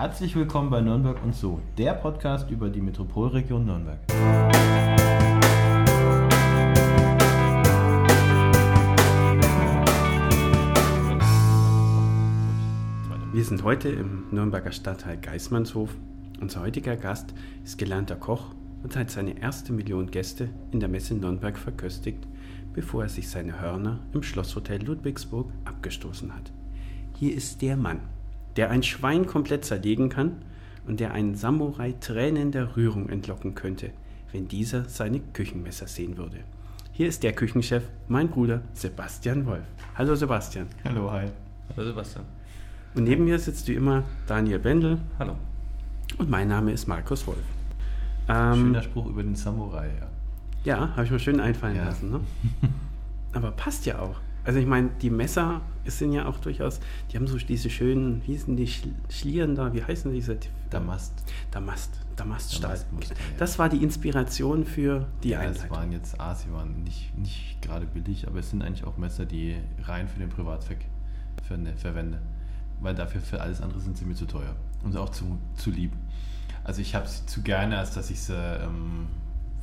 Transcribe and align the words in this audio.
Herzlich 0.00 0.34
willkommen 0.34 0.70
bei 0.70 0.80
Nürnberg 0.80 1.22
und 1.22 1.34
so, 1.34 1.60
der 1.76 1.92
Podcast 1.92 2.50
über 2.50 2.70
die 2.70 2.80
Metropolregion 2.80 3.66
Nürnberg. 3.66 3.98
Wir 13.30 13.44
sind 13.44 13.62
heute 13.62 13.90
im 13.90 14.24
Nürnberger 14.30 14.72
Stadtteil 14.72 15.18
Geismannshof. 15.18 15.94
Unser 16.40 16.62
heutiger 16.62 16.96
Gast 16.96 17.34
ist 17.62 17.76
gelernter 17.76 18.16
Koch 18.16 18.54
und 18.82 18.96
hat 18.96 19.10
seine 19.10 19.38
erste 19.38 19.74
Million 19.74 20.10
Gäste 20.10 20.48
in 20.70 20.80
der 20.80 20.88
Messe 20.88 21.14
Nürnberg 21.14 21.58
verköstigt, 21.58 22.26
bevor 22.72 23.02
er 23.02 23.10
sich 23.10 23.28
seine 23.28 23.60
Hörner 23.60 23.98
im 24.14 24.22
Schlosshotel 24.22 24.82
Ludwigsburg 24.82 25.52
abgestoßen 25.66 26.34
hat. 26.34 26.50
Hier 27.18 27.34
ist 27.34 27.60
der 27.60 27.76
Mann, 27.76 28.00
der 28.56 28.70
ein 28.70 28.82
Schwein 28.82 29.26
komplett 29.26 29.64
zerlegen 29.64 30.08
kann 30.08 30.36
und 30.86 31.00
der 31.00 31.12
einen 31.12 31.34
Samurai 31.34 31.92
Tränen 32.00 32.52
der 32.52 32.76
Rührung 32.76 33.08
entlocken 33.08 33.54
könnte, 33.54 33.90
wenn 34.32 34.48
dieser 34.48 34.84
seine 34.88 35.20
Küchenmesser 35.20 35.86
sehen 35.86 36.16
würde. 36.16 36.38
Hier 36.92 37.08
ist 37.08 37.22
der 37.22 37.32
Küchenchef, 37.32 37.84
mein 38.08 38.28
Bruder 38.28 38.62
Sebastian 38.74 39.46
Wolf. 39.46 39.64
Hallo 39.96 40.14
Sebastian. 40.14 40.66
Hallo, 40.84 41.10
hi. 41.10 41.26
Hallo 41.76 41.86
Sebastian. 41.88 42.24
Und 42.94 43.04
neben 43.04 43.24
mir 43.24 43.38
sitzt 43.38 43.68
wie 43.68 43.74
immer 43.74 44.02
Daniel 44.26 44.58
Bendel 44.58 44.98
Hallo. 45.18 45.36
und 46.18 46.28
mein 46.28 46.48
Name 46.48 46.72
ist 46.72 46.86
Markus 46.88 47.26
Wolf. 47.26 47.38
Ähm, 48.28 48.54
Schöner 48.54 48.82
Spruch 48.82 49.06
über 49.06 49.22
den 49.22 49.34
Samurai, 49.36 49.86
ja. 50.00 50.06
Ja, 50.62 50.90
habe 50.90 51.04
ich 51.04 51.10
mir 51.10 51.18
schön 51.18 51.40
einfallen 51.40 51.76
Ja. 51.76 51.84
lassen. 51.84 52.10
Ne? 52.10 52.20
Aber 53.32 53.52
passt 53.52 53.86
ja 53.86 53.98
auch. 54.00 54.20
Also 54.50 54.58
ich 54.58 54.66
meine, 54.66 54.88
die 55.00 55.10
Messer 55.10 55.60
sind 55.86 56.12
ja 56.12 56.26
auch 56.26 56.40
durchaus, 56.40 56.80
die 57.12 57.16
haben 57.16 57.28
so 57.28 57.36
diese 57.38 57.70
schönen, 57.70 58.20
wie 58.26 58.32
hießen 58.32 58.56
die 58.56 58.66
Schl- 58.66 58.94
Schlieren 59.08 59.54
da, 59.54 59.72
wie 59.72 59.84
heißen 59.84 60.12
diese? 60.12 60.38
Damast. 60.70 61.22
Damast, 61.52 61.92
Damaststahl. 62.16 62.62
Damastmuster, 62.72 63.14
ja. 63.14 63.20
Das 63.38 63.60
war 63.60 63.68
die 63.68 63.80
Inspiration 63.80 64.64
für 64.64 65.06
die 65.22 65.28
ja, 65.28 65.42
es 65.44 65.58
Einleitung. 65.58 65.70
waren 65.76 65.92
jetzt 65.92 66.20
A, 66.20 66.34
sie 66.34 66.52
waren 66.52 66.82
nicht, 66.82 67.16
nicht 67.16 67.62
gerade 67.62 67.86
billig, 67.86 68.26
aber 68.26 68.40
es 68.40 68.50
sind 68.50 68.62
eigentlich 68.64 68.82
auch 68.82 68.96
Messer, 68.96 69.24
die 69.24 69.54
rein 69.84 70.08
für 70.08 70.18
den 70.18 70.30
Privatzweck 70.30 70.84
verwende. 71.44 71.72
verwende. 71.76 72.18
Weil 72.80 72.96
dafür 72.96 73.20
für 73.20 73.40
alles 73.40 73.60
andere 73.60 73.78
sind 73.78 73.96
sie 73.98 74.04
mir 74.04 74.16
zu 74.16 74.26
teuer 74.26 74.56
und 74.82 74.96
auch 74.96 75.10
zu, 75.10 75.38
zu 75.54 75.70
lieb. 75.70 75.92
Also 76.64 76.80
ich 76.80 76.96
habe 76.96 77.06
sie 77.06 77.24
zu 77.26 77.40
gerne, 77.42 77.78
als 77.78 77.94
dass 77.94 78.10
ich 78.10 78.20
sie 78.20 78.34
ähm, 78.34 79.06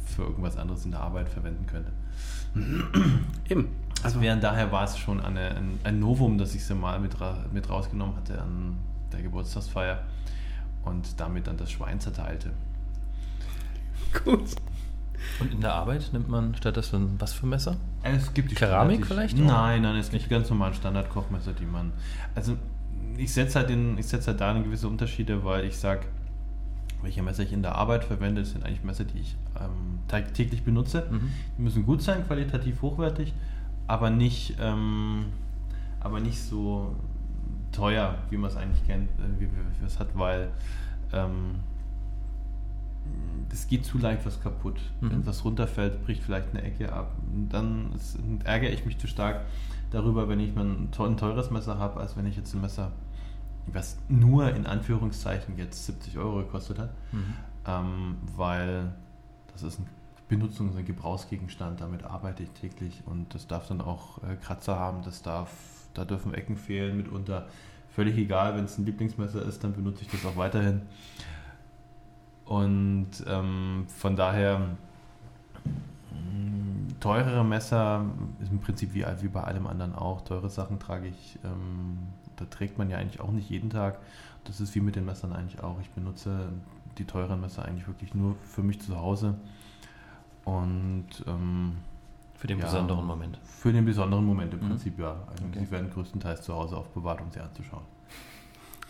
für 0.05 0.21
irgendwas 0.21 0.55
anderes 0.55 0.85
in 0.85 0.91
der 0.91 1.01
Arbeit 1.01 1.27
verwenden 1.27 1.65
könnte. 1.65 1.91
Eben. 3.49 3.67
Also 4.03 4.21
während 4.21 4.43
daher 4.43 4.71
war 4.71 4.83
es 4.83 4.97
schon 4.97 5.19
eine, 5.21 5.55
ein, 5.55 5.79
ein 5.83 5.99
Novum, 5.99 6.37
dass 6.37 6.53
ich 6.55 6.63
sie 6.63 6.75
mal 6.75 6.99
mit, 6.99 7.15
mit 7.51 7.69
rausgenommen 7.69 8.15
hatte 8.15 8.41
an 8.41 8.77
der 9.11 9.21
Geburtstagsfeier 9.21 10.03
und 10.85 11.19
damit 11.19 11.47
dann 11.47 11.57
das 11.57 11.71
Schwein 11.71 11.99
zerteilte. 11.99 12.51
gut. 14.23 14.55
Und 15.39 15.51
in 15.51 15.61
der 15.61 15.73
Arbeit 15.73 16.09
nimmt 16.13 16.29
man 16.29 16.55
stattdessen 16.55 17.15
was 17.19 17.33
für 17.33 17.47
Messer? 17.47 17.75
Es 18.03 18.33
gibt 18.33 18.51
die 18.51 18.55
Keramik 18.55 18.97
Standard- 19.05 19.31
vielleicht? 19.31 19.37
Nein, 19.37 19.81
nein, 19.81 19.95
es 19.95 20.09
gibt 20.11 20.29
ganz 20.29 20.49
normalen 20.49 20.73
Standardkochmesser, 20.75 21.53
die 21.53 21.65
man. 21.65 21.91
Also 22.35 22.55
ich 23.17 23.33
setze 23.33 23.59
halt, 23.59 23.69
den- 23.69 23.97
ich 23.97 24.05
setze 24.07 24.27
halt 24.31 24.41
da 24.41 24.53
gewisse 24.53 24.87
Unterschiede, 24.87 25.43
weil 25.43 25.65
ich 25.65 25.77
sage, 25.77 26.01
welche 27.01 27.23
Messer 27.23 27.43
ich 27.43 27.51
in 27.51 27.61
der 27.63 27.75
Arbeit 27.75 28.03
verwende, 28.03 28.41
das 28.41 28.51
sind 28.51 28.63
eigentlich 28.63 28.83
Messer, 28.83 29.05
die 29.05 29.19
ich 29.19 29.35
ähm, 29.59 29.99
täglich 30.33 30.63
benutze. 30.63 31.07
Mhm. 31.09 31.31
Die 31.57 31.61
müssen 31.63 31.85
gut 31.85 32.01
sein, 32.03 32.25
qualitativ 32.25 32.81
hochwertig, 32.81 33.33
aber 33.87 34.09
nicht, 34.09 34.55
ähm, 34.59 35.25
aber 35.99 36.19
nicht 36.19 36.41
so 36.41 36.95
teuer, 37.71 38.15
wie 38.29 38.37
man 38.37 38.49
es 38.49 38.57
eigentlich 38.57 38.85
kennt, 38.85 39.09
äh, 39.11 39.39
wie, 39.39 39.45
wie, 39.45 39.85
es 39.85 39.99
hat, 39.99 40.09
weil 40.17 40.49
ähm, 41.13 41.55
es 43.51 43.67
geht 43.67 43.85
zu 43.85 43.97
leicht 43.97 44.25
was 44.25 44.41
kaputt. 44.41 44.79
Mhm. 45.01 45.11
Wenn 45.11 45.25
was 45.25 45.43
runterfällt, 45.45 46.03
bricht 46.05 46.23
vielleicht 46.23 46.49
eine 46.51 46.61
Ecke 46.63 46.91
ab. 46.91 47.11
Und 47.33 47.49
dann 47.49 47.93
ist, 47.93 48.19
ärgere 48.43 48.69
ich 48.71 48.85
mich 48.85 48.97
zu 48.97 49.07
stark 49.07 49.41
darüber, 49.91 50.27
wenn 50.27 50.39
ich 50.39 50.53
mal 50.53 50.65
ein, 50.65 50.89
ein 50.97 51.17
teures 51.17 51.49
Messer 51.49 51.77
habe, 51.79 51.99
als 51.99 52.17
wenn 52.17 52.25
ich 52.25 52.35
jetzt 52.35 52.53
ein 52.53 52.61
Messer, 52.61 52.91
was 53.67 53.97
nur 54.09 54.53
in 54.53 54.65
Anführungszeichen 54.65 55.57
jetzt 55.57 55.85
70 55.85 56.17
Euro 56.17 56.37
gekostet 56.39 56.79
hat, 56.79 56.89
Mhm. 57.11 57.33
ähm, 57.65 58.15
weil 58.35 58.91
das 59.53 59.63
ist 59.63 59.79
ein 59.79 59.87
Benutzungs- 60.29 60.75
und 60.75 60.85
Gebrauchsgegenstand, 60.85 61.79
damit 61.79 62.03
arbeite 62.03 62.43
ich 62.43 62.49
täglich 62.51 63.01
und 63.05 63.33
das 63.33 63.47
darf 63.47 63.67
dann 63.67 63.81
auch 63.81 64.21
äh, 64.23 64.35
Kratzer 64.35 64.77
haben, 64.77 65.01
das 65.03 65.21
darf, 65.21 65.49
da 65.93 66.03
dürfen 66.05 66.33
Ecken 66.33 66.57
fehlen 66.57 66.97
mitunter. 66.97 67.47
Völlig 67.89 68.17
egal, 68.17 68.55
wenn 68.55 68.65
es 68.65 68.77
ein 68.77 68.85
Lieblingsmesser 68.85 69.41
ist, 69.41 69.63
dann 69.63 69.73
benutze 69.73 70.03
ich 70.03 70.09
das 70.09 70.25
auch 70.25 70.35
weiterhin. 70.35 70.81
Und 72.45 73.09
ähm, 73.25 73.85
von 73.87 74.15
daher 74.15 74.59
mh, 76.11 76.93
teurere 76.99 77.43
Messer 77.43 78.05
ist 78.41 78.51
im 78.51 78.59
Prinzip 78.59 78.93
wie, 78.93 79.05
wie 79.21 79.27
bei 79.27 79.43
allem 79.43 79.65
anderen 79.65 79.95
auch. 79.95 80.21
Teure 80.21 80.49
Sachen 80.49 80.79
trage 80.79 81.07
ich, 81.07 81.39
ähm, 81.43 81.97
da 82.35 82.45
trägt 82.45 82.77
man 82.77 82.89
ja 82.89 82.97
eigentlich 82.97 83.19
auch 83.19 83.31
nicht 83.31 83.49
jeden 83.49 83.69
Tag. 83.69 83.99
Das 84.43 84.61
ist 84.61 84.75
wie 84.75 84.81
mit 84.81 84.95
den 84.95 85.05
Messern 85.05 85.33
eigentlich 85.33 85.61
auch. 85.63 85.79
Ich 85.81 85.89
benutze 85.89 86.49
die 86.97 87.05
teuren 87.05 87.41
Messer 87.41 87.65
eigentlich 87.65 87.87
wirklich 87.87 88.13
nur 88.13 88.35
für 88.43 88.63
mich 88.63 88.81
zu 88.81 88.97
Hause. 88.97 89.35
Und 90.47 91.07
ähm, 91.27 91.73
Für 92.35 92.47
den 92.47 92.59
Ja. 92.59 92.65
besonderen 92.65 93.05
Moment. 93.05 93.37
für 93.43 93.73
den 93.73 93.83
besonderen 93.85 94.23
Moment 94.23 94.53
im 94.53 94.59
Mhm. 94.61 94.69
Prinzip 94.69 94.97
ja. 94.99 95.15
Also 95.29 95.43
Okay. 95.45 95.59
Sie 95.65 95.71
werden 95.71 95.89
größtenteils 95.89 96.41
zu 96.43 96.53
Hause 96.53 96.77
aufbewahrt, 96.77 97.19
um 97.19 97.31
sie 97.31 97.39
anzuschauen. 97.39 97.83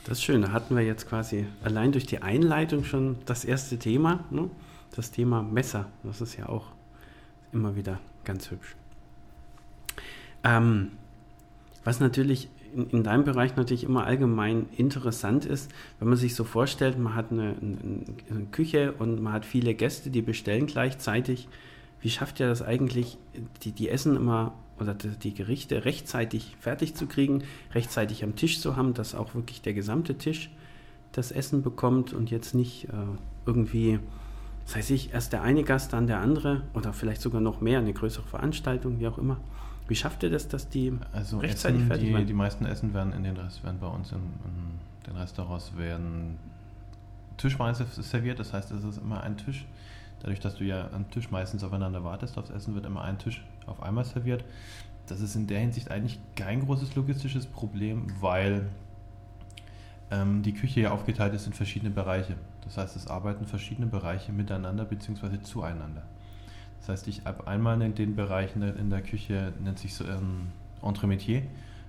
Das 0.04 0.20
ist 0.20 0.24
schön. 0.24 0.42
Da 0.42 0.52
hatten 0.52 0.76
wir 0.76 0.84
jetzt 0.84 1.08
quasi 1.10 1.48
allein 1.64 1.92
durch 1.94 2.06
die 2.06 2.22
Einleitung 2.22 2.84
schon 2.84 3.18
das 3.26 3.44
erste 3.46 3.80
Thema, 3.80 4.24
ne? 4.30 4.50
das 4.96 5.12
Thema 5.12 5.42
Messer. 5.42 5.86
Das 6.04 6.22
ist 6.22 6.36
ja 6.38 6.48
auch 6.50 6.66
immer 7.54 7.76
wieder 7.76 8.00
ganz 8.26 8.52
hübsch. 8.52 8.76
Ähm, 10.44 10.92
was 11.84 12.00
natürlich 12.00 12.50
in, 12.78 12.90
in 12.92 13.04
deinem 13.04 13.24
Bereich 13.24 13.56
natürlich 13.56 13.84
immer 13.84 14.06
allgemein 14.06 14.68
interessant 14.78 15.46
ist, 15.46 15.72
wenn 16.00 16.08
man 16.08 16.18
sich 16.18 16.36
so 16.36 16.44
vorstellt, 16.44 16.98
man 17.00 17.16
hat 17.16 17.32
eine, 17.32 17.56
eine, 17.60 18.46
Küche 18.52 18.94
und 18.94 19.22
man 19.22 19.34
hat 19.34 19.46
viele 19.46 19.74
Gäste, 19.74 20.10
die 20.10 20.22
bestellen 20.22 20.68
gleichzeitig. 20.68 21.50
Wie 22.00 22.10
schafft 22.10 22.40
ihr 22.40 22.48
das 22.48 22.62
eigentlich, 22.62 23.18
die, 23.64 23.72
die 23.72 23.90
Essen 23.90 24.16
immer 24.16 24.54
oder 24.80 24.94
die, 24.94 25.10
die 25.10 25.34
Gerichte 25.34 25.86
rechtzeitig 25.86 26.56
fertig 26.60 26.94
zu 26.94 27.08
kriegen, 27.08 27.44
rechtzeitig 27.74 28.24
am 28.24 28.36
Tisch 28.36 28.62
zu 28.62 28.76
haben, 28.76 28.94
dass 28.94 29.16
auch 29.16 29.34
wirklich 29.34 29.62
der 29.62 29.74
gesamte 29.74 30.16
Tisch 30.16 30.52
das 31.12 31.32
Essen 31.32 31.64
bekommt 31.64 32.14
und 32.14 32.30
jetzt 32.30 32.54
nicht 32.54 32.86
äh, 32.86 32.92
irgendwie, 33.48 34.00
das 34.66 34.76
heißt 34.76 34.92
ich, 34.92 35.14
erst 35.14 35.34
der 35.34 35.42
eine 35.42 35.64
Gast, 35.64 35.94
dann 35.94 36.06
der 36.06 36.20
andere 36.20 36.62
oder 36.76 36.94
vielleicht 36.94 37.22
sogar 37.22 37.42
noch 37.42 37.60
mehr, 37.60 37.80
eine 37.80 37.94
größere 37.94 38.28
Veranstaltung, 38.28 39.00
wie 39.00 39.08
auch 39.08 39.18
immer. 39.18 39.40
Wie 39.88 39.96
schafft 39.96 40.24
ihr 40.24 40.30
das, 40.30 40.48
dass 40.48 40.70
die 40.70 40.94
Also 41.14 41.40
rechtzeitig 41.40 41.80
Essen, 41.80 41.88
fertig 41.88 42.08
die, 42.08 42.14
werden? 42.14 42.28
die 42.28 42.34
meisten 42.34 42.66
Essen 42.66 42.94
werden 42.94 43.14
in 43.14 43.24
den 43.24 43.38
Rest, 43.38 43.64
werden 43.64 43.80
bei 43.80 43.88
uns 43.88 44.12
in, 44.12 44.18
in 44.18 44.80
den 45.08 45.16
Restaurants 45.16 45.76
werden 45.78 46.38
tischweise 47.38 47.86
serviert, 47.86 48.40
das 48.40 48.54
heißt, 48.54 48.72
es 48.72 48.84
ist 48.84 48.98
immer 48.98 49.22
ein 49.22 49.38
Tisch. 49.38 49.66
Dadurch, 50.20 50.40
dass 50.40 50.56
du 50.56 50.64
ja 50.64 50.90
am 50.92 51.10
Tisch 51.12 51.30
meistens 51.30 51.64
aufeinander 51.64 52.04
wartest, 52.04 52.38
aufs 52.38 52.50
Essen 52.50 52.74
wird 52.74 52.86
immer 52.86 53.04
ein 53.04 53.20
Tisch 53.20 53.46
auf 53.68 53.84
einmal 53.84 54.04
serviert. 54.04 54.44
Das 55.06 55.22
ist 55.22 55.36
in 55.36 55.48
der 55.48 55.60
Hinsicht 55.60 55.92
eigentlich 55.92 56.20
kein 56.36 56.66
großes 56.66 56.96
logistisches 56.96 57.46
Problem, 57.46 58.08
weil 58.20 58.68
ähm, 60.12 60.42
die 60.42 60.54
Küche 60.54 60.82
ja 60.82 60.92
aufgeteilt 60.92 61.34
ist 61.34 61.48
in 61.48 61.54
verschiedene 61.54 61.92
Bereiche. 61.92 62.36
Das 62.64 62.78
heißt, 62.78 62.96
es 62.96 63.08
arbeiten 63.08 63.46
verschiedene 63.46 63.88
Bereiche 63.88 64.32
miteinander 64.32 64.86
bzw. 64.86 65.42
zueinander. 65.42 66.04
Das 66.80 66.90
heißt, 66.90 67.08
ich 67.08 67.26
habe 67.26 67.48
einmal 67.48 67.82
in 67.82 67.96
den 67.96 68.16
Bereichen 68.16 68.62
in 68.62 68.90
der 68.90 69.02
Küche, 69.02 69.54
nennt 69.62 69.80
sich 69.80 69.94
so 69.94 70.06
ähm, 70.06 70.48
Entremetier, 70.82 71.42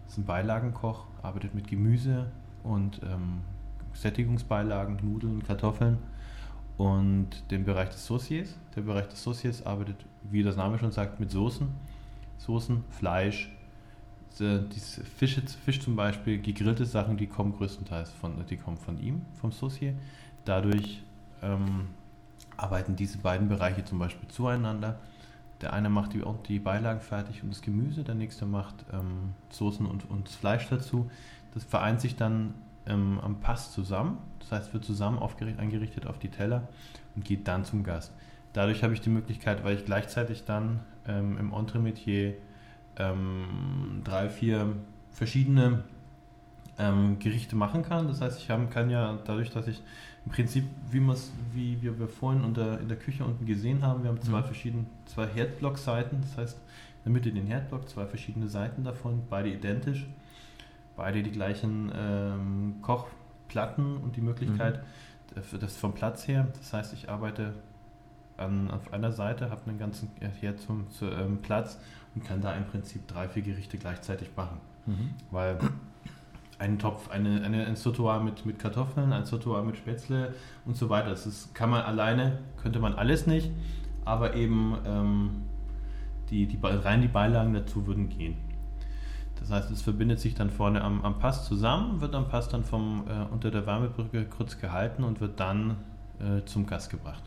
das 0.05 0.15
ist 0.15 0.19
ein 0.19 0.25
Beilagenkoch, 0.25 1.05
arbeitet 1.23 1.55
mit 1.55 1.69
Gemüse 1.69 2.27
und 2.63 3.01
ähm, 3.03 3.41
Sättigungsbeilagen, 3.93 4.99
Nudeln, 5.03 5.43
Kartoffeln 5.43 5.99
und 6.77 7.29
den 7.51 7.65
Bereich 7.65 7.91
des 7.91 8.07
Sauciers. 8.07 8.57
Der 8.75 8.83
Bereich 8.83 9.09
des 9.09 9.23
Sauciers 9.23 9.67
arbeitet, 9.67 9.97
wie 10.23 10.43
das 10.43 10.57
Name 10.57 10.79
schon 10.79 10.93
sagt, 10.93 11.21
mit 11.21 11.31
Soßen, 11.31 11.69
Soßen, 12.39 12.85
Fleisch, 12.91 13.51
äh, 14.41 14.61
diese 14.73 15.05
Fische, 15.05 15.43
Fisch 15.43 15.81
zum 15.81 15.97
Beispiel, 15.97 16.41
gegrillte 16.41 16.87
Sachen, 16.87 17.17
die 17.17 17.27
kommen 17.27 17.53
größtenteils 17.57 18.11
von, 18.13 18.35
die 18.49 18.57
kommen 18.57 18.77
von 18.77 18.99
ihm, 19.01 19.23
vom 19.35 19.53
Saucier. 19.53 19.95
Dadurch 20.45 21.03
ähm, 21.43 21.89
arbeiten 22.59 22.97
diese 22.97 23.19
beiden 23.19 23.49
Bereiche 23.49 23.85
zum 23.85 23.99
Beispiel 23.99 24.29
zueinander. 24.29 24.99
Der 25.63 25.73
eine 25.73 25.89
macht 25.89 26.13
die, 26.13 26.23
die 26.47 26.59
Beilagen 26.59 27.01
fertig 27.01 27.43
und 27.43 27.51
das 27.51 27.63
Gemüse, 27.63 28.05
der 28.05 28.15
nächste 28.15 28.45
macht 28.45 28.75
ähm, 28.93 29.35
Soßen 29.51 29.87
und, 29.87 30.09
und 30.11 30.29
das 30.29 30.35
Fleisch 30.37 30.69
dazu. 30.69 31.11
Das 31.55 31.65
vereint 31.65 32.01
sich 32.01 32.17
dann 32.17 32.55
ähm, 32.87 33.19
am 33.23 33.41
Pass 33.41 33.73
zusammen. 33.73 34.19
Das 34.41 34.53
heißt, 34.53 34.75
wird 34.75 34.85
zusammen 34.85 35.19
aufgerichtet, 35.19 35.61
eingerichtet 35.61 36.07
auf 36.07 36.19
die 36.19 36.29
Teller 36.29 36.69
und 37.17 37.25
geht 37.25 37.49
dann 37.49 37.65
zum 37.65 37.83
Gast. 37.83 38.13
Dadurch 38.53 38.83
habe 38.83 38.95
ich 38.95 39.01
die 39.01 39.11
Möglichkeit, 39.11 39.65
weil 39.65 39.77
ich 39.77 39.85
gleichzeitig 39.85 40.45
dann 40.45 40.81
ähm, 41.07 41.39
im 41.39 41.53
Entremetier 41.53 42.35
ähm, 42.97 44.03
drei, 44.05 44.29
vier 44.29 44.75
verschiedene 45.11 45.85
ähm, 46.79 47.19
Gerichte 47.19 47.57
machen 47.57 47.83
kann. 47.83 48.09
Das 48.09 48.21
heißt, 48.21 48.39
ich 48.39 48.51
haben, 48.51 48.71
kann 48.71 48.91
ja 48.91 49.19
dadurch, 49.25 49.51
dass 49.51 49.67
ich 49.67 49.83
im 50.29 50.35
Prinzip, 50.35 50.65
wie, 50.91 51.01
wie 51.55 51.81
wir, 51.81 51.99
wir 51.99 52.07
vorhin 52.07 52.45
unter, 52.45 52.79
in 52.81 52.89
der 52.89 52.99
Küche 52.99 53.25
unten 53.25 53.47
gesehen 53.47 53.83
haben, 53.83 54.03
wir 54.03 54.11
haben 54.11 54.21
zwei 54.21 54.41
mhm. 54.41 54.45
verschiedene, 54.45 54.85
zwei 55.07 55.27
Herdblockseiten, 55.27 56.21
das 56.21 56.37
heißt 56.37 56.59
in 56.59 57.05
der 57.05 57.13
Mitte 57.13 57.33
den 57.33 57.47
Herdblock, 57.47 57.89
zwei 57.89 58.05
verschiedene 58.05 58.47
Seiten 58.47 58.85
davon, 58.85 59.23
beide 59.31 59.49
identisch, 59.49 60.07
beide 60.97 61.23
die 61.23 61.31
gleichen 61.31 61.91
ähm, 61.97 62.75
Kochplatten 62.83 63.97
und 63.97 64.17
die 64.17 64.21
Möglichkeit, 64.21 64.83
mhm. 65.35 65.61
das 65.61 65.77
vom 65.77 65.95
Platz 65.95 66.29
her, 66.29 66.49
das 66.59 66.75
heißt, 66.75 66.93
ich 66.93 67.09
arbeite 67.09 67.55
an, 68.37 68.71
auf 68.71 68.93
einer 68.93 69.13
Seite, 69.13 69.49
habe 69.49 69.63
einen 69.67 69.79
ganzen 69.79 70.11
Herd 70.41 70.61
zum, 70.61 70.91
zum 70.91 71.11
ähm, 71.11 71.39
Platz 71.41 71.79
und 72.15 72.23
kann 72.27 72.43
da 72.43 72.53
im 72.53 72.67
Prinzip 72.67 73.09
drei, 73.09 73.29
vier 73.29 73.43
Gerichte 73.43 73.79
gleichzeitig 73.79 74.29
machen. 74.37 74.59
Mhm. 74.85 75.15
Weil 75.31 75.59
einen 76.59 76.79
Topf, 76.79 77.11
eine, 77.11 77.43
eine, 77.43 77.67
ein 77.67 77.77
Sautoir 77.77 78.21
mit, 78.21 78.45
mit 78.45 78.59
Kartoffeln, 78.59 79.13
ein 79.13 79.25
Sautoir 79.25 79.63
mit 79.63 79.77
Spätzle 79.77 80.35
und 80.65 80.77
so 80.77 80.89
weiter. 80.89 81.11
Das 81.11 81.27
ist, 81.27 81.55
kann 81.55 81.71
man 81.71 81.83
alleine, 81.83 82.39
könnte 82.61 82.81
man 82.81 82.95
alles 82.95 83.27
nicht, 83.27 83.51
aber 84.05 84.35
eben 84.35 84.77
ähm, 84.85 85.31
die, 86.31 86.47
die, 86.47 86.59
rein 86.63 87.03
die 87.03 87.09
Beilagen 87.09 87.55
dazu 87.55 87.87
würden 87.87 88.09
gehen. 88.09 88.37
Das 89.39 89.51
heißt, 89.51 89.71
es 89.71 89.83
verbindet 89.83 90.19
sich 90.19 90.35
dann 90.35 90.51
vorne 90.51 90.83
am, 90.83 91.05
am 91.05 91.19
Pass 91.21 91.47
zusammen, 91.47 92.01
wird 92.01 92.15
am 92.15 92.29
Pass 92.29 92.49
dann 92.49 92.65
vom, 92.65 93.05
äh, 93.09 93.33
unter 93.33 93.51
der 93.51 93.67
Wärmebrücke 93.67 94.25
kurz 94.25 94.59
gehalten 94.59 95.05
und 95.05 95.21
wird 95.21 95.39
dann 95.39 95.77
äh, 96.19 96.45
zum 96.45 96.67
Gas 96.67 96.89
gebracht. 96.89 97.23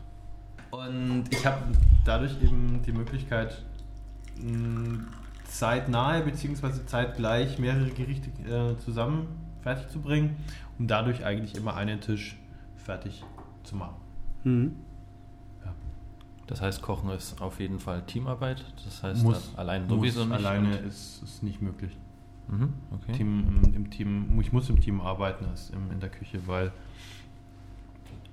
Und 0.70 1.24
ich 1.30 1.44
habe 1.46 1.62
dadurch 2.04 2.32
eben 2.42 2.82
die 2.84 2.92
Möglichkeit, 2.92 3.62
mh, 4.42 5.04
zeitnahe 5.52 6.22
bzw. 6.22 6.86
zeitgleich 6.86 7.58
mehrere 7.58 7.90
Gerichte 7.90 8.30
äh, 8.42 8.78
zusammen 8.78 9.28
fertig 9.60 9.88
zu 9.88 10.00
bringen, 10.00 10.36
um 10.78 10.86
dadurch 10.86 11.24
eigentlich 11.24 11.54
immer 11.54 11.76
einen 11.76 12.00
Tisch 12.00 12.36
fertig 12.76 13.22
zu 13.62 13.76
machen. 13.76 13.96
Mhm. 14.44 14.76
Ja. 15.64 15.72
Das 16.46 16.60
heißt, 16.60 16.82
Kochen 16.82 17.10
ist 17.10 17.40
auf 17.40 17.60
jeden 17.60 17.78
Fall 17.78 18.02
Teamarbeit. 18.02 18.64
Das 18.84 19.02
heißt, 19.02 19.22
muss, 19.22 19.52
allein 19.56 19.88
sowieso 19.88 20.24
nicht. 20.24 20.34
Alleine 20.34 20.76
ist, 20.78 21.22
ist 21.22 21.42
nicht 21.42 21.62
möglich. 21.62 21.96
Mhm, 22.48 22.72
okay. 22.90 23.12
Team, 23.12 23.62
im, 23.62 23.74
im, 23.74 23.90
Team, 23.90 24.40
ich 24.40 24.52
muss 24.52 24.68
im 24.68 24.80
Team 24.80 25.00
arbeiten 25.00 25.44
in 25.90 26.00
der 26.00 26.08
Küche, 26.08 26.40
weil 26.46 26.72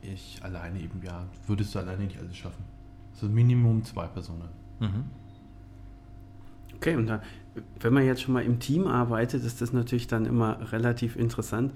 ich 0.02 0.40
alleine 0.42 0.80
eben, 0.80 1.02
ja, 1.04 1.26
würdest 1.46 1.76
du 1.76 1.80
alleine 1.80 2.06
nicht 2.06 2.18
alles 2.18 2.36
schaffen. 2.36 2.64
Also 3.14 3.28
Minimum 3.28 3.84
zwei 3.84 4.08
Personen. 4.08 4.50
Mhm. 4.80 5.06
Okay, 6.80 6.96
und 6.96 7.08
da, 7.08 7.22
wenn 7.82 7.94
man 7.94 8.06
jetzt 8.06 8.22
schon 8.22 8.34
mal 8.34 8.44
im 8.44 8.60
Team 8.60 8.88
arbeitet, 8.88 9.44
ist 9.44 9.62
das 9.62 9.74
natürlich 9.74 10.08
dann 10.08 10.26
immer 10.26 10.72
relativ 10.72 11.18
interessant. 11.18 11.74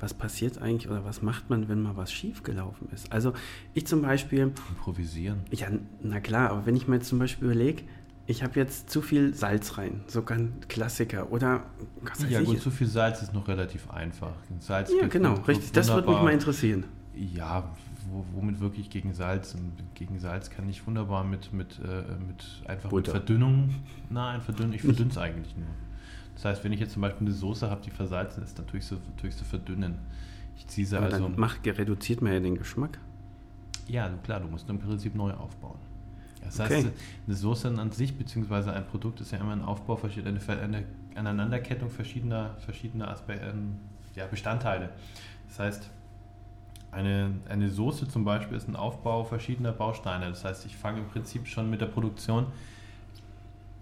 Was 0.00 0.14
passiert 0.14 0.60
eigentlich 0.60 0.90
oder 0.90 1.04
was 1.04 1.22
macht 1.22 1.50
man, 1.50 1.68
wenn 1.68 1.82
mal 1.82 1.96
was 1.96 2.10
schiefgelaufen 2.12 2.88
ist? 2.92 3.12
Also 3.12 3.32
ich 3.74 3.86
zum 3.86 4.02
Beispiel. 4.02 4.52
Improvisieren. 4.70 5.40
Ja, 5.50 5.68
na 6.02 6.20
klar, 6.20 6.50
aber 6.50 6.66
wenn 6.66 6.74
ich 6.74 6.88
mir 6.88 6.96
jetzt 6.96 7.08
zum 7.08 7.18
Beispiel 7.18 7.50
überlege, 7.50 7.82
ich 8.26 8.42
habe 8.42 8.58
jetzt 8.58 8.90
zu 8.90 9.02
viel 9.02 9.34
Salz 9.34 9.76
rein, 9.76 10.02
so 10.06 10.22
ganz 10.22 10.50
Klassiker. 10.68 11.30
Oder 11.30 11.64
was 12.02 12.28
Ja, 12.28 12.40
gut, 12.42 12.60
zu 12.60 12.70
viel 12.70 12.86
Salz 12.86 13.22
ist 13.22 13.34
noch 13.34 13.46
relativ 13.46 13.90
einfach. 13.90 14.32
Salz 14.58 14.90
ja, 14.98 15.06
genau, 15.08 15.34
richtig. 15.34 15.72
Das 15.72 15.88
würde 15.88 16.08
mich 16.08 16.22
mal 16.22 16.32
interessieren. 16.32 16.84
Ja, 17.14 17.70
womit 18.32 18.60
wirklich 18.60 18.90
gegen 18.90 19.14
Salz? 19.14 19.54
Und 19.54 19.72
gegen 19.94 20.18
Salz 20.18 20.50
kann 20.50 20.68
ich 20.68 20.86
wunderbar 20.86 21.24
mit, 21.24 21.52
mit, 21.52 21.78
äh, 21.78 22.02
mit 22.26 22.44
einfach 22.66 22.90
mit 22.92 23.08
Verdünnung. 23.08 23.74
Nein, 24.10 24.40
verdünnen, 24.40 24.72
ich 24.72 24.82
verdünne 24.82 25.10
es 25.10 25.18
eigentlich 25.18 25.56
nur. 25.56 25.66
Das 26.34 26.44
heißt, 26.44 26.64
wenn 26.64 26.72
ich 26.72 26.80
jetzt 26.80 26.92
zum 26.92 27.02
Beispiel 27.02 27.26
eine 27.26 27.34
Soße 27.34 27.68
habe, 27.70 27.82
die 27.82 27.90
versalzen 27.90 28.42
ist, 28.42 28.58
dann 28.58 28.66
tue 28.66 28.78
ich 28.78 28.86
sie, 28.86 28.96
tue 29.16 29.28
ich 29.28 29.34
sie 29.34 29.44
verdünnen. 29.44 29.98
Ich 30.56 30.66
ziehe 30.66 30.86
sie 30.86 30.96
Aber 30.96 31.06
also. 31.06 31.28
Dann 31.28 31.38
macht, 31.38 31.66
reduziert 31.66 32.22
man 32.22 32.32
ja 32.32 32.40
den 32.40 32.56
Geschmack. 32.56 32.98
Ja, 33.88 34.08
klar, 34.22 34.40
du 34.40 34.48
musst 34.48 34.68
im 34.68 34.78
Prinzip 34.78 35.14
neu 35.14 35.32
aufbauen. 35.32 35.78
Das 36.42 36.58
okay. 36.58 36.76
heißt, 36.76 36.88
eine 37.26 37.36
Soße 37.36 37.68
an 37.68 37.90
sich, 37.92 38.16
beziehungsweise 38.16 38.72
ein 38.72 38.86
Produkt 38.86 39.20
ist 39.20 39.32
ja 39.32 39.38
immer 39.38 39.52
ein 39.52 39.62
Aufbau, 39.62 40.00
eine, 40.02 40.40
eine 40.62 40.84
Aneinanderkettung 41.14 41.90
verschiedener, 41.90 42.56
verschiedener 42.58 43.08
Aspekte, 43.08 43.46
ähm, 43.46 43.76
ja, 44.14 44.26
Bestandteile. 44.26 44.90
Das 45.48 45.58
heißt, 45.58 45.90
eine, 46.92 47.32
eine 47.48 47.68
Soße 47.68 48.08
zum 48.08 48.24
Beispiel 48.24 48.56
ist 48.56 48.68
ein 48.68 48.76
Aufbau 48.76 49.24
verschiedener 49.24 49.72
Bausteine. 49.72 50.28
Das 50.28 50.44
heißt, 50.44 50.66
ich 50.66 50.76
fange 50.76 51.00
im 51.00 51.08
Prinzip 51.08 51.46
schon 51.46 51.70
mit 51.70 51.80
der 51.80 51.86
Produktion, 51.86 52.46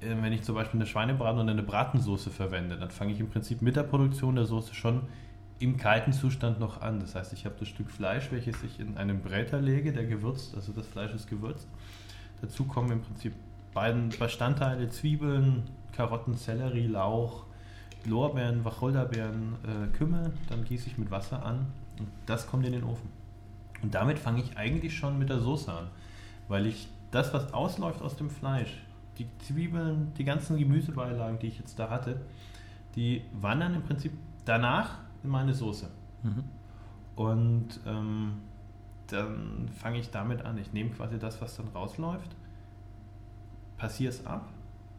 äh, 0.00 0.14
wenn 0.20 0.32
ich 0.32 0.42
zum 0.42 0.54
Beispiel 0.54 0.78
eine 0.78 0.86
Schweinebraten 0.86 1.40
oder 1.40 1.50
eine 1.50 1.62
Bratensoße 1.62 2.30
verwende, 2.30 2.76
dann 2.76 2.90
fange 2.90 3.12
ich 3.12 3.20
im 3.20 3.30
Prinzip 3.30 3.62
mit 3.62 3.76
der 3.76 3.84
Produktion 3.84 4.34
der 4.36 4.44
Soße 4.44 4.74
schon 4.74 5.02
im 5.58 5.76
kalten 5.76 6.12
Zustand 6.12 6.60
noch 6.60 6.82
an. 6.82 7.00
Das 7.00 7.14
heißt, 7.14 7.32
ich 7.32 7.46
habe 7.46 7.56
das 7.58 7.68
Stück 7.68 7.90
Fleisch, 7.90 8.30
welches 8.30 8.62
ich 8.62 8.78
in 8.78 8.96
einen 8.98 9.22
Bräter 9.22 9.60
lege, 9.60 9.92
der 9.92 10.04
gewürzt, 10.04 10.54
also 10.54 10.72
das 10.72 10.86
Fleisch 10.86 11.14
ist 11.14 11.28
gewürzt. 11.28 11.66
Dazu 12.42 12.64
kommen 12.64 12.92
im 12.92 13.00
Prinzip 13.00 13.32
beiden 13.72 14.10
Bestandteile, 14.10 14.88
Zwiebeln, 14.90 15.64
Karotten, 15.92 16.34
Sellerie, 16.34 16.86
Lauch, 16.86 17.44
Lorbeeren, 18.04 18.64
Wacholderbeeren, 18.64 19.56
äh, 19.64 19.96
Kümmel. 19.96 20.32
Dann 20.48 20.64
gieße 20.64 20.88
ich 20.88 20.98
mit 20.98 21.10
Wasser 21.10 21.44
an 21.44 21.66
und 22.00 22.08
das 22.26 22.46
kommt 22.46 22.66
in 22.66 22.72
den 22.72 22.84
Ofen. 22.84 23.08
Und 23.82 23.94
damit 23.94 24.18
fange 24.18 24.40
ich 24.40 24.56
eigentlich 24.56 24.96
schon 24.96 25.18
mit 25.18 25.28
der 25.28 25.40
Soße 25.40 25.72
an, 25.72 25.88
weil 26.48 26.66
ich 26.66 26.88
das, 27.10 27.32
was 27.32 27.52
ausläuft 27.52 28.02
aus 28.02 28.16
dem 28.16 28.30
Fleisch, 28.30 28.82
die 29.18 29.26
Zwiebeln, 29.38 30.12
die 30.14 30.24
ganzen 30.24 30.58
Gemüsebeilagen, 30.58 31.38
die 31.38 31.48
ich 31.48 31.58
jetzt 31.58 31.78
da 31.78 31.90
hatte, 31.90 32.20
die 32.94 33.22
wandern 33.32 33.74
im 33.74 33.82
Prinzip 33.82 34.12
danach 34.44 34.98
in 35.22 35.30
meine 35.30 35.54
Soße. 35.54 35.88
Mhm. 36.22 36.44
Und 37.16 37.80
ähm, 37.86 38.38
dann 39.08 39.68
fange 39.72 39.98
ich 39.98 40.10
damit 40.10 40.42
an. 40.42 40.58
Ich 40.58 40.72
nehme 40.72 40.90
quasi 40.90 41.18
das, 41.18 41.40
was 41.40 41.56
dann 41.56 41.68
rausläuft, 41.68 42.36
passiere 43.76 44.10
es 44.10 44.26
ab. 44.26 44.48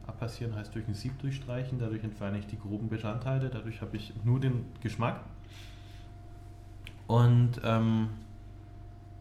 Abpassieren 0.08 0.56
heißt 0.56 0.74
durch 0.74 0.88
ein 0.88 0.96
Sieb 0.96 1.20
durchstreichen, 1.20 1.78
dadurch 1.78 2.04
entferne 2.04 2.40
ich 2.40 2.48
die 2.48 2.58
groben 2.58 2.90
Bestandteile, 2.90 3.50
dadurch 3.50 3.82
habe 3.82 3.96
ich 3.96 4.14
nur 4.24 4.40
den 4.40 4.66
Geschmack 4.82 5.22
und 7.10 7.60
ähm, 7.64 8.10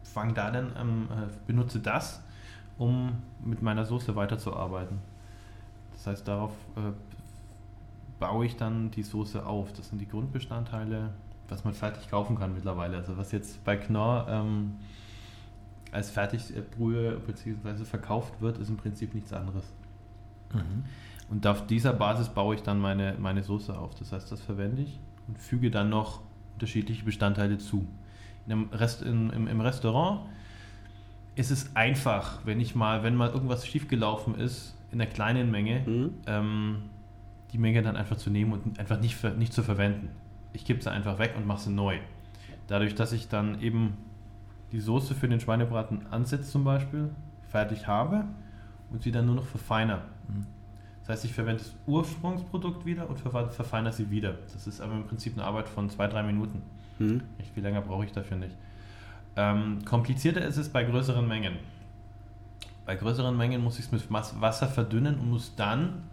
fange 0.03 0.33
da 0.33 0.51
dann, 0.51 0.73
ähm, 0.79 1.07
äh, 1.09 1.27
benutze 1.47 1.79
das, 1.79 2.21
um 2.77 3.17
mit 3.43 3.63
meiner 3.63 3.83
Soße 3.83 4.15
weiterzuarbeiten. 4.15 4.99
Das 5.93 6.05
heißt, 6.05 6.27
darauf 6.27 6.51
äh, 6.75 6.91
baue 8.19 8.45
ich 8.45 8.57
dann 8.57 8.91
die 8.91 9.01
Soße 9.01 9.43
auf. 9.43 9.73
Das 9.73 9.89
sind 9.89 9.99
die 9.99 10.07
Grundbestandteile, 10.07 11.09
was 11.47 11.63
man 11.63 11.73
fertig 11.73 12.07
kaufen 12.11 12.37
kann 12.37 12.53
mittlerweile. 12.53 12.95
Also 12.97 13.17
was 13.17 13.31
jetzt 13.31 13.63
bei 13.63 13.75
Knorr 13.75 14.27
ähm, 14.29 14.75
als 15.91 16.11
Fertigbrühe 16.11 17.19
bzw. 17.25 17.85
verkauft 17.85 18.39
wird, 18.39 18.59
ist 18.59 18.69
im 18.69 18.77
Prinzip 18.77 19.15
nichts 19.15 19.33
anderes. 19.33 19.63
Mhm. 20.53 20.85
Und 21.31 21.47
auf 21.47 21.65
dieser 21.65 21.93
Basis 21.93 22.29
baue 22.29 22.53
ich 22.53 22.61
dann 22.61 22.79
meine, 22.79 23.15
meine 23.17 23.41
Soße 23.41 23.75
auf. 23.75 23.95
Das 23.95 24.11
heißt, 24.11 24.31
das 24.31 24.41
verwende 24.41 24.83
ich 24.83 24.99
und 25.27 25.39
füge 25.39 25.71
dann 25.71 25.89
noch 25.89 26.21
unterschiedliche 26.59 27.05
Bestandteile 27.05 27.57
zu. 27.57 27.87
Rest, 28.73 29.01
in, 29.01 29.29
im, 29.29 29.47
Im 29.47 29.61
Restaurant 29.61 30.21
ist 31.35 31.51
es 31.51 31.73
einfach, 31.75 32.39
wenn 32.45 32.59
ich 32.59 32.75
mal, 32.75 33.03
wenn 33.03 33.15
mal 33.15 33.29
irgendwas 33.29 33.65
schiefgelaufen 33.65 34.35
ist, 34.35 34.75
in 34.91 34.99
einer 34.99 35.09
kleinen 35.09 35.51
Menge, 35.51 35.83
mhm. 35.85 36.13
ähm, 36.27 36.81
die 37.53 37.57
Menge 37.57 37.81
dann 37.81 37.95
einfach 37.95 38.17
zu 38.17 38.29
nehmen 38.29 38.51
und 38.51 38.79
einfach 38.79 38.99
nicht, 38.99 39.23
nicht 39.37 39.53
zu 39.53 39.63
verwenden. 39.63 40.09
Ich 40.51 40.65
gebe 40.65 40.81
sie 40.81 40.91
einfach 40.91 41.17
weg 41.17 41.35
und 41.37 41.47
mache 41.47 41.61
sie 41.61 41.71
neu. 41.71 41.99
Dadurch, 42.67 42.93
dass 42.93 43.13
ich 43.13 43.29
dann 43.29 43.61
eben 43.61 43.93
die 44.71 44.79
Soße 44.79 45.15
für 45.15 45.29
den 45.29 45.39
Schweinebraten 45.39 46.07
ansetze 46.11 46.49
zum 46.49 46.63
Beispiel, 46.63 47.09
fertig 47.47 47.87
habe 47.87 48.25
und 48.91 49.03
sie 49.03 49.11
dann 49.11 49.25
nur 49.25 49.35
noch 49.35 49.45
verfeiner. 49.45 50.03
Mhm. 50.27 50.45
Das 51.09 51.17
heißt, 51.17 51.25
ich 51.25 51.33
verwende 51.33 51.63
das 51.63 51.73
Ursprungsprodukt 51.87 52.85
wieder 52.85 53.09
und 53.09 53.19
verfeinere 53.19 53.91
sie 53.91 54.11
wieder. 54.11 54.37
Das 54.53 54.67
ist 54.67 54.79
aber 54.79 54.93
im 54.93 55.07
Prinzip 55.07 55.33
eine 55.33 55.43
Arbeit 55.43 55.67
von 55.67 55.89
zwei, 55.89 56.05
drei 56.05 56.21
Minuten. 56.21 56.61
Mhm. 56.99 57.21
Echt 57.39 57.51
viel 57.51 57.63
länger 57.63 57.81
brauche 57.81 58.05
ich 58.05 58.11
dafür 58.11 58.37
nicht. 58.37 58.55
Ähm, 59.35 59.83
komplizierter 59.85 60.45
ist 60.45 60.57
es 60.57 60.69
bei 60.69 60.83
größeren 60.83 61.27
Mengen. 61.27 61.55
Bei 62.85 62.95
größeren 62.95 63.35
Mengen 63.35 63.63
muss 63.63 63.79
ich 63.79 63.85
es 63.85 63.91
mit 63.91 64.03
Wasser 64.11 64.67
verdünnen 64.67 65.19
und 65.19 65.31
muss 65.31 65.55
dann 65.55 66.03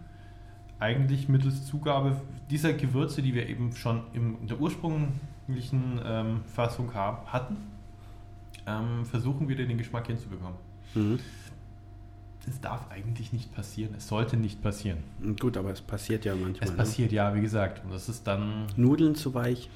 eigentlich 0.79 1.29
mittels 1.29 1.67
Zugabe 1.67 2.19
dieser 2.49 2.73
Gewürze, 2.73 3.21
die 3.21 3.35
wir 3.35 3.47
eben 3.47 3.75
schon 3.75 4.01
in 4.13 4.47
der 4.47 4.59
ursprünglichen 4.59 6.01
ähm, 6.03 6.41
Fassung 6.55 6.91
haben, 6.95 7.31
hatten, 7.31 7.57
ähm, 8.65 9.05
versuchen 9.05 9.47
wieder 9.47 9.63
den 9.63 9.77
Geschmack 9.77 10.07
hinzubekommen. 10.07 10.57
Mhm 10.95 11.19
es 12.47 12.61
darf 12.61 12.89
eigentlich 12.89 13.33
nicht 13.33 13.53
passieren. 13.53 13.93
Es 13.97 14.07
sollte 14.07 14.37
nicht 14.37 14.61
passieren. 14.61 14.99
Gut, 15.39 15.57
aber 15.57 15.71
es 15.71 15.81
passiert 15.81 16.25
ja 16.25 16.35
manchmal. 16.35 16.69
Es 16.69 16.71
ne? 16.71 16.77
passiert, 16.77 17.11
ne? 17.11 17.17
ja, 17.17 17.35
wie 17.35 17.41
gesagt. 17.41 17.83
Und 17.83 17.93
das 17.93 18.09
ist 18.09 18.25
dann. 18.25 18.67
Nudeln 18.75 19.15
zu 19.15 19.33
weich, 19.33 19.69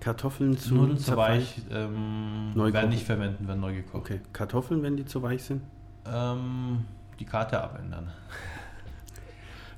Kartoffeln 0.00 0.56
zu 0.56 0.74
Nudeln 0.74 0.98
zu 0.98 1.16
weich 1.16 1.56
ähm, 1.70 2.52
werden 2.54 2.90
nicht 2.90 3.04
verwenden, 3.04 3.48
werden 3.48 3.60
neu 3.60 3.74
gekocht. 3.74 3.94
Okay. 3.94 4.20
Kartoffeln, 4.32 4.82
wenn 4.82 4.96
die 4.96 5.04
zu 5.04 5.22
weich 5.22 5.42
sind? 5.42 5.62
Ähm, 6.06 6.84
die 7.18 7.24
Karte 7.24 7.60
abändern. 7.60 8.10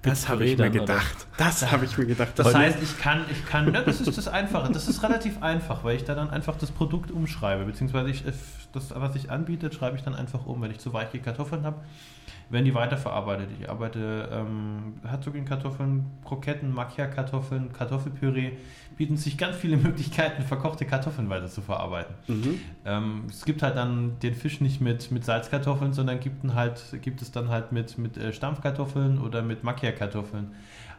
Das 0.03 0.29
habe 0.29 0.47
ich 0.47 0.57
mir 0.57 0.71
gedacht. 0.71 1.27
Das 1.37 1.71
habe 1.71 1.85
ich 1.85 1.97
mir 1.99 2.07
gedacht. 2.07 2.33
Das 2.37 2.55
heißt, 2.55 2.83
ich 2.83 2.99
kann, 2.99 3.25
ich 3.31 3.45
kann, 3.45 3.73
ja, 3.73 3.83
das 3.83 4.01
ist 4.01 4.17
das 4.17 4.29
Einfache. 4.29 4.73
Das 4.73 4.89
ist 4.89 5.03
relativ 5.03 5.43
einfach, 5.43 5.85
weil 5.85 5.97
ich 5.97 6.05
da 6.05 6.15
dann 6.15 6.31
einfach 6.31 6.57
das 6.57 6.71
Produkt 6.71 7.11
umschreibe, 7.11 7.65
beziehungsweise 7.65 8.09
ich, 8.09 8.27
äh, 8.27 8.33
das, 8.73 8.95
was 8.95 9.15
ich 9.15 9.31
anbiete, 9.31 9.71
schreibe 9.73 9.97
ich 9.97 10.03
dann 10.03 10.15
einfach 10.15 10.47
um. 10.47 10.63
Wenn 10.63 10.71
ich 10.71 10.79
zu 10.79 10.95
weiche 10.95 11.19
Kartoffeln 11.19 11.65
habe, 11.65 11.81
werden 12.51 12.65
die 12.65 12.75
weiterverarbeitet. 12.75 13.49
Ich 13.59 13.71
arbeite 13.71 14.29
ähm, 14.33 14.95
Herzogin-Kartoffeln, 15.05 16.05
Kroketten, 16.25 16.75
Macchia-Kartoffeln, 16.75 17.73
Kartoffelpüree, 17.73 18.53
bieten 18.97 19.17
sich 19.17 19.39
ganz 19.39 19.57
viele 19.57 19.77
Möglichkeiten, 19.79 20.43
verkochte 20.43 20.85
Kartoffeln 20.85 21.31
weiter 21.31 21.47
zu 21.47 21.63
verarbeiten. 21.63 22.15
Mhm. 22.27 22.61
Ähm, 22.85 23.23
es 23.31 23.45
gibt 23.45 23.63
halt 23.63 23.77
dann 23.77 24.19
den 24.19 24.35
Fisch 24.35 24.61
nicht 24.61 24.81
mit, 24.81 25.13
mit 25.13 25.25
Salzkartoffeln, 25.25 25.93
sondern 25.93 26.19
gibt, 26.19 26.45
halt, 26.53 26.83
gibt 27.01 27.23
es 27.23 27.31
dann 27.31 27.49
halt 27.49 27.71
mit, 27.71 27.99
mit 27.99 28.19
äh, 28.19 28.33
Stampfkartoffeln 28.33 29.19
oder 29.19 29.43
mit 29.43 29.63
Macchia-Kartoffeln. 29.63 30.49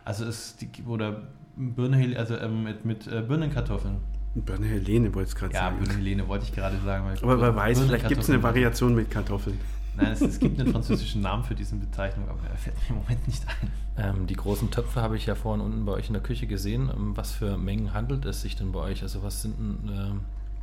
Also 0.05 0.25
es, 0.25 0.57
oder 0.87 1.23
Birne, 1.57 2.17
also 2.17 2.37
ähm, 2.37 2.63
mit, 2.63 2.85
mit 2.85 3.07
äh, 3.07 3.21
Birnenkartoffeln. 3.21 3.97
Birne 4.35 4.67
Helene 4.67 5.13
wollte 5.13 5.29
ich 5.29 5.35
gerade 5.35 5.53
ja, 5.53 5.59
sagen. 5.59 5.75
Ja, 5.79 5.83
Birne 5.83 5.97
Helene 5.99 6.27
wollte 6.29 6.45
ich 6.45 6.55
gerade 6.55 6.77
sagen. 6.85 7.05
Aber 7.21 7.41
wer 7.41 7.53
weiß, 7.53 7.81
vielleicht 7.81 8.07
gibt 8.07 8.21
es 8.21 8.29
eine 8.29 8.41
Variation 8.41 8.95
mit 8.95 9.11
Kartoffeln. 9.11 9.59
Nein, 9.95 10.11
es, 10.11 10.21
es, 10.21 10.39
gibt 10.39 10.59
einen 10.59 10.71
französischen 10.71 11.21
Namen 11.21 11.43
für 11.43 11.55
diese 11.55 11.75
Bezeichnung, 11.75 12.29
aber 12.29 12.47
er 12.49 12.57
fällt 12.57 12.77
mir 12.77 12.95
im 12.95 12.95
Moment 13.01 13.27
nicht 13.27 13.43
ein. 13.47 13.71
Ähm, 13.97 14.27
die 14.27 14.35
großen 14.35 14.71
Töpfe 14.71 15.01
habe 15.01 15.17
ich 15.17 15.25
ja 15.25 15.35
vorhin 15.35 15.61
unten 15.61 15.85
bei 15.85 15.91
euch 15.91 16.07
in 16.07 16.13
der 16.13 16.23
Küche 16.23 16.47
gesehen. 16.47 16.89
Ähm, 16.93 17.17
was 17.17 17.31
für 17.31 17.57
Mengen 17.57 17.93
handelt 17.93 18.25
es 18.25 18.41
sich 18.41 18.55
denn 18.55 18.71
bei 18.71 18.79
euch? 18.79 19.03
Also 19.03 19.21
was 19.21 19.41
sind 19.41 19.57
denn 19.59 19.89
äh, 19.89 20.11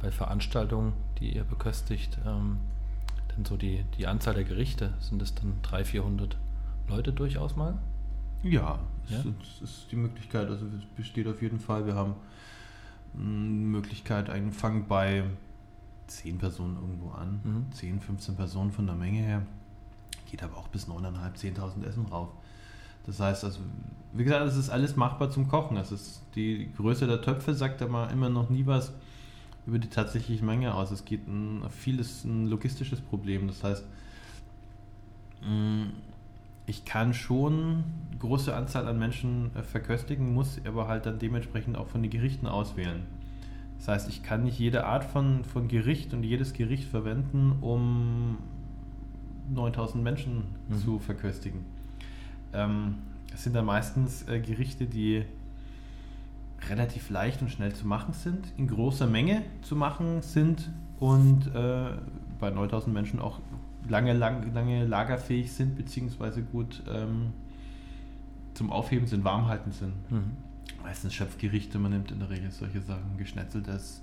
bei 0.01 0.11
Veranstaltungen, 0.11 0.95
die 1.21 1.35
ihr 1.35 1.45
beköstigt, 1.45 2.19
ähm, 2.27 2.59
denn 3.37 3.45
so 3.45 3.57
die, 3.57 3.85
die 3.99 4.07
Anzahl 4.07 4.35
der 4.35 4.45
Gerichte? 4.45 4.95
Sind 5.01 5.21
es 5.21 5.35
dann 5.35 5.55
300, 5.63 5.87
400 5.87 6.37
Leute 6.89 7.13
durchaus 7.13 7.55
mal? 7.55 7.79
Ja, 8.43 8.79
ja? 9.09 9.25
Es, 9.43 9.61
ist 9.63 9.87
die 9.91 9.97
Möglichkeit, 9.97 10.49
also 10.49 10.65
es 10.67 10.85
besteht 10.97 11.27
auf 11.27 11.43
jeden 11.43 11.59
Fall. 11.59 11.87
Wir 11.87 11.95
haben 11.95 12.15
eine 13.15 13.25
Möglichkeit, 13.25 14.31
einen 14.31 14.53
Fang 14.53 14.87
bei 14.87 15.25
10 16.09 16.39
Personen 16.39 16.77
irgendwo 16.77 17.11
an. 17.11 17.41
Mhm. 17.45 17.73
10, 17.73 18.01
15 18.01 18.37
Personen 18.37 18.73
von 18.73 18.87
der 18.87 18.97
Menge 18.97 19.21
her. 19.21 19.43
Geht 20.31 20.43
aber 20.43 20.57
auch 20.57 20.69
bis 20.69 20.87
9.500, 20.89 21.57
10.000 21.57 21.85
Essen 21.87 22.07
rauf. 22.07 22.29
Das 23.07 23.21
heißt, 23.21 23.45
also, 23.45 23.61
wie 24.13 24.25
gesagt, 24.25 24.47
es 24.47 24.57
ist 24.57 24.69
alles 24.69 24.97
machbar 24.97 25.31
zum 25.31 25.49
Kochen. 25.49 25.77
Es 25.79 25.93
ist 25.93 26.21
die 26.35 26.71
Größe 26.77 27.07
der 27.07 27.23
Töpfe 27.23 27.55
sagt 27.55 27.81
aber 27.81 28.11
immer 28.11 28.29
noch 28.29 28.51
nie 28.51 28.67
was 28.67 28.93
über 29.67 29.79
die 29.79 29.89
tatsächliche 29.89 30.45
Menge 30.45 30.75
aus. 30.75 30.91
Es 30.91 31.05
geht 31.05 31.27
ein, 31.27 31.63
vieles 31.71 32.25
ein 32.25 32.47
logistisches 32.47 33.01
Problem. 33.01 33.47
Das 33.47 33.65
heißt, 33.65 33.85
mm, 35.43 35.85
ich 36.67 36.85
kann 36.85 37.15
schon 37.15 37.85
große 38.19 38.55
Anzahl 38.55 38.87
an 38.89 38.99
Menschen 38.99 39.51
äh, 39.57 39.63
verköstigen, 39.63 40.35
muss 40.35 40.61
aber 40.67 40.89
halt 40.89 41.07
dann 41.07 41.19
dementsprechend 41.19 41.77
auch 41.77 41.87
von 41.87 42.03
den 42.03 42.11
Gerichten 42.11 42.47
auswählen. 42.47 43.07
Das 43.79 43.89
heißt, 43.89 44.09
ich 44.09 44.23
kann 44.23 44.45
nicht 44.45 44.59
jede 44.59 44.85
Art 44.85 45.05
von, 45.05 45.45
von 45.45 45.69
Gericht 45.69 46.13
und 46.13 46.23
jedes 46.23 46.53
Gericht 46.53 46.85
verwenden, 46.85 47.57
um 47.61 48.39
9000 49.55 50.03
Menschen 50.03 50.43
mhm. 50.69 50.79
zu 50.79 50.99
verköstigen. 50.99 51.61
Ähm, 52.53 52.97
es 53.33 53.45
sind 53.45 53.55
dann 53.55 53.65
meistens 53.65 54.27
äh, 54.29 54.41
Gerichte, 54.41 54.87
die 54.87 55.25
relativ 56.69 57.09
leicht 57.09 57.41
und 57.41 57.51
schnell 57.51 57.73
zu 57.73 57.87
machen 57.87 58.13
sind, 58.15 58.53
in 58.57 58.67
großer 58.67 59.07
Menge 59.07 59.43
zu 59.63 59.77
machen 59.77 60.23
sind 60.23 60.69
und 60.99 61.47
äh, 61.55 61.91
bei 62.41 62.51
9000 62.51 62.93
Menschen 62.93 63.21
auch 63.21 63.39
lange, 63.89 64.13
lang, 64.13 64.53
lange 64.53 64.85
lagerfähig 64.85 65.53
sind, 65.53 65.77
beziehungsweise 65.77 66.43
gut 66.43 66.83
ähm, 66.93 67.33
zum 68.55 68.73
Aufheben 68.73 69.07
sind, 69.07 69.23
warm 69.23 69.47
halten 69.47 69.71
sind. 69.71 69.93
Mhm 70.11 70.48
meistens 70.83 71.15
Schöpfgerichte, 71.15 71.79
man 71.79 71.93
nimmt 71.93 72.11
in 72.11 72.19
der 72.19 72.31
Regel 72.31 72.51
solche 72.51 72.81
Sachen, 72.81 73.17
geschnetzeltes 73.17 74.03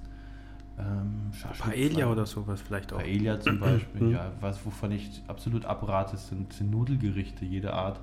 ähm, 0.78 1.32
Paella 1.60 2.08
oder 2.08 2.26
sowas 2.26 2.62
vielleicht 2.62 2.92
auch. 2.94 2.98
Paella 3.00 3.40
zum 3.40 3.60
Beispiel, 3.60 4.02
mhm. 4.02 4.12
ja, 4.12 4.32
was 4.42 4.66
wovon 4.66 4.92
ich 4.92 5.22
absolut 5.28 5.66
abrate, 5.66 6.18
sind, 6.18 6.52
sind 6.54 6.72
Nudelgerichte 6.72 7.46
jeder 7.46 7.74
Art. 7.74 8.00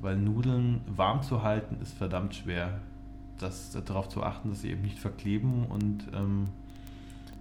Weil 0.00 0.16
Nudeln 0.16 0.80
warm 0.86 1.22
zu 1.22 1.42
halten 1.42 1.76
ist 1.82 1.92
verdammt 1.92 2.34
schwer. 2.34 2.80
Das, 3.38 3.70
darauf 3.84 4.08
zu 4.08 4.22
achten, 4.22 4.50
dass 4.50 4.62
sie 4.62 4.70
eben 4.70 4.82
nicht 4.82 4.98
verkleben 4.98 5.64
und 5.66 6.04
ähm, 6.14 6.48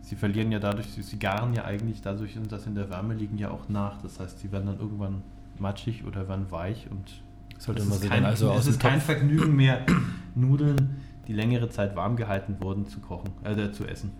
sie 0.01 0.15
verlieren 0.15 0.51
ja 0.51 0.59
dadurch, 0.59 0.87
sie 0.87 1.19
garen 1.19 1.53
ja 1.53 1.65
eigentlich 1.65 2.01
dadurch, 2.01 2.37
dass 2.49 2.63
sie 2.63 2.69
in 2.69 2.75
der 2.75 2.89
Wärme 2.89 3.13
liegen, 3.13 3.37
ja 3.37 3.51
auch 3.51 3.67
nach. 3.69 4.01
Das 4.01 4.19
heißt, 4.19 4.39
sie 4.39 4.51
werden 4.51 4.67
dann 4.67 4.79
irgendwann 4.79 5.21
matschig 5.57 6.05
oder 6.05 6.27
werden 6.27 6.51
weich 6.51 6.87
und 6.89 7.21
sollte 7.59 7.83
man 7.83 7.99
kein, 7.99 8.09
dann 8.09 8.25
also 8.25 8.49
aus 8.51 8.61
Es 8.61 8.67
ist 8.67 8.79
kein 8.79 9.01
Vergnügen 9.01 9.55
mehr, 9.55 9.85
Nudeln, 10.33 11.01
die 11.27 11.33
längere 11.33 11.69
Zeit 11.69 11.95
warm 11.95 12.15
gehalten 12.15 12.55
wurden, 12.59 12.87
zu 12.87 12.99
kochen, 13.01 13.29
äh, 13.43 13.71
zu 13.71 13.85
essen. 13.85 14.11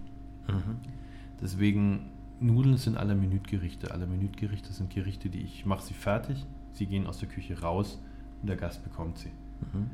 Mhm. 0.48 0.78
Deswegen, 1.42 2.12
Nudeln 2.40 2.78
sind 2.78 2.98
alle 2.98 3.16
Minütgerichte. 3.16 3.92
Alle 3.92 4.06
Minütgerichte 4.06 4.74
sind 4.74 4.90
Gerichte, 4.90 5.30
die 5.30 5.42
ich 5.42 5.66
mache 5.66 5.84
sie 5.84 5.94
fertig, 5.94 6.46
sie 6.74 6.86
gehen 6.86 7.08
aus 7.08 7.20
der 7.20 7.30
Küche 7.30 7.60
raus 7.62 8.02
und 8.42 8.48
der 8.48 8.58
Gast 8.58 8.84
bekommt 8.84 9.18
sie. 9.18 9.30
Mhm. 9.30 9.90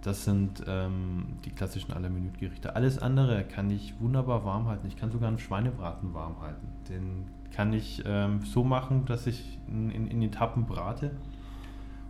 Das 0.00 0.24
sind 0.24 0.62
ähm, 0.66 1.36
die 1.44 1.50
klassischen 1.50 1.92
aller 1.92 2.10
Minütgerichte. 2.10 2.76
Alles 2.76 2.98
andere 2.98 3.44
kann 3.44 3.70
ich 3.70 3.98
wunderbar 4.00 4.44
warm 4.44 4.66
halten. 4.68 4.86
Ich 4.86 4.96
kann 4.96 5.10
sogar 5.10 5.28
einen 5.28 5.38
Schweinebraten 5.38 6.12
warm 6.12 6.40
halten. 6.40 6.66
Den 6.88 7.26
kann 7.52 7.72
ich 7.72 8.02
ähm, 8.06 8.42
so 8.42 8.64
machen, 8.64 9.06
dass 9.06 9.26
ich 9.26 9.58
in, 9.66 9.90
in, 9.90 10.06
in 10.06 10.22
Etappen 10.22 10.66
brate 10.66 11.10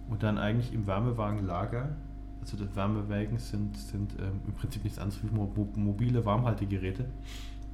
und 0.09 0.23
dann 0.23 0.39
eigentlich 0.39 0.73
im 0.73 0.87
Wärmewagenlager, 0.87 1.91
also 2.41 2.57
das 2.57 2.75
Wärmewägen 2.77 3.39
sind, 3.39 3.77
sind 3.77 4.13
ähm, 4.19 4.41
im 4.47 4.53
Prinzip 4.53 4.85
nichts 4.85 4.99
anderes 4.99 5.21
wie 5.23 5.81
mobile 5.81 6.25
Warmhaltegeräte, 6.25 7.07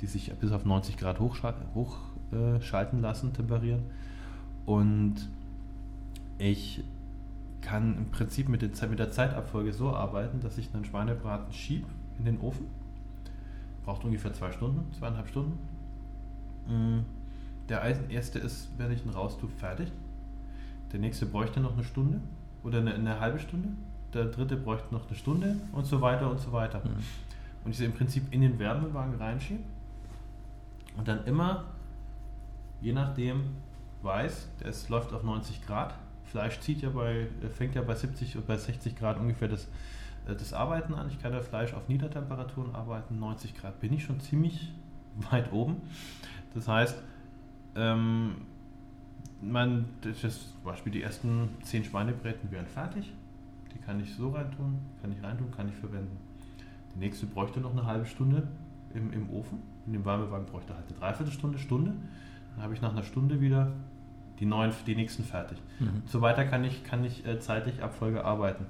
die 0.01 0.07
sich 0.07 0.33
bis 0.35 0.53
auf 0.53 0.65
90 0.65 0.97
Grad 0.97 1.19
hochschalten, 1.19 1.67
hochschalten 1.75 3.01
lassen, 3.01 3.33
temperieren. 3.33 3.83
Und 4.67 5.17
ich 6.39 6.85
kann 7.61 7.97
im 7.97 8.11
Prinzip 8.11 8.49
mit 8.49 8.63
der, 8.63 8.89
mit 8.89 8.99
der 8.99 9.11
Zeitabfolge 9.11 9.73
so 9.73 9.91
arbeiten, 9.91 10.41
dass 10.41 10.57
ich 10.59 10.73
einen 10.75 10.85
Schweinebraten 10.85 11.53
schiebe 11.53 11.87
in 12.19 12.25
den 12.25 12.41
Ofen. 12.41 12.67
Braucht 13.85 14.05
ungefähr 14.05 14.33
zwei 14.33 14.53
Stunden, 14.53 14.93
zweieinhalb 14.95 15.29
Stunden. 15.29 15.59
Mm, 16.69 17.01
der 17.69 17.83
erste 17.83 18.39
ist, 18.39 18.71
wenn 18.79 18.91
ich 18.93 19.05
ihn 19.05 19.11
raus 19.11 19.39
tue, 19.39 19.49
fertig. 19.49 19.93
Der 20.93 21.01
nächste 21.01 21.27
bräuchte 21.27 21.61
noch 21.61 21.75
eine 21.75 21.85
Stunde 21.85 22.21
oder 22.63 22.79
eine, 22.79 22.95
eine 22.95 23.21
halbe 23.21 23.39
Stunde. 23.39 23.69
Der 24.13 24.27
dritte 24.27 24.57
bräuchte 24.57 24.93
noch 24.93 25.07
eine 25.07 25.17
Stunde 25.17 25.57
und 25.73 25.87
so 25.87 26.01
weiter 26.01 26.31
und 26.31 26.41
so 26.41 26.53
weiter. 26.53 26.81
Mhm. 26.81 26.97
Und 27.65 27.71
ich 27.71 27.79
sie 27.79 27.85
im 27.85 27.93
Prinzip 27.93 28.33
in 28.33 28.41
den 28.41 28.59
Wärmewagen 28.59 29.15
reinschiebe 29.17 29.63
und 30.97 31.07
dann 31.07 31.25
immer, 31.25 31.65
je 32.81 32.93
nachdem, 32.93 33.45
weiß, 34.03 34.49
es 34.65 34.89
läuft 34.89 35.13
auf 35.13 35.23
90 35.23 35.67
Grad. 35.67 35.95
Fleisch 36.25 36.61
zieht 36.61 36.83
ja 36.83 36.91
bei, 36.91 37.27
fängt 37.57 37.75
ja 37.75 37.83
bei 37.83 37.95
70 37.95 38.37
oder 38.37 38.47
bei 38.47 38.57
60 38.57 38.97
Grad 38.97 39.19
ungefähr 39.19 39.49
das, 39.49 39.65
äh, 40.27 40.35
das 40.35 40.53
Arbeiten 40.53 40.95
an. 40.95 41.09
Ich 41.09 41.21
kann 41.21 41.33
ja 41.33 41.41
Fleisch 41.41 41.75
auf 41.75 41.89
Niedertemperaturen 41.89 42.75
arbeiten. 42.75 43.19
90 43.19 43.57
Grad 43.57 43.81
bin 43.81 43.93
ich 43.93 44.05
schon 44.05 44.21
ziemlich 44.21 44.73
weit 45.31 45.53
oben. 45.53 45.83
Das 46.55 46.67
heißt, 46.67 46.97
ähm, 47.77 48.37
man, 49.43 49.87
das 50.03 50.25
ist 50.25 50.53
zum 50.53 50.65
Beispiel 50.65 50.93
die 50.93 51.03
ersten 51.03 51.49
10 51.63 51.85
Schweinebräten 51.85 52.51
wären 52.51 52.67
fertig. 52.67 53.13
Die 53.75 53.79
kann 53.79 54.01
ich 54.01 54.15
so 54.15 54.31
reintun, 54.31 54.79
kann 55.01 55.13
ich 55.13 55.23
reintun, 55.23 55.51
kann 55.51 55.69
ich 55.69 55.75
verwenden. 55.75 56.17
Die 56.95 56.99
nächste 56.99 57.27
bräuchte 57.27 57.61
noch 57.61 57.73
eine 57.73 57.87
halbe 57.87 58.07
Stunde 58.07 58.49
im, 58.95 59.13
im 59.13 59.31
Ofen. 59.31 59.59
In 59.87 59.93
dem 59.93 60.05
Wärmewagen 60.05 60.47
bräuchte 60.47 60.75
halt 60.75 60.85
eine 60.89 60.99
Dreiviertelstunde, 60.99 61.59
Stunde. 61.59 61.93
Dann 62.55 62.65
habe 62.65 62.75
ich 62.75 62.81
nach 62.81 62.93
einer 62.93 63.03
Stunde 63.03 63.41
wieder 63.41 63.73
die, 64.41 64.47
neuen, 64.47 64.73
die 64.87 64.97
nächsten 64.97 65.25
fertig. 65.25 65.59
Mhm. 65.79 66.03
So 66.07 66.21
weiter 66.21 66.45
kann 66.45 66.65
ich, 66.65 66.85
kann 66.85 67.05
ich 67.05 67.25
äh, 67.27 67.39
zeitlich 67.39 67.83
Abfolge 67.83 68.25
arbeiten. 68.25 68.67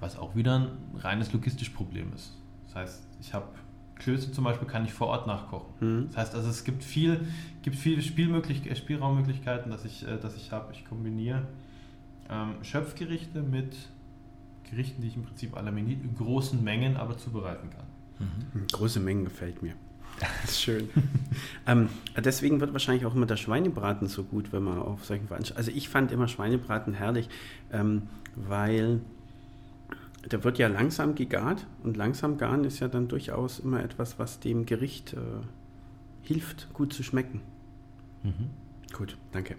Was 0.00 0.18
auch 0.18 0.34
wieder 0.34 0.58
ein 0.58 0.68
reines 0.96 1.32
logistisch 1.32 1.70
Problem 1.70 2.12
ist. 2.14 2.36
Das 2.66 2.76
heißt, 2.76 3.06
ich 3.20 3.34
habe 3.34 3.46
Klöße 3.98 4.32
zum 4.32 4.44
Beispiel 4.44 4.68
kann 4.68 4.84
ich 4.84 4.92
vor 4.92 5.08
Ort 5.08 5.26
nachkochen. 5.26 5.68
Mhm. 5.80 6.06
Das 6.08 6.16
heißt 6.16 6.34
also, 6.34 6.48
es 6.48 6.64
gibt 6.64 6.84
viel, 6.84 7.20
gibt 7.62 7.76
viele 7.76 8.02
Spielmöglichkeiten, 8.02 8.76
Spielraummöglichkeiten, 8.76 9.70
dass 9.70 9.84
ich, 9.84 10.06
äh, 10.06 10.18
dass 10.18 10.36
ich 10.36 10.52
habe. 10.52 10.72
Ich 10.72 10.84
kombiniere 10.84 11.46
ähm, 12.30 12.54
Schöpfgerichte 12.62 13.42
mit 13.42 13.76
Gerichten, 14.70 15.02
die 15.02 15.08
ich 15.08 15.16
im 15.16 15.24
Prinzip 15.24 15.56
à 15.56 15.62
la 15.62 15.70
in 15.70 16.14
großen 16.16 16.62
Mengen 16.62 16.96
aber 16.96 17.16
zubereiten 17.16 17.70
kann. 17.70 17.86
Mhm. 18.18 18.66
Große 18.72 19.00
Mengen 19.00 19.24
gefällt 19.24 19.62
mir. 19.62 19.74
Das 20.42 20.50
ist 20.50 20.62
schön. 20.62 20.88
ähm, 21.66 21.88
deswegen 22.16 22.60
wird 22.60 22.72
wahrscheinlich 22.72 23.06
auch 23.06 23.14
immer 23.14 23.26
der 23.26 23.36
Schweinebraten 23.36 24.08
so 24.08 24.24
gut, 24.24 24.52
wenn 24.52 24.64
man 24.64 24.78
auf 24.78 25.04
solchen 25.04 25.28
Veranstaltungen. 25.28 25.66
Also 25.66 25.76
ich 25.76 25.88
fand 25.88 26.10
immer 26.10 26.26
Schweinebraten 26.26 26.92
herrlich, 26.92 27.28
ähm, 27.72 28.02
weil 28.34 29.00
der 30.26 30.44
wird 30.44 30.58
ja 30.58 30.68
langsam 30.68 31.14
gegart 31.14 31.66
und 31.82 31.96
langsam 31.96 32.38
garen 32.38 32.64
ist 32.64 32.80
ja 32.80 32.88
dann 32.88 33.08
durchaus 33.08 33.58
immer 33.58 33.82
etwas, 33.82 34.18
was 34.18 34.40
dem 34.40 34.66
Gericht 34.66 35.14
äh, 35.14 35.18
hilft, 36.22 36.72
gut 36.74 36.92
zu 36.92 37.02
schmecken. 37.02 37.40
Mhm. 38.22 38.50
Gut, 38.92 39.16
danke. 39.32 39.56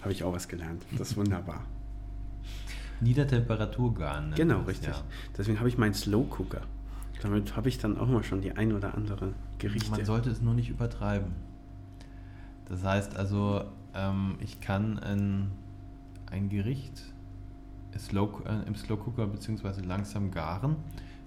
Habe 0.00 0.12
ich 0.12 0.22
auch 0.22 0.32
was 0.32 0.48
gelernt. 0.48 0.82
Das 0.92 1.10
ist 1.10 1.16
wunderbar. 1.16 1.64
Niedertemperaturgarn. 3.00 4.24
nennt 4.26 4.36
Genau, 4.36 4.58
das, 4.60 4.68
richtig. 4.68 4.94
ja. 4.94 5.02
Deswegen 5.36 5.58
habe 5.58 5.68
ich 5.68 5.78
meinen 5.78 5.94
Slow 5.94 6.26
Cooker. 6.30 6.62
Damit 7.22 7.56
habe 7.56 7.70
ich 7.70 7.78
dann 7.78 7.96
auch 7.98 8.06
mal 8.06 8.22
schon 8.22 8.42
die 8.42 8.52
ein 8.52 8.72
oder 8.72 8.94
andere 8.94 9.32
Gerichte. 9.58 9.90
Man 9.90 10.04
sollte 10.04 10.30
es 10.30 10.42
nur 10.42 10.52
nicht 10.52 10.68
übertreiben. 10.68 11.32
Das 12.66 12.84
heißt 12.84 13.16
also, 13.16 13.64
ähm, 13.94 14.36
ich 14.40 14.60
kann 14.60 14.98
ein, 14.98 15.50
ein 16.30 16.48
Gericht 16.48 17.13
slow, 17.98 18.42
äh, 18.46 18.66
im 18.66 18.74
Slow 18.74 18.98
Cooker 19.04 19.26
bzw. 19.26 19.80
langsam 19.82 20.30
garen, 20.30 20.76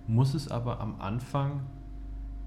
muss 0.08 0.34
es 0.34 0.50
aber 0.50 0.80
am 0.80 0.96
Anfang 1.00 1.62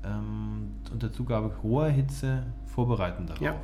ähm, 0.05 0.69
unter 0.93 1.13
Zugabe 1.13 1.53
hoher 1.63 1.89
Hitze 1.89 2.43
vorbereiten 2.67 3.27
darauf. 3.27 3.43
Ja, 3.43 3.55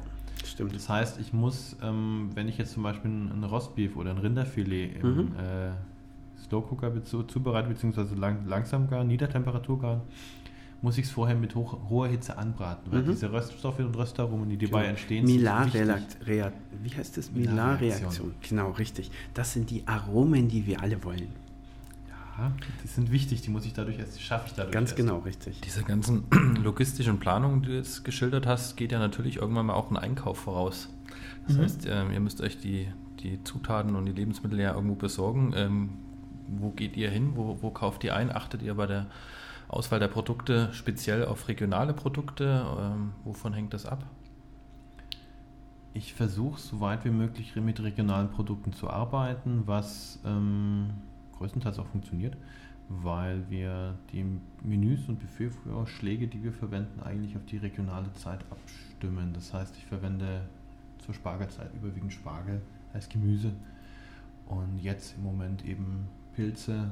stimmt. 0.44 0.74
Das 0.74 0.88
heißt, 0.88 1.18
ich 1.20 1.32
muss, 1.32 1.76
ähm, 1.82 2.30
wenn 2.34 2.48
ich 2.48 2.58
jetzt 2.58 2.72
zum 2.72 2.82
Beispiel 2.82 3.10
ein 3.10 3.42
Rostbeef 3.44 3.96
oder 3.96 4.10
ein 4.10 4.18
Rinderfilet 4.18 4.96
im 5.02 5.16
Mhm. 5.16 5.32
äh, 5.38 5.70
Slow 6.46 6.62
Cooker 6.70 6.92
zubereite, 7.02 7.68
beziehungsweise 7.68 8.14
lang, 8.14 8.46
langsam 8.46 8.88
garen, 8.88 9.08
Niedertemperatur 9.08 9.80
garen, 9.80 10.00
muss 10.86 10.98
ich 10.98 11.06
es 11.06 11.10
vorher 11.10 11.34
mit 11.34 11.54
hoch, 11.56 11.76
hoher 11.90 12.06
Hitze 12.06 12.38
anbraten, 12.38 12.92
weil 12.92 13.02
Mhm. 13.02 13.10
diese 13.10 13.32
Röststoffe 13.32 13.80
und 13.80 13.96
Röstaromen, 13.96 14.48
die 14.48 14.56
dabei 14.56 14.82
Genau. 14.82 14.90
entstehen, 14.90 15.26
sind 15.26 15.36
wichtig. 15.36 15.42
Milar-Reaktion. 15.42 16.52
Wie 16.84 16.90
heißt 16.96 17.16
das? 17.16 17.32
Milar-Reaktion. 17.32 17.74
Milar-Reaktion. 17.98 18.34
Genau, 18.48 18.70
richtig. 18.70 19.10
Das 19.34 19.52
sind 19.52 19.70
die 19.70 19.86
Aromen, 19.88 20.46
die 20.48 20.64
wir 20.66 20.80
alle 20.80 21.02
wollen. 21.02 21.28
Ja, 22.38 22.52
die 22.84 22.86
sind 22.88 23.10
wichtig, 23.10 23.40
die 23.42 23.50
muss 23.50 23.64
ich 23.66 23.72
dadurch 23.72 23.98
erst, 23.98 24.16
die 24.18 24.22
schaffe 24.22 24.44
ich 24.48 24.52
dadurch 24.52 24.72
Ganz 24.72 24.90
erst. 24.90 24.96
genau, 24.96 25.18
richtig. 25.20 25.60
Diese 25.62 25.82
ganzen 25.82 26.24
logistischen 26.62 27.18
Planungen, 27.18 27.62
die 27.62 27.68
du 27.70 27.74
jetzt 27.76 28.04
geschildert 28.04 28.46
hast, 28.46 28.76
geht 28.76 28.92
ja 28.92 28.98
natürlich 28.98 29.36
irgendwann 29.38 29.66
mal 29.66 29.74
auch 29.74 29.90
ein 29.90 29.96
Einkauf 29.96 30.38
voraus. 30.38 30.88
Das 31.48 31.56
Mhm. 31.56 31.60
heißt, 31.62 31.86
ähm, 31.90 32.12
ihr 32.12 32.20
müsst 32.20 32.40
euch 32.40 32.58
die, 32.60 32.88
die 33.22 33.42
Zutaten 33.42 33.96
und 33.96 34.06
die 34.06 34.12
Lebensmittel 34.12 34.60
ja 34.60 34.74
irgendwo 34.74 34.94
besorgen. 34.94 35.52
Ähm, 35.56 35.88
wo 36.48 36.70
geht 36.70 36.96
ihr 36.96 37.10
hin? 37.10 37.32
Wo, 37.34 37.58
wo 37.60 37.70
kauft 37.70 38.04
ihr 38.04 38.14
ein? 38.14 38.30
Achtet 38.30 38.62
ihr 38.62 38.74
bei 38.74 38.86
der 38.86 39.06
Auswahl 39.68 40.00
der 40.00 40.08
Produkte 40.08 40.72
speziell 40.72 41.24
auf 41.24 41.48
regionale 41.48 41.92
Produkte? 41.92 42.64
Ähm, 42.78 43.12
wovon 43.24 43.52
hängt 43.52 43.74
das 43.74 43.86
ab? 43.86 44.04
Ich 45.92 46.14
versuche 46.14 46.60
so 46.60 46.80
weit 46.80 47.04
wie 47.04 47.10
möglich 47.10 47.56
mit 47.56 47.82
regionalen 47.82 48.30
Produkten 48.30 48.72
zu 48.72 48.90
arbeiten, 48.90 49.62
was 49.66 50.20
ähm, 50.26 50.90
größtenteils 51.38 51.78
auch 51.78 51.86
funktioniert, 51.86 52.36
weil 52.88 53.48
wir 53.48 53.94
die 54.12 54.24
Menüs 54.62 55.08
und 55.08 55.18
Buffetvorschläge, 55.20 56.28
die 56.28 56.42
wir 56.42 56.52
verwenden, 56.52 57.00
eigentlich 57.02 57.34
auf 57.36 57.44
die 57.46 57.56
regionale 57.56 58.12
Zeit 58.12 58.40
abstimmen. 58.50 59.32
Das 59.32 59.54
heißt, 59.54 59.74
ich 59.76 59.86
verwende 59.86 60.42
zur 61.04 61.14
Spargelzeit 61.14 61.72
überwiegend 61.74 62.12
Spargel 62.12 62.60
als 62.92 63.08
Gemüse 63.08 63.52
und 64.46 64.78
jetzt 64.78 65.16
im 65.16 65.24
Moment 65.24 65.64
eben 65.64 66.08
Pilze. 66.34 66.90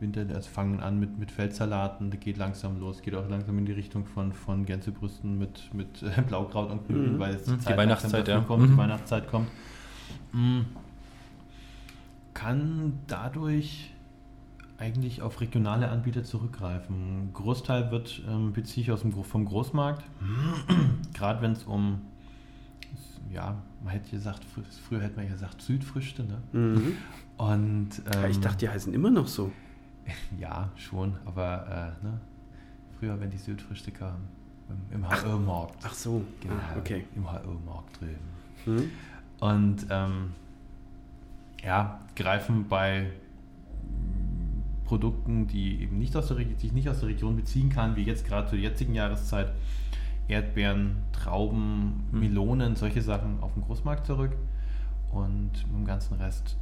Winter, 0.00 0.24
also 0.34 0.48
fangen 0.50 0.80
an 0.80 0.98
mit, 1.00 1.18
mit 1.18 1.30
Feldsalaten, 1.30 2.10
das 2.10 2.20
geht 2.20 2.36
langsam 2.38 2.78
los, 2.80 3.02
geht 3.02 3.14
auch 3.14 3.28
langsam 3.28 3.58
in 3.58 3.66
die 3.66 3.72
Richtung 3.72 4.06
von, 4.06 4.32
von 4.32 4.64
Gänsebrüsten 4.64 5.38
mit, 5.38 5.72
mit 5.74 6.02
äh, 6.02 6.22
Blaukraut 6.22 6.70
und 6.70 6.86
Knödel, 6.86 7.12
Mhm. 7.12 7.18
weil 7.18 7.34
Mhm, 7.34 7.38
die 7.46 7.58
Zeit 7.58 7.76
Weihnachtszeit, 7.76 8.28
ja. 8.28 8.40
kommt, 8.40 8.64
die 8.64 8.68
Mhm. 8.68 8.76
Weihnachtszeit 8.76 9.28
kommt. 9.28 9.48
Mm. 10.32 10.60
Kann 12.34 12.94
dadurch 13.06 13.92
eigentlich 14.78 15.20
auf 15.20 15.40
regionale 15.40 15.90
Anbieter 15.90 16.24
zurückgreifen. 16.24 16.94
Ein 16.96 17.30
Großteil 17.34 17.90
wird 17.90 18.22
ähm, 18.28 18.52
beziehe 18.52 18.84
ich 18.84 18.92
aus 18.92 19.02
dem, 19.02 19.12
vom 19.12 19.44
Großmarkt, 19.44 20.04
gerade 21.14 21.42
wenn 21.42 21.52
es 21.52 21.64
um 21.64 22.00
ja, 23.32 23.54
man 23.84 23.92
hätte 23.92 24.10
gesagt, 24.10 24.42
fr- 24.42 24.64
früher 24.88 25.00
hätte 25.02 25.14
man 25.16 25.26
ja 25.26 25.32
gesagt 25.32 25.62
Südfrüchte, 25.62 26.24
ne? 26.24 26.38
Mhm. 26.52 26.96
Und 27.36 27.90
ähm, 28.12 28.30
ich 28.30 28.40
dachte, 28.40 28.58
die 28.58 28.68
heißen 28.68 28.92
immer 28.92 29.10
noch 29.10 29.28
so. 29.28 29.52
Ja, 30.38 30.70
schon, 30.76 31.16
aber 31.24 31.94
äh, 32.02 32.04
ne? 32.04 32.20
früher, 32.98 33.18
wenn 33.20 33.30
die 33.30 33.38
Südfrüchte 33.38 33.90
kamen, 33.92 34.28
im, 34.68 34.96
im 35.02 35.08
HR-Markt. 35.08 35.76
Ach 35.84 35.94
so, 35.94 36.22
Genau, 36.40 36.54
ah, 36.54 36.76
okay. 36.78 37.04
im 37.16 37.30
HR-Markt 37.30 38.00
drüben. 38.00 38.18
Mhm. 38.66 38.90
Und 39.40 39.86
ähm, 39.90 40.32
ja, 41.64 42.00
greifen 42.14 42.68
bei 42.68 43.10
Produkten, 44.84 45.46
die 45.46 45.82
eben 45.82 45.98
nicht 45.98 46.16
aus 46.16 46.28
der, 46.28 46.38
Reg- 46.38 46.58
die 46.58 46.66
ich 46.66 46.72
nicht 46.72 46.88
aus 46.88 47.00
der 47.00 47.08
Region 47.08 47.36
beziehen 47.36 47.70
kann, 47.70 47.96
wie 47.96 48.02
jetzt 48.02 48.26
gerade 48.26 48.48
zur 48.48 48.58
jetzigen 48.58 48.94
Jahreszeit, 48.94 49.52
Erdbeeren, 50.28 50.96
Trauben, 51.12 52.04
Hm. 52.10 52.20
Melonen, 52.20 52.76
solche 52.76 53.02
Sachen 53.02 53.40
auf 53.40 53.52
den 53.54 53.62
Großmarkt 53.62 54.06
zurück 54.06 54.32
und 55.12 55.50
mit 55.52 55.72
dem 55.74 55.84
ganzen 55.84 56.14
Rest 56.14 56.56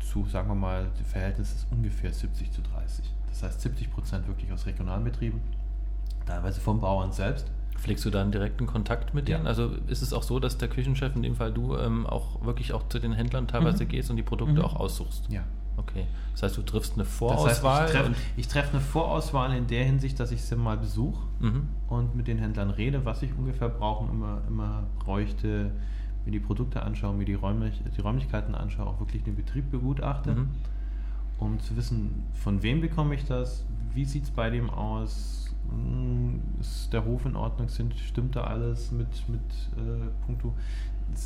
zu, 0.00 0.26
sagen 0.26 0.48
wir 0.48 0.54
mal, 0.54 0.88
das 0.98 1.06
Verhältnis 1.10 1.52
ist 1.52 1.66
ungefähr 1.70 2.12
70 2.12 2.50
zu 2.52 2.62
30. 2.62 3.04
Das 3.28 3.42
heißt 3.42 3.60
70 3.60 3.90
Prozent 3.92 4.26
wirklich 4.26 4.52
aus 4.52 4.66
regionalen 4.66 5.04
Betrieben, 5.04 5.40
teilweise 6.26 6.60
vom 6.60 6.80
Bauern 6.80 7.12
selbst. 7.12 7.50
Pflegst 7.76 8.04
du 8.04 8.10
da 8.10 8.20
einen 8.20 8.32
direkten 8.32 8.66
Kontakt 8.66 9.14
mit 9.14 9.28
Ja. 9.28 9.36
denen? 9.38 9.46
Also 9.46 9.70
ist 9.86 10.02
es 10.02 10.12
auch 10.12 10.22
so, 10.22 10.38
dass 10.38 10.58
der 10.58 10.68
Küchenchef, 10.68 11.16
in 11.16 11.22
dem 11.22 11.36
Fall 11.36 11.52
du, 11.52 11.76
ähm, 11.76 12.06
auch 12.06 12.44
wirklich 12.44 12.72
auch 12.74 12.86
zu 12.88 12.98
den 12.98 13.12
Händlern 13.12 13.48
teilweise 13.48 13.84
Mhm. 13.84 13.88
gehst 13.88 14.10
und 14.10 14.16
die 14.16 14.22
Produkte 14.22 14.54
Mhm. 14.54 14.60
auch 14.62 14.76
aussuchst? 14.76 15.24
Ja. 15.30 15.44
Okay. 15.76 16.04
Das 16.32 16.42
heißt, 16.42 16.56
du 16.58 16.62
triffst 16.62 16.94
eine 16.94 17.04
Das 17.04 17.12
Vorauswahl 17.14 17.84
heißt, 17.94 18.10
ich 18.36 18.48
treffe 18.48 18.66
treff 18.68 18.74
eine 18.74 18.80
Vorauswahl 18.82 19.56
in 19.56 19.66
der 19.66 19.84
Hinsicht, 19.84 20.20
dass 20.20 20.30
ich 20.30 20.42
sie 20.42 20.56
mal 20.56 20.76
besuche 20.76 21.22
mhm. 21.38 21.68
und 21.88 22.14
mit 22.14 22.26
den 22.28 22.36
Händlern 22.38 22.68
rede, 22.68 23.04
was 23.06 23.22
ich 23.22 23.30
ungefähr 23.38 23.70
brauche, 23.70 24.10
immer, 24.10 24.42
immer 24.46 24.82
bräuchte, 24.98 25.70
mir 26.24 26.32
die 26.32 26.40
Produkte 26.40 26.82
anschaue, 26.82 27.14
mir 27.14 27.24
die, 27.24 27.34
Räumlich 27.34 27.82
die 27.96 28.00
Räumlichkeiten 28.00 28.54
anschaue, 28.54 28.86
auch 28.86 29.00
wirklich 29.00 29.22
den 29.22 29.36
Betrieb 29.36 29.70
begutachte, 29.70 30.34
Mhm. 30.34 30.48
um 31.38 31.60
zu 31.60 31.76
wissen, 31.76 32.24
von 32.34 32.62
wem 32.62 32.80
bekomme 32.80 33.14
ich 33.14 33.24
das, 33.24 33.64
wie 33.94 34.04
sieht 34.04 34.24
es 34.24 34.30
bei 34.30 34.50
dem 34.50 34.70
aus, 34.70 35.40
Hm, 35.70 36.40
ist 36.60 36.92
der 36.92 37.04
Hof 37.04 37.26
in 37.26 37.36
Ordnung, 37.36 37.68
sind, 37.68 37.94
stimmt 37.94 38.34
da 38.34 38.44
alles 38.44 38.90
mit, 38.90 39.28
mit 39.28 39.40
äh, 39.76 40.08
puncto, 40.26 40.54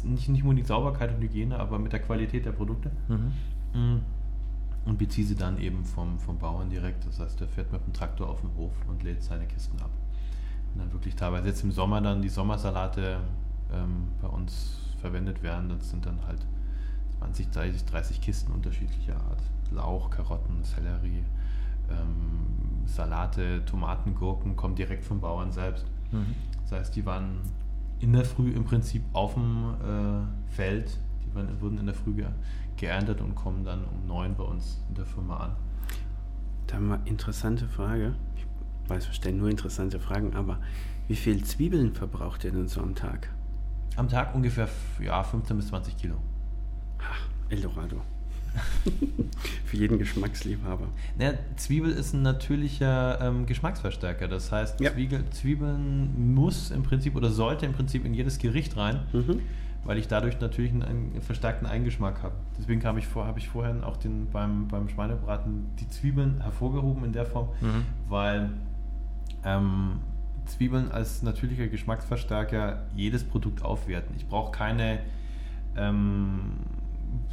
nicht, 0.04 0.28
nicht 0.28 0.44
nur 0.44 0.54
die 0.54 0.62
Sauberkeit 0.62 1.14
und 1.14 1.22
Hygiene, 1.22 1.58
aber 1.58 1.78
mit 1.78 1.92
der 1.92 2.00
Qualität 2.00 2.44
der 2.44 2.52
Produkte. 2.52 2.90
Mhm. 3.08 3.32
Mm. 3.80 4.00
Und 4.86 4.98
beziehe 4.98 5.26
sie 5.26 5.34
dann 5.34 5.58
eben 5.58 5.84
vom, 5.84 6.18
vom 6.18 6.38
Bauern 6.38 6.68
direkt. 6.68 7.06
Das 7.06 7.18
heißt, 7.18 7.40
der 7.40 7.48
fährt 7.48 7.72
mit 7.72 7.86
dem 7.86 7.94
Traktor 7.94 8.28
auf 8.28 8.42
den 8.42 8.54
Hof 8.56 8.72
und 8.86 9.02
lädt 9.02 9.22
seine 9.22 9.46
Kisten 9.46 9.80
ab. 9.80 9.90
Und 10.74 10.80
dann 10.80 10.92
wirklich 10.92 11.16
teilweise 11.16 11.48
jetzt 11.48 11.64
im 11.64 11.72
Sommer 11.72 12.02
dann 12.02 12.20
die 12.20 12.28
Sommersalate 12.28 13.20
ähm, 13.72 14.08
bei 14.20 14.28
uns 14.28 14.80
verwendet 15.04 15.42
werden. 15.42 15.68
Das 15.68 15.90
sind 15.90 16.06
dann 16.06 16.18
halt 16.26 16.40
20, 17.18 17.50
30, 17.50 17.84
30 17.84 18.20
Kisten 18.22 18.52
unterschiedlicher 18.52 19.16
Art. 19.16 19.42
Lauch, 19.70 20.08
Karotten, 20.08 20.64
Sellerie, 20.64 21.22
ähm, 21.90 22.86
Salate, 22.86 23.62
Tomaten, 23.66 24.14
Gurken 24.14 24.56
kommen 24.56 24.74
direkt 24.74 25.04
vom 25.04 25.20
Bauern 25.20 25.52
selbst. 25.52 25.84
Mhm. 26.10 26.34
Das 26.62 26.72
heißt, 26.72 26.96
die 26.96 27.04
waren 27.04 27.40
in 28.00 28.14
der 28.14 28.24
Früh 28.24 28.50
im 28.52 28.64
Prinzip 28.64 29.02
auf 29.12 29.34
dem 29.34 29.74
äh, 29.74 30.52
Feld, 30.54 30.98
die 31.22 31.34
waren, 31.34 31.60
wurden 31.60 31.76
in 31.76 31.86
der 31.86 31.94
Früh 31.94 32.14
ge 32.14 32.26
geerntet 32.76 33.20
und 33.20 33.34
kommen 33.34 33.62
dann 33.62 33.84
um 33.84 34.06
neun 34.08 34.34
bei 34.34 34.42
uns 34.42 34.82
in 34.88 34.94
der 34.94 35.04
Firma 35.04 35.36
an. 35.36 35.52
Da 36.66 36.80
mal 36.80 36.98
interessante 37.04 37.68
Frage. 37.68 38.14
Ich 38.36 38.46
weiß, 38.88 39.06
wir 39.06 39.12
stellen 39.12 39.36
nur 39.36 39.50
interessante 39.50 40.00
Fragen, 40.00 40.34
aber 40.34 40.58
wie 41.06 41.14
viel 41.14 41.44
Zwiebeln 41.44 41.94
verbraucht 41.94 42.42
ihr 42.44 42.50
denn 42.50 42.66
so 42.66 42.80
am 42.80 42.94
Tag? 42.94 43.33
Am 43.96 44.08
Tag 44.08 44.34
ungefähr 44.34 44.68
ja, 45.00 45.22
15 45.22 45.56
bis 45.56 45.68
20 45.68 45.96
Kilo. 45.96 46.16
Ha, 47.00 47.14
Eldorado. 47.48 48.00
Für 49.64 49.76
jeden 49.76 49.98
Geschmacksliebhaber. 49.98 50.86
Naja, 51.18 51.34
Zwiebel 51.56 51.90
ist 51.90 52.12
ein 52.12 52.22
natürlicher 52.22 53.20
ähm, 53.20 53.46
Geschmacksverstärker. 53.46 54.28
Das 54.28 54.52
heißt, 54.52 54.80
Ja. 54.80 54.92
Zwiebel, 54.92 55.24
Zwiebeln 55.30 56.34
muss 56.34 56.70
im 56.70 56.82
Prinzip 56.84 57.16
oder 57.16 57.30
sollte 57.30 57.66
im 57.66 57.72
Prinzip 57.72 58.04
in 58.04 58.14
jedes 58.14 58.38
Gericht 58.38 58.76
rein, 58.76 59.00
Mhm. 59.12 59.40
weil 59.84 59.98
ich 59.98 60.06
dadurch 60.06 60.38
natürlich 60.40 60.70
einen, 60.72 60.82
einen 60.82 61.20
verstärkten 61.22 61.66
Eingeschmack 61.66 62.22
habe. 62.22 62.34
Deswegen 62.58 62.84
habe 62.84 63.00
ich, 63.00 63.06
vor, 63.08 63.26
habe 63.26 63.38
ich 63.40 63.48
vorhin 63.48 63.82
auch 63.82 63.96
den, 63.96 64.30
beim, 64.30 64.68
beim 64.68 64.88
Schweinebraten 64.88 65.66
die 65.80 65.88
Zwiebeln 65.88 66.40
hervorgehoben 66.40 67.04
in 67.04 67.12
der 67.12 67.26
Form, 67.26 67.48
Mhm. 67.60 67.84
weil 68.08 68.50
ähm, 69.44 69.98
Zwiebeln 70.46 70.90
als 70.90 71.22
natürlicher 71.22 71.66
Geschmacksverstärker 71.68 72.82
jedes 72.94 73.24
Produkt 73.24 73.62
aufwerten. 73.64 74.14
Ich 74.16 74.26
brauche 74.26 74.52
keine 74.52 75.00
ähm, 75.76 76.52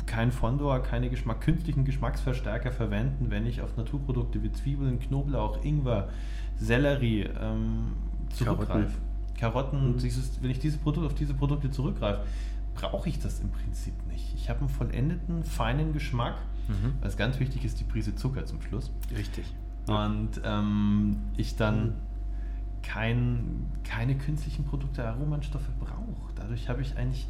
kein 0.05 0.31
Fondor, 0.31 0.81
keine 0.83 1.09
Geschmack, 1.09 1.41
künstlichen 1.41 1.85
Geschmacksverstärker 1.85 2.71
verwenden, 2.71 3.27
wenn 3.29 3.45
ich 3.45 3.61
auf 3.61 3.77
Naturprodukte 3.77 4.41
wie 4.43 4.51
Zwiebeln, 4.51 4.99
Knoblauch, 4.99 5.63
Ingwer, 5.63 6.09
Sellerie 6.57 7.21
ähm, 7.41 7.93
zurückgreife. 8.33 8.93
Karotten, 9.39 9.93
Mhm. 9.93 9.97
dieses, 9.97 10.41
wenn 10.41 10.51
ich 10.51 10.59
dieses 10.59 10.77
Produkt, 10.79 11.07
auf 11.07 11.15
diese 11.15 11.33
Produkte 11.33 11.71
zurückgreife, 11.71 12.21
brauche 12.75 13.09
ich 13.09 13.19
das 13.19 13.39
im 13.39 13.49
Prinzip 13.49 13.93
nicht. 14.07 14.33
Ich 14.35 14.49
habe 14.49 14.59
einen 14.61 14.69
vollendeten, 14.69 15.43
feinen 15.43 15.93
Geschmack. 15.93 16.35
Mhm. 16.67 16.93
Was 17.01 17.17
ganz 17.17 17.39
wichtig 17.39 17.65
ist, 17.65 17.79
die 17.79 17.83
Prise 17.83 18.15
Zucker 18.15 18.45
zum 18.45 18.61
Schluss. 18.61 18.91
Richtig. 19.15 19.45
Und 19.87 20.41
ähm, 20.43 21.17
ich 21.37 21.55
dann 21.55 21.83
Mhm. 21.85 21.93
Kein, 22.83 23.67
keine 23.83 24.15
künstlichen 24.15 24.65
Produkte, 24.65 25.07
Aromenstoffe 25.07 25.69
brauche. 25.79 26.33
Dadurch 26.35 26.69
habe 26.69 26.81
ich 26.81 26.97
eigentlich 26.97 27.27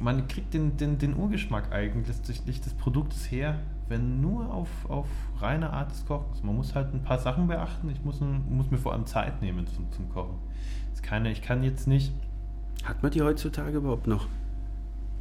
man 0.00 0.26
kriegt 0.28 0.54
den, 0.54 0.76
den, 0.76 0.98
den 0.98 1.14
Urgeschmack 1.14 1.72
eigentlich 1.72 2.20
des 2.22 2.72
Produktes 2.74 3.30
her, 3.30 3.58
wenn 3.88 4.20
nur 4.20 4.52
auf, 4.52 4.68
auf 4.88 5.06
reine 5.40 5.70
Art 5.70 5.90
des 5.90 6.06
Kochens. 6.06 6.42
Man 6.42 6.56
muss 6.56 6.74
halt 6.74 6.94
ein 6.94 7.02
paar 7.02 7.18
Sachen 7.18 7.46
beachten. 7.46 7.90
Ich 7.90 8.02
muss, 8.02 8.20
muss 8.20 8.70
mir 8.70 8.78
vor 8.78 8.92
allem 8.92 9.06
Zeit 9.06 9.42
nehmen 9.42 9.66
zum, 9.66 9.92
zum 9.92 10.08
Kochen. 10.10 10.36
Das 10.92 11.02
keine, 11.02 11.30
ich 11.30 11.42
kann 11.42 11.62
jetzt 11.62 11.86
nicht. 11.86 12.12
Hat 12.84 13.02
man 13.02 13.12
die 13.12 13.20
heutzutage 13.20 13.76
überhaupt 13.76 14.06
noch? 14.06 14.26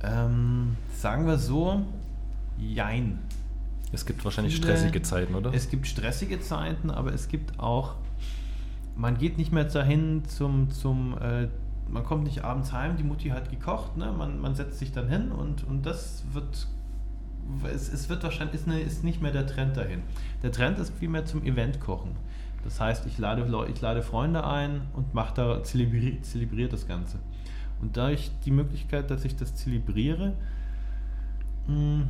Ähm, 0.01 0.77
sagen 0.95 1.27
wir 1.27 1.37
so, 1.37 1.81
jein. 2.57 3.19
Es 3.91 4.05
gibt 4.05 4.23
wahrscheinlich 4.23 4.55
stressige 4.55 5.01
Zeiten, 5.01 5.35
oder? 5.35 5.53
Es 5.53 5.69
gibt 5.69 5.87
stressige 5.87 6.39
Zeiten, 6.39 6.89
aber 6.89 7.11
es 7.13 7.27
gibt 7.27 7.59
auch, 7.59 7.95
man 8.99 9.17
geht 9.17 9.37
nicht 9.37 9.53
mehr 9.53 9.63
dahin 9.63 10.25
zum, 10.25 10.69
zum 10.71 11.17
äh, 11.19 11.47
man 11.87 12.03
kommt 12.03 12.25
nicht 12.25 12.43
abends 12.43 12.73
heim, 12.73 12.97
die 12.97 13.03
Mutti 13.03 13.29
hat 13.29 13.49
gekocht, 13.49 13.95
ne? 13.95 14.11
man, 14.11 14.39
man 14.39 14.55
setzt 14.55 14.77
sich 14.77 14.91
dann 14.91 15.07
hin 15.07 15.31
und, 15.31 15.63
und 15.63 15.85
das 15.85 16.25
wird, 16.33 16.67
es, 17.73 17.91
es 17.91 18.09
wird 18.09 18.23
wahrscheinlich, 18.23 18.55
ist, 18.55 18.67
eine, 18.67 18.81
ist 18.81 19.03
nicht 19.05 19.21
mehr 19.21 19.31
der 19.31 19.47
Trend 19.47 19.77
dahin. 19.77 20.03
Der 20.43 20.51
Trend 20.51 20.77
ist 20.79 20.93
vielmehr 20.99 21.25
zum 21.25 21.43
Event 21.43 21.79
kochen. 21.79 22.11
Das 22.65 22.81
heißt, 22.81 23.05
ich 23.05 23.17
lade, 23.17 23.45
ich 23.71 23.79
lade 23.79 24.01
Freunde 24.03 24.45
ein 24.45 24.81
und 24.93 25.13
mache 25.13 25.33
da, 25.33 25.63
zelebriere, 25.63 26.21
zelebriere 26.21 26.69
das 26.69 26.85
Ganze. 26.85 27.19
Und 27.81 27.95
dadurch 27.95 28.31
die 28.43 28.51
Möglichkeit, 28.51 29.09
dass 29.09 29.23
ich 29.23 29.37
das 29.37 29.55
zelebriere, 29.55 30.33
hm, 31.67 32.09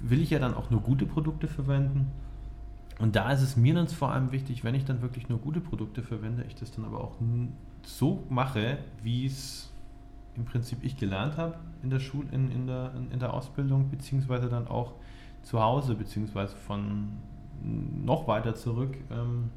will 0.00 0.22
ich 0.22 0.30
ja 0.30 0.38
dann 0.38 0.54
auch 0.54 0.70
nur 0.70 0.80
gute 0.80 1.06
Produkte 1.06 1.48
verwenden. 1.48 2.06
Und 2.98 3.14
da 3.14 3.30
ist 3.30 3.42
es 3.42 3.56
mir 3.56 3.74
dann 3.74 3.86
vor 3.88 4.12
allem 4.12 4.32
wichtig, 4.32 4.64
wenn 4.64 4.74
ich 4.74 4.84
dann 4.84 5.02
wirklich 5.02 5.28
nur 5.28 5.38
gute 5.38 5.60
Produkte 5.60 6.02
verwende, 6.02 6.44
ich 6.44 6.56
das 6.56 6.72
dann 6.72 6.84
aber 6.84 7.00
auch 7.00 7.16
so 7.82 8.24
mache, 8.28 8.78
wie 9.02 9.26
es 9.26 9.72
im 10.34 10.44
Prinzip 10.44 10.82
ich 10.82 10.96
gelernt 10.96 11.36
habe 11.36 11.58
in 11.82 11.90
der 11.90 12.00
Schule, 12.00 12.28
in, 12.32 12.50
in, 12.50 12.66
der, 12.66 12.92
in 13.10 13.18
der 13.18 13.34
Ausbildung, 13.34 13.90
beziehungsweise 13.90 14.48
dann 14.48 14.66
auch 14.68 14.92
zu 15.42 15.60
Hause, 15.62 15.94
beziehungsweise 15.94 16.56
von 16.56 17.08
noch 17.62 18.26
weiter 18.28 18.54
zurück 18.54 18.96
ähm, 19.10 19.50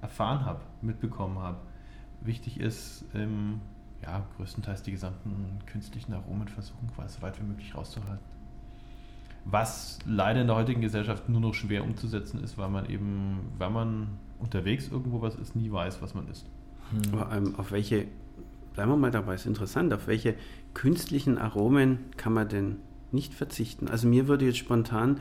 erfahren 0.00 0.44
habe, 0.44 0.60
mitbekommen 0.82 1.38
habe. 1.38 1.58
Wichtig 2.20 2.60
ist, 2.60 3.04
ähm, 3.14 3.60
ja, 4.02 4.22
größtenteils 4.36 4.82
die 4.82 4.92
gesamten 4.92 5.58
künstlichen 5.66 6.12
Aromen 6.12 6.48
versuchen, 6.48 6.88
quasi 6.94 7.16
so 7.16 7.22
weit 7.22 7.40
wie 7.40 7.44
möglich 7.44 7.74
rauszuhalten. 7.74 8.33
Was 9.44 9.98
leider 10.06 10.40
in 10.40 10.46
der 10.46 10.56
heutigen 10.56 10.80
Gesellschaft 10.80 11.28
nur 11.28 11.40
noch 11.40 11.54
schwer 11.54 11.84
umzusetzen 11.84 12.42
ist, 12.42 12.56
weil 12.56 12.70
man 12.70 12.88
eben, 12.88 13.40
wenn 13.58 13.72
man 13.72 14.08
unterwegs 14.38 14.88
irgendwo 14.88 15.20
was 15.20 15.36
ist, 15.36 15.54
nie 15.54 15.70
weiß, 15.70 16.00
was 16.00 16.14
man 16.14 16.28
isst. 16.28 16.46
Hm. 16.90 17.18
Aber, 17.18 17.34
ähm, 17.34 17.54
auf 17.56 17.70
welche, 17.70 18.06
bleiben 18.74 18.90
wir 18.90 18.96
mal 18.96 19.10
dabei, 19.10 19.34
ist 19.34 19.46
interessant, 19.46 19.92
auf 19.92 20.06
welche 20.06 20.34
künstlichen 20.72 21.38
Aromen 21.38 21.98
kann 22.16 22.32
man 22.32 22.48
denn 22.48 22.76
nicht 23.12 23.34
verzichten? 23.34 23.88
Also 23.88 24.08
mir 24.08 24.28
würde 24.28 24.46
jetzt 24.46 24.58
spontan 24.58 25.20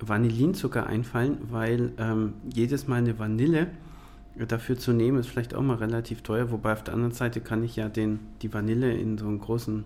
Vanillinzucker 0.00 0.86
einfallen, 0.86 1.38
weil 1.50 1.92
ähm, 1.98 2.34
jedes 2.52 2.88
Mal 2.88 2.96
eine 2.96 3.18
Vanille 3.18 3.68
dafür 4.48 4.78
zu 4.78 4.92
nehmen, 4.92 5.18
ist 5.18 5.28
vielleicht 5.28 5.54
auch 5.54 5.62
mal 5.62 5.76
relativ 5.76 6.22
teuer, 6.22 6.50
wobei 6.50 6.72
auf 6.72 6.84
der 6.84 6.94
anderen 6.94 7.12
Seite 7.12 7.40
kann 7.40 7.62
ich 7.62 7.76
ja 7.76 7.88
den, 7.88 8.20
die 8.42 8.52
Vanille 8.52 8.92
in 8.92 9.18
so 9.18 9.26
einen 9.26 9.40
großen 9.40 9.84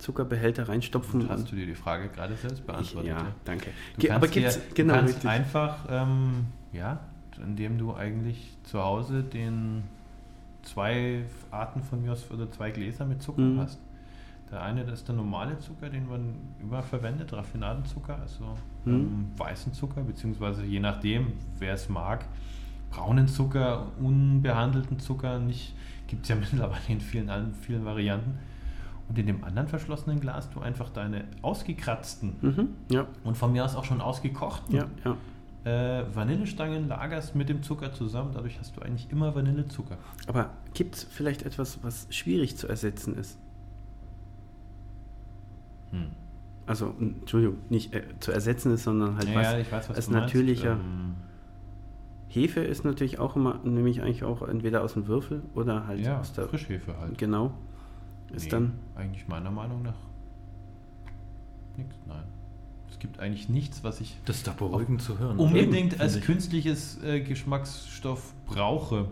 Zuckerbehälter 0.00 0.68
reinstopfen. 0.68 1.22
Und 1.22 1.30
hast 1.30 1.50
du 1.50 1.56
dir 1.56 1.66
die 1.66 1.74
Frage 1.74 2.08
gerade 2.08 2.34
selbst 2.34 2.66
beantwortet? 2.66 3.12
Ich, 3.12 3.18
ja, 3.18 3.26
danke. 3.44 3.70
Du 3.96 4.06
kannst, 4.06 4.16
Aber 4.16 4.28
gibt's, 4.28 4.54
dir, 4.56 4.74
genau, 4.74 4.94
du 4.94 5.00
kannst 5.00 5.26
einfach, 5.26 5.86
ähm, 5.88 6.46
ja, 6.72 7.00
indem 7.42 7.78
du 7.78 7.94
eigentlich 7.94 8.56
zu 8.64 8.82
Hause 8.82 9.22
den 9.22 9.84
zwei 10.62 11.24
Arten 11.50 11.82
von 11.82 12.02
mir 12.02 12.12
aus 12.12 12.30
oder 12.30 12.50
zwei 12.50 12.70
Gläser 12.70 13.04
mit 13.04 13.22
Zucker 13.22 13.42
mhm. 13.42 13.60
hast. 13.60 13.78
Der 14.50 14.62
eine, 14.62 14.84
das 14.84 15.00
ist 15.00 15.08
der 15.08 15.14
normale 15.14 15.58
Zucker, 15.60 15.88
den 15.88 16.08
man 16.08 16.34
immer 16.60 16.82
verwendet, 16.82 17.32
Raffinadenzucker, 17.32 18.18
also 18.18 18.56
mhm. 18.84 18.94
ähm, 18.94 19.26
weißen 19.36 19.72
Zucker, 19.72 20.02
beziehungsweise 20.02 20.64
je 20.64 20.80
nachdem, 20.80 21.34
wer 21.58 21.74
es 21.74 21.88
mag, 21.88 22.24
braunen 22.90 23.28
Zucker, 23.28 23.86
unbehandelten 24.00 24.98
Zucker, 24.98 25.38
nicht, 25.38 25.74
gibt 26.08 26.22
es 26.22 26.28
ja 26.30 26.36
mittlerweile 26.40 26.82
in 26.88 27.00
vielen, 27.00 27.54
vielen 27.54 27.84
Varianten. 27.84 28.38
Und 29.10 29.18
in 29.18 29.26
dem 29.26 29.44
anderen 29.44 29.68
verschlossenen 29.68 30.20
Glas 30.20 30.48
du 30.50 30.60
einfach 30.60 30.88
deine 30.88 31.24
ausgekratzten 31.42 32.36
mhm, 32.40 32.68
ja. 32.90 33.06
und 33.24 33.36
von 33.36 33.52
mir 33.52 33.64
aus 33.64 33.74
auch 33.74 33.84
schon 33.84 34.00
ausgekochten 34.00 34.74
ja, 34.74 34.86
ja 35.04 35.16
äh, 35.64 36.04
Vanillestangen 36.14 36.88
lagerst 36.88 37.34
mit 37.34 37.48
dem 37.48 37.62
Zucker 37.62 37.92
zusammen. 37.92 38.30
Dadurch 38.34 38.58
hast 38.58 38.76
du 38.76 38.82
eigentlich 38.82 39.10
immer 39.10 39.34
Vanillezucker. 39.34 39.98
Aber 40.26 40.50
gibt 40.74 40.96
es 40.96 41.04
vielleicht 41.04 41.42
etwas, 41.42 41.82
was 41.82 42.06
schwierig 42.10 42.56
zu 42.56 42.66
ersetzen 42.66 43.16
ist? 43.16 43.38
Hm. 45.90 46.06
Also, 46.66 46.94
Entschuldigung, 47.00 47.58
nicht 47.68 47.94
äh, 47.94 48.02
zu 48.20 48.32
ersetzen 48.32 48.72
ist, 48.72 48.84
sondern 48.84 49.16
halt 49.16 49.34
was, 49.34 49.52
ja, 49.52 49.58
weiß, 49.58 49.88
was 49.88 49.96
als 49.96 50.10
natürlicher. 50.10 50.72
Ähm, 50.72 51.14
Hefe 52.28 52.60
ist 52.60 52.84
natürlich 52.84 53.18
auch 53.18 53.34
immer, 53.34 53.58
nämlich 53.64 54.02
eigentlich 54.02 54.22
auch 54.22 54.46
entweder 54.46 54.82
aus 54.84 54.92
dem 54.92 55.08
Würfel 55.08 55.42
oder 55.54 55.88
halt 55.88 56.06
aus 56.06 56.32
der 56.32 56.46
Frischhefe 56.46 56.96
halt. 56.96 57.18
Genau. 57.18 57.52
Ist 58.32 58.44
nee, 58.44 58.50
dann 58.50 58.72
eigentlich 58.94 59.26
meiner 59.28 59.50
Meinung 59.50 59.82
nach 59.82 59.96
nichts, 61.76 61.96
nein 62.06 62.24
gibt 63.00 63.18
eigentlich 63.18 63.48
nichts, 63.48 63.82
was 63.82 64.00
ich 64.00 64.16
das 64.26 64.36
ist 64.36 64.46
doch 64.46 64.54
beruhigend 64.54 65.02
zu 65.02 65.18
hören. 65.18 65.38
unbedingt 65.38 65.94
Eben, 65.94 66.00
als 66.00 66.16
ich. 66.16 66.24
künstliches 66.24 67.02
äh, 67.02 67.20
Geschmacksstoff 67.20 68.32
brauche. 68.46 69.06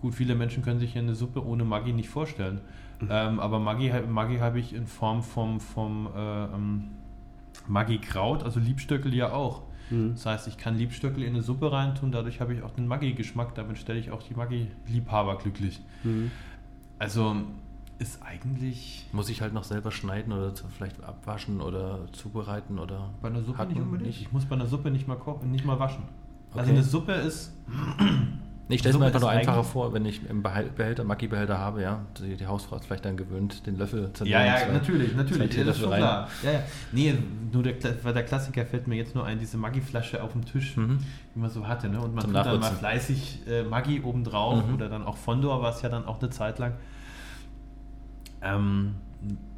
Gut, 0.00 0.14
viele 0.14 0.34
Menschen 0.34 0.64
können 0.64 0.80
sich 0.80 0.98
eine 0.98 1.14
Suppe 1.14 1.46
ohne 1.46 1.64
Maggi 1.64 1.92
nicht 1.92 2.08
vorstellen. 2.08 2.60
Mhm. 3.00 3.08
Ähm, 3.10 3.40
aber 3.40 3.60
Maggi, 3.60 3.92
Maggi 4.08 4.38
habe 4.38 4.58
ich 4.58 4.74
in 4.74 4.86
Form 4.86 5.22
vom, 5.22 5.60
vom 5.60 6.08
äh, 6.16 6.44
ähm, 6.44 6.84
Maggi-Kraut, 7.68 8.42
also 8.42 8.58
Liebstöckel 8.58 9.14
ja 9.14 9.32
auch. 9.32 9.62
Mhm. 9.90 10.12
Das 10.14 10.26
heißt, 10.26 10.48
ich 10.48 10.56
kann 10.56 10.76
Liebstöckel 10.76 11.22
in 11.22 11.34
eine 11.34 11.42
Suppe 11.42 11.70
reintun, 11.70 12.12
dadurch 12.12 12.40
habe 12.40 12.54
ich 12.54 12.62
auch 12.62 12.70
den 12.70 12.86
Maggi-Geschmack, 12.86 13.54
damit 13.54 13.78
stelle 13.78 13.98
ich 13.98 14.10
auch 14.10 14.22
die 14.22 14.34
Maggi-Liebhaber 14.34 15.36
glücklich. 15.36 15.80
Mhm. 16.02 16.30
Also 16.98 17.36
ist 18.00 18.22
eigentlich. 18.22 19.06
Muss 19.12 19.28
ich 19.28 19.42
halt 19.42 19.52
noch 19.52 19.64
selber 19.64 19.90
schneiden 19.90 20.32
oder 20.32 20.52
vielleicht 20.76 21.02
abwaschen 21.04 21.60
oder 21.60 22.00
zubereiten 22.12 22.78
oder. 22.78 23.10
Bei 23.20 23.28
einer 23.28 23.42
Suppe 23.42 23.66
nicht 23.66 23.80
unbedingt. 23.80 24.08
Nicht. 24.08 24.22
Ich 24.22 24.32
muss 24.32 24.46
bei 24.46 24.56
einer 24.56 24.66
Suppe 24.66 24.90
nicht 24.90 25.06
mal 25.06 25.16
kochen, 25.16 25.50
nicht 25.50 25.64
mal 25.64 25.78
waschen. 25.78 26.04
Also 26.52 26.52
okay. 26.52 26.60
Also 26.60 26.72
eine 26.72 26.82
Suppe 26.82 27.12
ist. 27.12 27.52
Ich 28.72 28.80
stelle 28.80 28.94
es 28.94 29.00
mir 29.00 29.06
einfach 29.06 29.20
nur 29.20 29.30
einfacher 29.30 29.64
vor, 29.64 29.92
wenn 29.92 30.06
ich 30.06 30.20
im 30.28 30.42
Behälter, 30.42 31.02
Maggi-Behälter 31.02 31.58
habe, 31.58 31.82
ja. 31.82 32.06
Die, 32.18 32.36
die, 32.36 32.46
Hausfrau 32.46 32.76
ist 32.76 32.86
vielleicht 32.86 33.04
dann 33.04 33.16
gewöhnt, 33.16 33.66
den 33.66 33.76
Löffel 33.76 34.12
zu 34.12 34.22
nehmen. 34.22 34.32
Ja, 34.32 34.46
ja, 34.46 34.56
zwei, 34.58 34.72
natürlich, 34.72 35.16
natürlich. 35.16 35.56
Ja, 35.56 35.64
das 35.64 35.76
ist 35.76 35.82
schon 35.82 35.90
rein. 35.90 35.98
klar. 35.98 36.28
Ja, 36.44 36.52
ja. 36.52 36.62
Nee, 36.92 37.18
nur 37.52 37.64
der, 37.64 37.72
der 37.72 38.22
Klassiker 38.22 38.64
fällt 38.64 38.86
mir 38.86 38.94
jetzt 38.94 39.16
nur 39.16 39.24
ein, 39.24 39.40
diese 39.40 39.56
Maggi-Flasche 39.56 40.22
auf 40.22 40.32
dem 40.32 40.44
Tisch, 40.44 40.76
mhm. 40.76 40.98
die 41.34 41.38
man 41.40 41.50
so 41.50 41.66
hatte. 41.66 41.88
Ne? 41.88 42.00
Und 42.00 42.14
man 42.14 42.22
Zum 42.22 42.32
tut 42.32 42.46
dann 42.46 42.60
mal 42.60 42.70
fleißig 42.70 43.40
äh, 43.48 43.64
Maggi 43.64 44.02
obendrauf 44.02 44.64
mhm. 44.64 44.74
oder 44.74 44.88
dann 44.88 45.02
auch 45.02 45.16
Fondor, 45.16 45.62
was 45.62 45.82
ja 45.82 45.88
dann 45.88 46.06
auch 46.06 46.20
eine 46.20 46.30
Zeit 46.30 46.60
lang. 46.60 46.74
Ähm, 48.42 48.96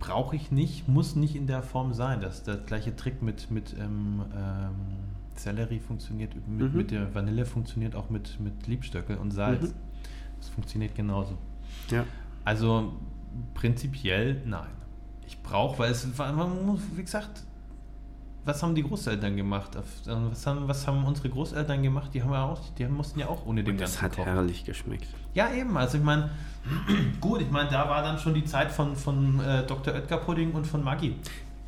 Brauche 0.01 0.35
ich 0.35 0.51
nicht, 0.51 0.89
muss 0.89 1.15
nicht 1.15 1.37
in 1.37 1.47
der 1.47 1.63
Form 1.63 1.95
sein. 1.95 2.21
Das 2.21 2.43
der 2.43 2.57
gleiche 2.57 2.97
Trick 2.97 3.23
mit, 3.23 3.49
mit 3.51 3.77
ähm, 3.79 4.23
ähm, 4.35 4.75
Sellerie 5.37 5.79
funktioniert, 5.79 6.35
mit, 6.35 6.73
mhm. 6.73 6.77
mit, 6.77 6.91
der 6.91 7.15
Vanille 7.15 7.47
funktioniert 7.47 7.95
auch 7.95 8.11
mit, 8.11 8.41
mit 8.41 8.67
Liebstöckel 8.67 9.17
und 9.17 9.31
Salz. 9.31 9.69
Mhm. 9.69 9.75
Das 10.39 10.49
funktioniert 10.49 10.97
genauso. 10.97 11.39
Ja. 11.91 12.05
Also 12.45 12.93
prinzipiell 13.55 14.43
nein. 14.45 14.71
Ich 15.27 15.41
brauche, 15.41 15.79
weil 15.79 15.93
es, 15.93 16.07
man 16.19 16.67
muss, 16.67 16.81
wie 16.97 17.03
gesagt, 17.03 17.45
was 18.45 18.63
haben 18.63 18.75
die 18.75 18.83
Großeltern 18.83 19.37
gemacht? 19.37 19.77
Was 19.77 20.47
haben, 20.47 20.67
was 20.67 20.87
haben 20.87 21.05
unsere 21.05 21.31
Großeltern 21.31 21.83
gemacht? 21.83 22.13
Die 22.13 22.23
haben 22.23 22.33
ja 22.33 22.45
auch, 22.45 22.61
die 22.77 22.85
mussten 22.87 23.21
ja 23.21 23.29
auch 23.29 23.47
ohne 23.47 23.63
den 23.63 23.77
ganzen 23.77 23.95
Das 23.95 24.03
hat 24.03 24.17
kochen. 24.17 24.25
herrlich 24.25 24.65
geschmeckt. 24.65 25.07
Ja, 25.35 25.53
eben. 25.53 25.77
Also 25.77 25.99
ich 25.99 26.05
meine, 26.05 26.31
gut, 27.21 27.41
ich 27.43 27.51
meine, 27.51 27.71
da 27.71 27.89
war 27.89 28.03
dann 28.03 28.19
schon 28.19 28.35
die 28.35 28.45
Zeit 28.45 28.71
von, 28.71 28.97
von 28.97 29.41
äh, 29.41 29.67
Dr. 29.67 29.95
Oetker 29.95 30.19
Pudding 30.19 30.53
und 30.53 30.67
von 30.67 30.83
Maggi. 30.83 31.17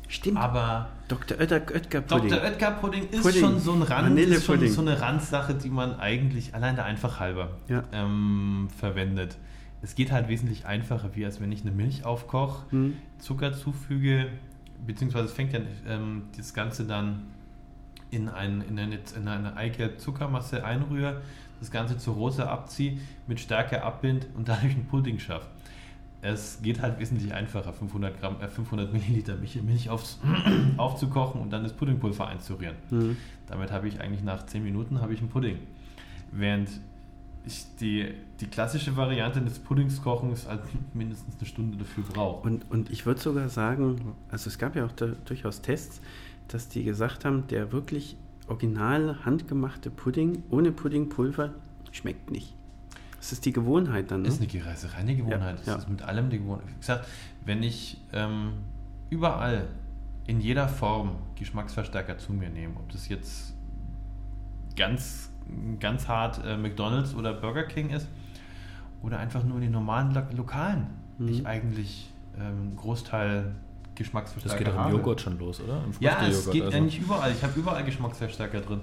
Stimmt. 0.07 0.37
Aber 0.37 0.89
Dr. 1.07 1.39
Oetker 1.39 2.01
Pudding. 2.01 2.29
Dr. 2.29 2.43
Oetker 2.43 2.71
Pudding 2.71 3.09
ist 3.09 3.21
Pudding. 3.21 3.41
schon 3.41 3.59
so 3.59 3.73
ein 3.73 3.81
Rand, 3.81 4.17
ist 4.19 4.45
schon 4.45 4.67
so 4.67 4.81
eine 4.81 4.99
Randsache, 5.01 5.55
die 5.55 5.69
man 5.69 5.99
eigentlich 5.99 6.53
allein 6.53 6.75
der 6.75 6.85
einfach 6.85 7.19
halber 7.19 7.49
ja. 7.67 7.83
ähm, 7.91 8.67
verwendet. 8.77 9.37
Es 9.81 9.95
geht 9.95 10.11
halt 10.11 10.27
wesentlich 10.27 10.65
einfacher, 10.65 11.11
wie 11.13 11.25
als 11.25 11.41
wenn 11.41 11.51
ich 11.51 11.61
eine 11.61 11.71
Milch 11.71 12.05
aufkoche, 12.05 12.71
hm. 12.71 12.93
Zucker 13.19 13.53
zufüge, 13.53 14.29
beziehungsweise 14.85 15.25
es 15.25 15.33
fängt 15.33 15.53
ja 15.53 15.59
ähm, 15.87 16.23
das 16.37 16.53
Ganze 16.53 16.85
dann 16.85 17.27
in, 18.09 18.29
ein, 18.29 18.63
in 18.67 18.79
eine, 18.79 18.99
in 19.15 19.27
eine 19.27 19.55
Eigelb-Zuckermasse 19.57 20.63
einrühre, 20.63 21.21
das 21.59 21.71
Ganze 21.71 21.97
zur 21.97 22.15
Rose 22.15 22.47
abziehe, 22.47 22.97
mit 23.27 23.39
Stärke 23.39 23.83
abbind 23.83 24.27
und 24.35 24.47
dadurch 24.47 24.73
einen 24.73 24.85
Pudding 24.85 25.19
schaffe. 25.19 25.47
Es 26.21 26.59
geht 26.61 26.81
halt 26.81 26.99
wesentlich 26.99 27.33
einfacher, 27.33 27.71
500, 27.71 28.19
Gramm, 28.19 28.41
äh, 28.41 28.47
500 28.47 28.91
Milliliter 28.91 29.35
Milch, 29.35 29.61
Milch 29.61 29.89
auf, 29.89 30.03
aufzukochen 30.77 31.41
und 31.41 31.51
dann 31.51 31.63
das 31.63 31.73
Puddingpulver 31.73 32.27
einzurühren. 32.27 32.75
Mhm. 32.89 33.17
Damit 33.47 33.71
habe 33.71 33.87
ich 33.87 34.01
eigentlich 34.01 34.23
nach 34.23 34.45
10 34.45 34.63
Minuten 34.63 35.01
habe 35.01 35.13
ich 35.13 35.19
einen 35.19 35.29
Pudding. 35.29 35.59
Während 36.31 36.69
ich 37.45 37.65
die, 37.79 38.11
die 38.39 38.47
klassische 38.47 38.97
Variante 38.97 39.41
des 39.41 39.59
Puddings 39.59 40.01
kochen 40.01 40.31
ist 40.31 40.47
halt 40.47 40.61
mindestens 40.93 41.35
eine 41.37 41.47
Stunde 41.47 41.77
dafür 41.77 42.03
braucht. 42.03 42.45
Und, 42.45 42.69
und 42.71 42.89
ich 42.89 43.05
würde 43.05 43.21
sogar 43.21 43.49
sagen, 43.49 44.15
also 44.29 44.47
es 44.47 44.57
gab 44.57 44.75
ja 44.75 44.85
auch 44.85 44.91
da, 44.91 45.07
durchaus 45.25 45.61
Tests, 45.61 46.01
dass 46.47 46.69
die 46.69 46.83
gesagt 46.83 47.25
haben, 47.25 47.47
der 47.47 47.71
wirklich 47.71 48.17
original 48.47 49.25
handgemachte 49.25 49.89
Pudding 49.89 50.43
ohne 50.49 50.71
Puddingpulver 50.71 51.53
schmeckt 51.91 52.31
nicht. 52.31 52.53
Das 53.17 53.31
ist 53.31 53.45
die 53.45 53.53
Gewohnheit 53.53 54.11
dann. 54.11 54.21
Ne? 54.21 54.27
Ist 54.27 54.39
eine 54.39 54.65
Reise, 54.65 54.93
reine 54.93 55.15
Gewohnheit. 55.15 55.41
Ja, 55.41 55.53
das 55.53 55.65
ja. 55.65 55.75
ist 55.75 55.89
mit 55.89 56.03
allem 56.03 56.29
die 56.29 56.37
Gewohnheit. 56.37 56.67
Wie 56.67 56.79
gesagt, 56.79 57.07
wenn 57.43 57.63
ich 57.63 57.99
ähm, 58.13 58.53
überall 59.09 59.67
in 60.27 60.41
jeder 60.41 60.67
Form 60.67 61.15
Geschmacksverstärker 61.35 62.17
zu 62.17 62.33
mir 62.33 62.49
nehme, 62.49 62.75
ob 62.77 62.91
das 62.91 63.07
jetzt 63.09 63.55
ganz, 64.75 65.31
ganz 65.79 66.07
hart 66.07 66.43
äh, 66.45 66.57
McDonalds 66.57 67.15
oder 67.15 67.33
Burger 67.33 67.63
King 67.63 67.89
ist 67.89 68.07
oder 69.01 69.19
einfach 69.19 69.43
nur 69.43 69.55
in 69.57 69.63
den 69.63 69.71
normalen 69.71 70.13
Lo 70.13 70.21
Lokalen, 70.35 70.87
mhm. 71.17 71.27
ich 71.27 71.47
eigentlich 71.47 72.11
ähm, 72.39 72.75
Großteil 72.75 73.55
Geschmacksverstärker 73.95 74.63
Das 74.63 74.73
geht 74.73 74.79
auch 74.79 74.87
im 74.87 74.93
Joghurt 74.93 75.21
schon 75.21 75.39
los, 75.39 75.61
oder? 75.61 75.81
ja, 75.99 76.27
es 76.27 76.49
geht 76.49 76.63
also. 76.63 76.77
eigentlich 76.77 76.99
überall. 76.99 77.31
Ich 77.31 77.43
habe 77.43 77.57
überall 77.59 77.83
Geschmacksverstärker 77.83 78.61
drin. 78.61 78.81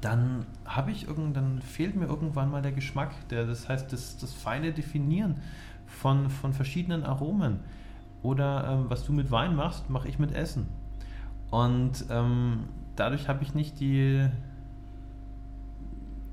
Dann 0.00 0.46
habe 0.64 0.90
ich 0.90 1.06
irgend, 1.06 1.36
dann 1.36 1.62
fehlt 1.62 1.94
mir 1.94 2.06
irgendwann 2.06 2.50
mal 2.50 2.60
der 2.60 2.72
Geschmack. 2.72 3.12
Der, 3.28 3.46
das 3.46 3.68
heißt, 3.68 3.92
das, 3.92 4.18
das 4.18 4.34
feine 4.34 4.72
Definieren 4.72 5.36
von, 5.86 6.28
von 6.28 6.52
verschiedenen 6.52 7.04
Aromen. 7.04 7.60
Oder 8.22 8.68
ähm, 8.68 8.84
was 8.88 9.04
du 9.04 9.12
mit 9.12 9.30
Wein 9.30 9.54
machst, 9.54 9.90
mache 9.90 10.08
ich 10.08 10.18
mit 10.18 10.32
Essen. 10.32 10.68
Und 11.50 12.04
ähm, 12.10 12.64
dadurch 12.96 13.28
habe 13.28 13.42
ich 13.44 13.54
nicht 13.54 13.78
die. 13.80 14.26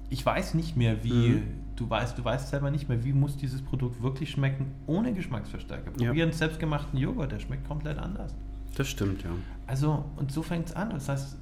Ich 0.10 0.26
weiß 0.26 0.54
nicht 0.56 0.76
mehr, 0.76 1.04
wie. 1.04 1.30
Mhm. 1.30 1.59
Du 1.80 1.90
weißt, 1.90 2.18
du 2.18 2.24
weißt 2.24 2.50
selber 2.50 2.72
nicht 2.72 2.90
mehr, 2.90 3.04
wie 3.04 3.14
muss 3.14 3.38
dieses 3.38 3.62
Produkt 3.62 4.02
wirklich 4.02 4.32
schmecken 4.32 4.68
ohne 4.86 5.14
Geschmacksverstärker. 5.14 5.92
Probieren 5.92 6.16
ja. 6.16 6.24
einen 6.26 6.34
selbstgemachten 6.34 7.00
Joghurt, 7.00 7.32
der 7.32 7.40
schmeckt 7.40 7.68
komplett 7.68 7.98
anders. 7.98 8.36
Das 8.76 8.88
stimmt, 8.88 9.24
ja. 9.24 9.30
Also, 9.66 10.06
und 10.18 10.32
so 10.32 10.44
fängt 10.44 10.68
es 10.68 10.76
an. 10.76 10.90
Das 10.92 11.10
heißt, 11.10 11.38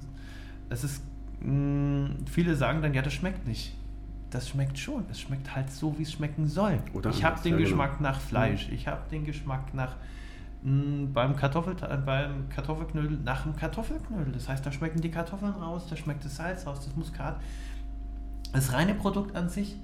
es 0.69 0.84
ist. 0.84 1.04
Mh, 1.41 1.47
hm, 1.50 2.26
viele 2.32 2.56
sagen 2.56 2.82
dann, 2.82 2.93
ja, 2.93 3.02
das 3.02 3.13
schmeckt 3.13 3.47
nicht 3.47 3.73
das 4.30 4.50
schmeckt 4.50 4.78
schon. 4.78 5.06
Es 5.10 5.21
schmeckt 5.21 5.56
halt 5.56 5.71
so, 5.71 5.97
wie 5.97 6.04
es 6.04 6.12
schmecken 6.12 6.47
soll. 6.47 6.80
Oder 6.93 7.10
ich 7.10 7.23
habe 7.23 7.41
den 7.41 7.54
ja, 7.54 7.60
Geschmack 7.60 7.97
genau. 7.97 8.10
nach 8.10 8.19
Fleisch. 8.19 8.69
Ich 8.69 8.88
habe 8.88 9.02
den 9.10 9.26
Geschmack 9.26 9.73
nach 9.73 9.95
hm, 10.63 11.13
beim, 11.13 11.36
Kartoffel, 11.36 11.76
beim 12.06 12.50
Kartoffelknödel 12.50 13.19
nach 13.23 13.43
dem 13.43 13.56
Kartoffelknödel. 13.56 14.34
Das 14.34 14.50
heißt, 14.50 14.65
da 14.65 14.71
schmecken 14.71 15.02
die 15.02 15.12
Kartoffeln 15.12 15.54
raus, 15.54 15.88
da 15.89 15.95
schmeckt 15.95 16.26
das 16.26 16.36
Salz 16.36 16.65
raus, 16.65 16.82
das 16.84 16.95
Muskat. 16.95 17.39
Das 18.54 18.73
reine 18.73 18.95
Produkt 18.95 19.36
an 19.36 19.50
sich 19.50 19.76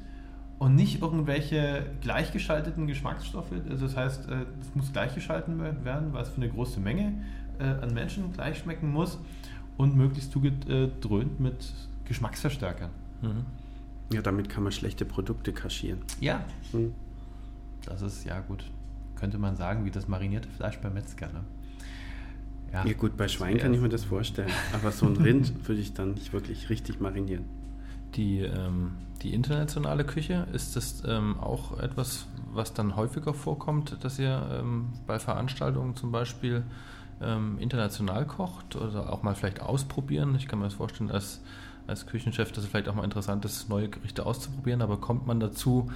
und 0.59 0.75
nicht 0.75 1.01
irgendwelche 1.01 1.85
gleichgeschalteten 2.01 2.87
Geschmacksstoffe. 2.87 3.51
Also 3.69 3.85
das 3.85 3.95
heißt, 3.95 4.29
äh, 4.29 4.45
es 4.61 4.75
muss 4.75 4.91
gleichgeschalten 4.91 5.59
werden, 5.83 6.13
weil 6.13 6.23
es 6.23 6.29
für 6.29 6.37
eine 6.37 6.49
große 6.49 6.79
Menge 6.79 7.13
äh, 7.59 7.63
an 7.63 7.93
Menschen 7.93 8.31
gleich 8.33 8.59
schmecken 8.59 8.91
muss 8.91 9.19
und 9.77 9.95
möglichst 9.95 10.31
zugedröhnt 10.31 11.39
mit 11.39 11.73
Geschmacksverstärkern. 12.05 12.91
Mhm. 13.21 13.45
Ja, 14.13 14.21
damit 14.21 14.49
kann 14.49 14.63
man 14.63 14.71
schlechte 14.71 15.05
Produkte 15.05 15.53
kaschieren. 15.53 15.99
Ja. 16.19 16.45
Mhm. 16.71 16.93
Das 17.85 18.01
ist 18.01 18.25
ja 18.25 18.39
gut 18.39 18.63
könnte 19.23 19.37
man 19.37 19.55
sagen, 19.55 19.85
wie 19.85 19.89
das 19.89 20.09
marinierte 20.09 20.49
Fleisch 20.49 20.77
beim 20.79 20.95
Metzger. 20.95 21.27
Ne? 21.27 21.45
Ja, 22.73 22.85
ja, 22.85 22.91
gut, 22.91 23.15
bei 23.15 23.29
Schwein 23.29 23.57
kann 23.57 23.73
ich 23.73 23.79
mir 23.79 23.87
das 23.87 24.03
vorstellen. 24.03 24.51
Aber 24.73 24.91
so 24.91 25.05
ein 25.05 25.15
Rind 25.15 25.65
würde 25.65 25.79
ich 25.79 25.93
dann 25.93 26.15
nicht 26.15 26.33
wirklich 26.33 26.69
richtig 26.69 26.99
marinieren. 26.99 27.45
Die, 28.15 28.39
ähm, 28.39 28.93
die 29.21 29.33
internationale 29.33 30.03
Küche, 30.03 30.47
ist 30.53 30.75
das 30.75 31.03
ähm, 31.07 31.39
auch 31.39 31.79
etwas, 31.79 32.27
was 32.51 32.73
dann 32.73 32.95
häufiger 32.95 33.33
vorkommt, 33.33 33.97
dass 34.03 34.19
ihr 34.19 34.47
ähm, 34.51 34.89
bei 35.07 35.19
Veranstaltungen 35.19 35.95
zum 35.95 36.11
Beispiel 36.11 36.63
ähm, 37.21 37.57
international 37.59 38.25
kocht 38.25 38.75
oder 38.75 39.11
auch 39.11 39.23
mal 39.23 39.35
vielleicht 39.35 39.61
ausprobieren? 39.61 40.35
Ich 40.35 40.47
kann 40.47 40.59
mir 40.59 40.65
das 40.65 40.75
vorstellen, 40.75 41.09
als, 41.09 41.41
als 41.87 42.05
Küchenchef, 42.05 42.51
dass 42.51 42.63
es 42.63 42.69
vielleicht 42.69 42.87
auch 42.89 42.95
mal 42.95 43.03
interessant 43.03 43.45
ist, 43.45 43.69
neue 43.69 43.89
Gerichte 43.89 44.25
auszuprobieren, 44.25 44.81
aber 44.81 44.97
kommt 44.97 45.25
man 45.25 45.39
dazu, 45.39 45.91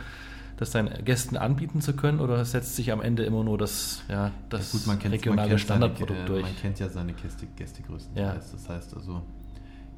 das 0.57 0.71
deinen 0.71 1.05
Gästen 1.05 1.37
anbieten 1.37 1.81
zu 1.81 1.93
können 1.93 2.19
oder 2.19 2.43
setzt 2.43 2.75
sich 2.75 2.91
am 2.91 2.99
Ende 2.99 3.23
immer 3.23 3.43
nur 3.43 3.59
das, 3.59 4.01
ja, 4.09 4.31
das 4.49 4.73
ja, 4.73 4.79
gut, 4.79 4.87
man 4.87 4.99
kennt, 4.99 5.13
regionale 5.13 5.49
man 5.49 5.59
Standardprodukt 5.59 6.19
seine, 6.19 6.23
äh, 6.23 6.27
durch? 6.27 6.43
Man 6.43 6.55
kennt 6.57 6.79
ja 6.79 6.89
seine 6.89 7.13
Gäste, 7.13 7.45
Gästegrößen. 7.55 8.15
Ja. 8.15 8.33
Das 8.33 8.67
heißt 8.67 8.95
also, 8.95 9.21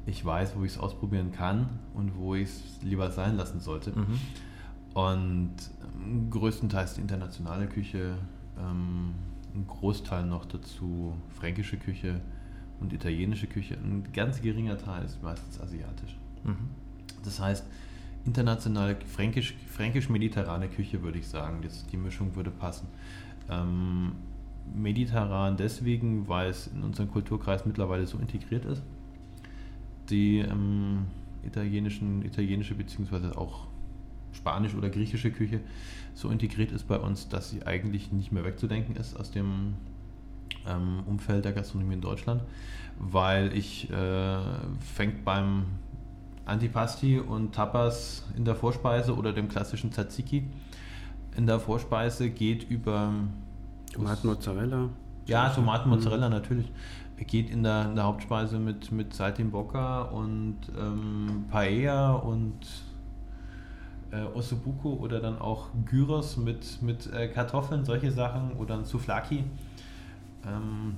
ich 0.06 0.24
weiß, 0.24 0.56
wo 0.56 0.64
ich 0.64 0.72
es 0.72 0.78
ausprobieren 0.78 1.32
kann 1.32 1.68
und 1.94 2.16
wo 2.16 2.34
ich 2.34 2.48
es 2.48 2.82
lieber 2.82 3.10
sein 3.10 3.36
lassen 3.36 3.60
sollte. 3.60 3.90
Mhm. 3.90 4.18
Und 4.94 5.54
ähm, 5.94 6.30
größtenteils 6.30 6.94
die 6.94 7.02
internationale 7.02 7.66
Küche, 7.66 8.16
ähm, 8.58 9.14
ein 9.54 9.66
Großteil 9.66 10.26
noch 10.26 10.44
dazu 10.44 11.14
frränkische 11.28 11.76
Küche 11.76 12.20
und 12.80 12.92
italienische 12.92 13.46
Küche. 13.46 13.74
Ein 13.74 14.04
ganz 14.12 14.40
geringer 14.40 14.78
Teil 14.78 15.04
ist 15.04 15.22
meistens 15.22 15.60
asiatisch. 15.60 16.16
Mhm. 16.44 16.70
Das 17.22 17.40
heißt, 17.40 17.66
internationale 18.24 18.96
fränkisch, 19.06 19.54
fränkisch-mediterrane 19.68 20.68
Küche, 20.68 21.02
würde 21.02 21.18
ich 21.18 21.28
sagen. 21.28 21.60
Das, 21.62 21.86
die 21.86 21.96
Mischung 21.96 22.34
würde 22.36 22.50
passen. 22.50 22.88
Ähm, 23.48 24.12
mediterran 24.74 25.56
deswegen, 25.56 26.28
weil 26.28 26.50
es 26.50 26.68
in 26.68 26.82
unserem 26.82 27.10
Kulturkreis 27.10 27.66
mittlerweile 27.66 28.06
so 28.06 28.18
integriert 28.18 28.64
ist. 28.64 28.82
Die 30.10 30.38
ähm, 30.38 31.06
italienischen, 31.44 32.24
italienische 32.24 32.74
bzw. 32.74 33.36
auch 33.36 33.68
spanische 34.32 34.76
oder 34.76 34.90
griechische 34.90 35.30
Küche 35.30 35.60
so 36.14 36.30
integriert 36.30 36.72
ist 36.72 36.86
bei 36.86 36.98
uns, 36.98 37.28
dass 37.28 37.50
sie 37.50 37.66
eigentlich 37.66 38.12
nicht 38.12 38.32
mehr 38.32 38.44
wegzudenken 38.44 38.96
ist 38.96 39.18
aus 39.18 39.30
dem 39.30 39.74
ähm, 40.68 41.02
Umfeld 41.06 41.44
der 41.44 41.52
Gastronomie 41.52 41.94
in 41.94 42.00
Deutschland, 42.00 42.42
weil 42.98 43.56
ich 43.56 43.90
äh, 43.90 44.38
fängt 44.94 45.24
beim 45.24 45.66
Antipasti 46.44 47.18
und 47.18 47.54
Tapas 47.54 48.26
in 48.36 48.44
der 48.44 48.56
Vorspeise 48.56 49.16
oder 49.16 49.32
dem 49.32 49.48
klassischen 49.48 49.92
Tzatziki 49.92 50.44
in 51.36 51.46
der 51.46 51.60
Vorspeise 51.60 52.30
geht 52.30 52.68
über 52.68 53.12
Tomatenmozzarella. 53.92 54.88
Ja, 55.26 55.48
Tomatenmozzarella 55.50 56.28
mhm. 56.28 56.34
natürlich. 56.34 56.66
Geht 57.26 57.50
in 57.50 57.62
der, 57.62 57.86
in 57.86 57.94
der 57.94 58.04
Hauptspeise 58.04 58.58
mit, 58.58 58.90
mit 58.92 59.14
Saltimbocca 59.14 60.02
und 60.02 60.56
ähm, 60.78 61.44
Paella 61.50 62.12
und 62.12 62.58
äh, 64.10 64.22
Ossobuco 64.34 64.94
oder 64.94 65.20
dann 65.20 65.38
auch 65.40 65.68
Gyros 65.84 66.36
mit, 66.36 66.82
mit 66.82 67.12
äh, 67.12 67.28
Kartoffeln, 67.28 67.84
solche 67.84 68.10
Sachen 68.10 68.52
oder 68.52 68.74
ein 68.74 68.84
Souflaki. 68.84 69.44
Ähm, 70.46 70.96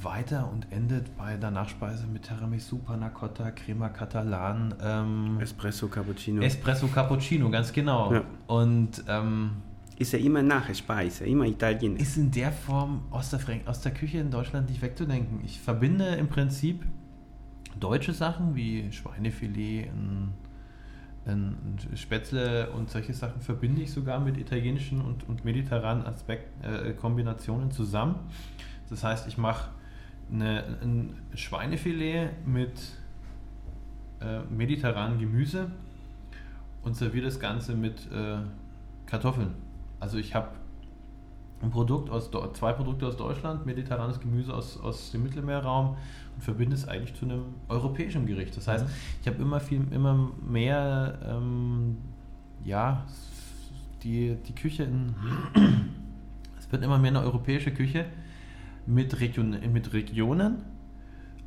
weiter 0.00 0.48
und 0.50 0.66
endet 0.70 1.16
bei 1.16 1.36
der 1.36 1.50
Nachspeise 1.50 2.06
mit 2.06 2.22
Tiramisu, 2.22 2.78
Panna 2.78 3.10
Cotta, 3.10 3.50
Crema 3.50 3.88
Catalan. 3.88 4.74
Ähm, 4.82 5.38
Espresso 5.40 5.88
Cappuccino. 5.88 6.42
Espresso 6.42 6.88
Cappuccino, 6.88 7.50
ganz 7.50 7.72
genau. 7.72 8.12
Ja. 8.12 8.22
Und 8.46 9.04
ähm, 9.08 9.52
ist 10.02 10.12
ja 10.12 10.18
immer 10.18 10.42
Nachspeise, 10.42 11.24
immer 11.24 11.46
Italien. 11.46 11.96
Ist 11.96 12.16
in 12.16 12.30
der 12.30 12.52
Form 12.52 13.02
aus 13.10 13.30
der, 13.30 13.40
aus 13.66 13.80
der 13.80 13.92
Küche 13.92 14.18
in 14.18 14.30
Deutschland 14.30 14.68
nicht 14.68 14.82
wegzudenken. 14.82 15.40
Ich 15.44 15.60
verbinde 15.60 16.06
im 16.16 16.28
Prinzip 16.28 16.84
deutsche 17.78 18.12
Sachen 18.12 18.54
wie 18.54 18.92
Schweinefilet, 18.92 19.88
ein, 19.88 20.34
ein 21.24 21.78
Spätzle 21.94 22.70
und 22.70 22.90
solche 22.90 23.14
Sachen 23.14 23.40
verbinde 23.40 23.82
ich 23.82 23.92
sogar 23.92 24.20
mit 24.20 24.36
italienischen 24.36 25.00
und, 25.00 25.28
und 25.28 25.44
mediterranen 25.44 26.04
Aspekt, 26.04 26.48
äh, 26.64 26.92
Kombinationen 26.92 27.70
zusammen. 27.70 28.16
Das 28.90 29.04
heißt, 29.04 29.26
ich 29.28 29.38
mache 29.38 29.70
ein 30.30 31.14
Schweinefilet 31.34 32.30
mit 32.46 32.72
äh, 34.20 34.40
mediterranem 34.50 35.18
Gemüse 35.18 35.70
und 36.82 36.96
serviere 36.96 37.26
das 37.26 37.38
Ganze 37.38 37.74
mit 37.74 38.10
äh, 38.10 38.38
Kartoffeln. 39.06 39.54
Also 40.02 40.18
ich 40.18 40.34
habe 40.34 40.48
ein 41.62 41.70
Produkt 41.70 42.10
aus 42.10 42.28
zwei 42.54 42.72
Produkte 42.72 43.06
aus 43.06 43.16
Deutschland, 43.16 43.66
mediterranes 43.66 44.18
Gemüse 44.18 44.52
aus, 44.52 44.80
aus 44.80 45.12
dem 45.12 45.22
Mittelmeerraum 45.22 45.96
und 46.34 46.42
verbinde 46.42 46.74
es 46.74 46.88
eigentlich 46.88 47.14
zu 47.14 47.24
einem 47.24 47.44
europäischen 47.68 48.26
Gericht. 48.26 48.56
Das 48.56 48.66
heißt, 48.66 48.84
mhm. 48.84 48.90
ich 49.20 49.28
habe 49.28 49.40
immer 49.40 49.60
viel, 49.60 49.86
immer 49.92 50.32
mehr, 50.44 51.20
ähm, 51.24 51.98
ja, 52.64 53.06
die, 54.02 54.34
die 54.44 54.54
Küche 54.56 54.82
in, 54.82 55.14
es 56.58 56.72
wird 56.72 56.82
immer 56.82 56.98
mehr 56.98 57.12
eine 57.12 57.20
europäische 57.20 57.70
Küche 57.70 58.06
mit, 58.84 59.20
Region, 59.20 59.56
mit 59.72 59.92
Regionen 59.92 60.64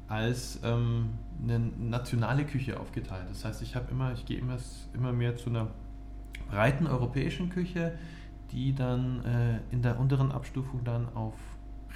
als 0.08 0.62
ähm, 0.64 1.10
eine 1.44 1.60
nationale 1.60 2.46
Küche 2.46 2.80
aufgeteilt. 2.80 3.26
Das 3.32 3.44
heißt, 3.44 3.62
ich 3.64 3.76
habe 3.76 3.92
immer, 3.92 4.14
ich 4.14 4.26
gehe 4.26 4.38
immer, 4.38 4.56
immer 4.94 5.12
mehr 5.12 5.36
zu 5.36 5.50
einer 5.50 5.68
breiten 6.50 6.88
europäischen 6.88 7.50
Küche, 7.50 7.92
die 8.56 8.74
dann 8.74 9.24
äh, 9.26 9.60
in 9.74 9.82
der 9.82 10.00
unteren 10.00 10.32
Abstufung 10.32 10.82
dann 10.86 11.08
auf 11.14 11.34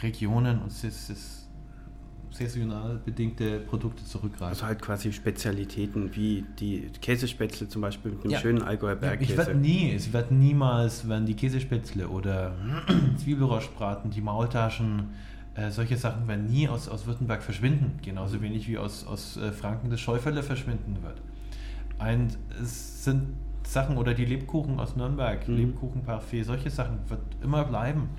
Regionen 0.04 0.62
und 0.62 0.72
saisonal 2.32 3.00
bedingte 3.04 3.60
Produkte 3.62 4.04
zurückgreifen. 4.06 4.48
Also 4.48 4.66
halt 4.66 4.82
quasi 4.82 5.12
Spezialitäten 5.12 6.14
wie 6.16 6.46
die 6.60 6.90
Käsespätzle 7.02 7.68
zum 7.70 7.82
Beispiel 7.82 8.12
mit 8.12 8.22
einem 8.24 8.32
Ja. 8.32 8.40
schönen 8.40 8.62
Allgäuer 8.62 8.94
Ich 8.96 9.00
Bergkäse. 9.00 9.38
werde 9.38 9.56
nie, 9.56 9.92
es 9.94 10.12
wird 10.14 10.32
niemals, 10.32 11.08
werden 11.08 11.26
die 11.26 11.34
Käsespätzle 11.36 12.08
oder 12.10 12.56
Zwiebelrostbraten, 13.18 14.12
die 14.12 14.22
Maultaschen, 14.22 15.10
äh, 15.56 15.72
solche 15.72 15.98
Sachen 15.98 16.28
werden 16.28 16.46
nie 16.46 16.68
aus, 16.68 16.88
aus 16.90 17.08
Württemberg 17.08 17.42
verschwinden. 17.42 18.00
Genauso 18.04 18.42
wenig 18.42 18.68
wie 18.68 18.78
aus, 18.78 19.08
aus 19.08 19.38
äh, 19.38 19.52
Franken 19.52 19.90
das 19.90 20.00
Schäuferle 20.00 20.44
verschwinden 20.44 20.98
wird. 21.02 21.22
Ein, 21.98 22.28
es 22.62 23.04
sind 23.06 23.24
Sachen 23.72 23.98
oder 23.98 24.14
die 24.14 24.26
Lebkuchen 24.26 24.80
aus 24.80 24.96
Nürnberg, 24.96 25.48
Mhm. 25.48 25.56
Lebkuchenparfait, 25.58 26.44
solche 26.44 26.70
Sachen 26.70 27.00
wird 27.10 27.22
immer 27.42 27.64
bleiben. 27.66 28.10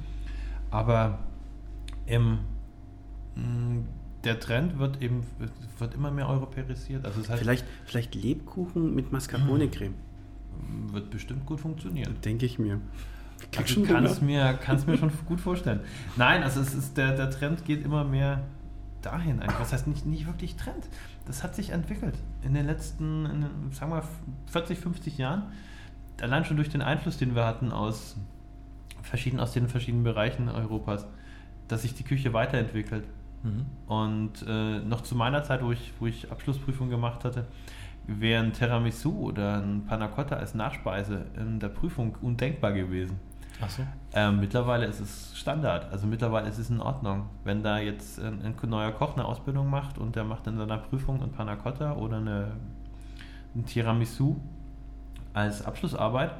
Aber 0.70 1.18
mh, 3.36 3.82
der 4.24 4.38
Trend 4.38 4.78
wird 4.78 5.00
eben 5.02 5.24
wird 5.78 5.94
immer 5.94 6.10
mehr 6.10 6.28
europäisiert. 6.28 7.04
Also 7.04 7.20
es 7.20 7.28
heißt, 7.30 7.42
vielleicht, 7.42 7.64
vielleicht 7.84 8.14
Lebkuchen 8.14 8.94
mit 8.94 9.12
Mascarpone-Creme, 9.12 9.94
wird 10.92 11.10
bestimmt 11.10 11.46
gut 11.46 11.60
funktionieren. 11.60 12.14
denke 12.24 12.46
ich 12.46 12.58
mir. 12.58 12.80
Krieg 13.52 13.66
Also 13.66 13.82
kannst 13.84 14.22
mir, 14.22 14.52
kannst 14.62 14.86
mir 14.86 14.98
schon 14.98 15.10
gut 15.26 15.40
vorstellen. 15.40 15.80
Nein, 16.16 16.42
also 16.42 16.60
es 16.60 16.74
ist 16.74 16.96
der, 16.98 17.16
der 17.16 17.30
Trend 17.30 17.64
geht 17.64 17.82
immer 17.84 18.04
mehr 18.04 18.42
dahin. 19.00 19.40
Was 19.58 19.72
heißt 19.72 19.86
nicht, 19.86 20.04
nicht 20.04 20.26
wirklich 20.26 20.56
Trend? 20.56 20.88
Das 21.26 21.42
hat 21.42 21.54
sich 21.54 21.70
entwickelt 21.70 22.14
in 22.42 22.54
den 22.54 22.66
letzten, 22.66 23.26
in 23.26 23.40
den, 23.42 23.72
sagen 23.72 23.92
wir, 23.92 24.02
40, 24.46 24.78
50 24.78 25.18
Jahren. 25.18 25.44
Allein 26.20 26.44
schon 26.44 26.56
durch 26.56 26.68
den 26.68 26.82
Einfluss, 26.82 27.16
den 27.18 27.34
wir 27.34 27.46
hatten 27.46 27.72
aus, 27.72 28.16
verschiedenen, 29.02 29.42
aus 29.42 29.52
den 29.52 29.68
verschiedenen 29.68 30.04
Bereichen 30.04 30.48
Europas, 30.48 31.06
dass 31.68 31.82
sich 31.82 31.94
die 31.94 32.02
Küche 32.04 32.32
weiterentwickelt. 32.32 33.04
Mhm. 33.42 33.66
Und 33.86 34.44
äh, 34.46 34.80
noch 34.80 35.02
zu 35.02 35.14
meiner 35.14 35.42
Zeit, 35.42 35.62
wo 35.62 35.72
ich, 35.72 35.92
wo 35.98 36.06
ich 36.06 36.30
Abschlussprüfung 36.30 36.90
gemacht 36.90 37.24
hatte, 37.24 37.46
wäre 38.06 38.42
ein 38.42 38.52
Tiramisu 38.52 39.28
oder 39.28 39.62
ein 39.62 39.84
Panna 39.86 40.08
Cotta 40.08 40.36
als 40.36 40.54
Nachspeise 40.54 41.26
in 41.36 41.60
der 41.60 41.68
Prüfung 41.68 42.16
undenkbar 42.20 42.72
gewesen. 42.72 43.18
Ach 43.62 43.68
so. 43.70 43.82
Ähm, 44.14 44.40
mittlerweile 44.40 44.86
ist 44.86 45.00
es 45.00 45.32
Standard, 45.38 45.92
also 45.92 46.06
mittlerweile 46.06 46.48
ist 46.48 46.58
es 46.58 46.70
in 46.70 46.80
Ordnung. 46.80 47.26
Wenn 47.44 47.62
da 47.62 47.78
jetzt 47.78 48.18
ein, 48.18 48.40
ein 48.44 48.70
neuer 48.70 48.90
Koch 48.92 49.14
eine 49.14 49.24
Ausbildung 49.24 49.68
macht 49.70 49.98
und 49.98 50.16
der 50.16 50.24
macht 50.24 50.46
in 50.46 50.56
seiner 50.56 50.78
Prüfung 50.78 51.22
ein 51.22 51.30
Panna 51.30 51.56
Cotta 51.56 51.92
oder 51.94 52.16
eine, 52.16 52.52
ein 53.54 53.64
Tiramisu 53.66 54.36
als 55.34 55.64
Abschlussarbeit, 55.64 56.32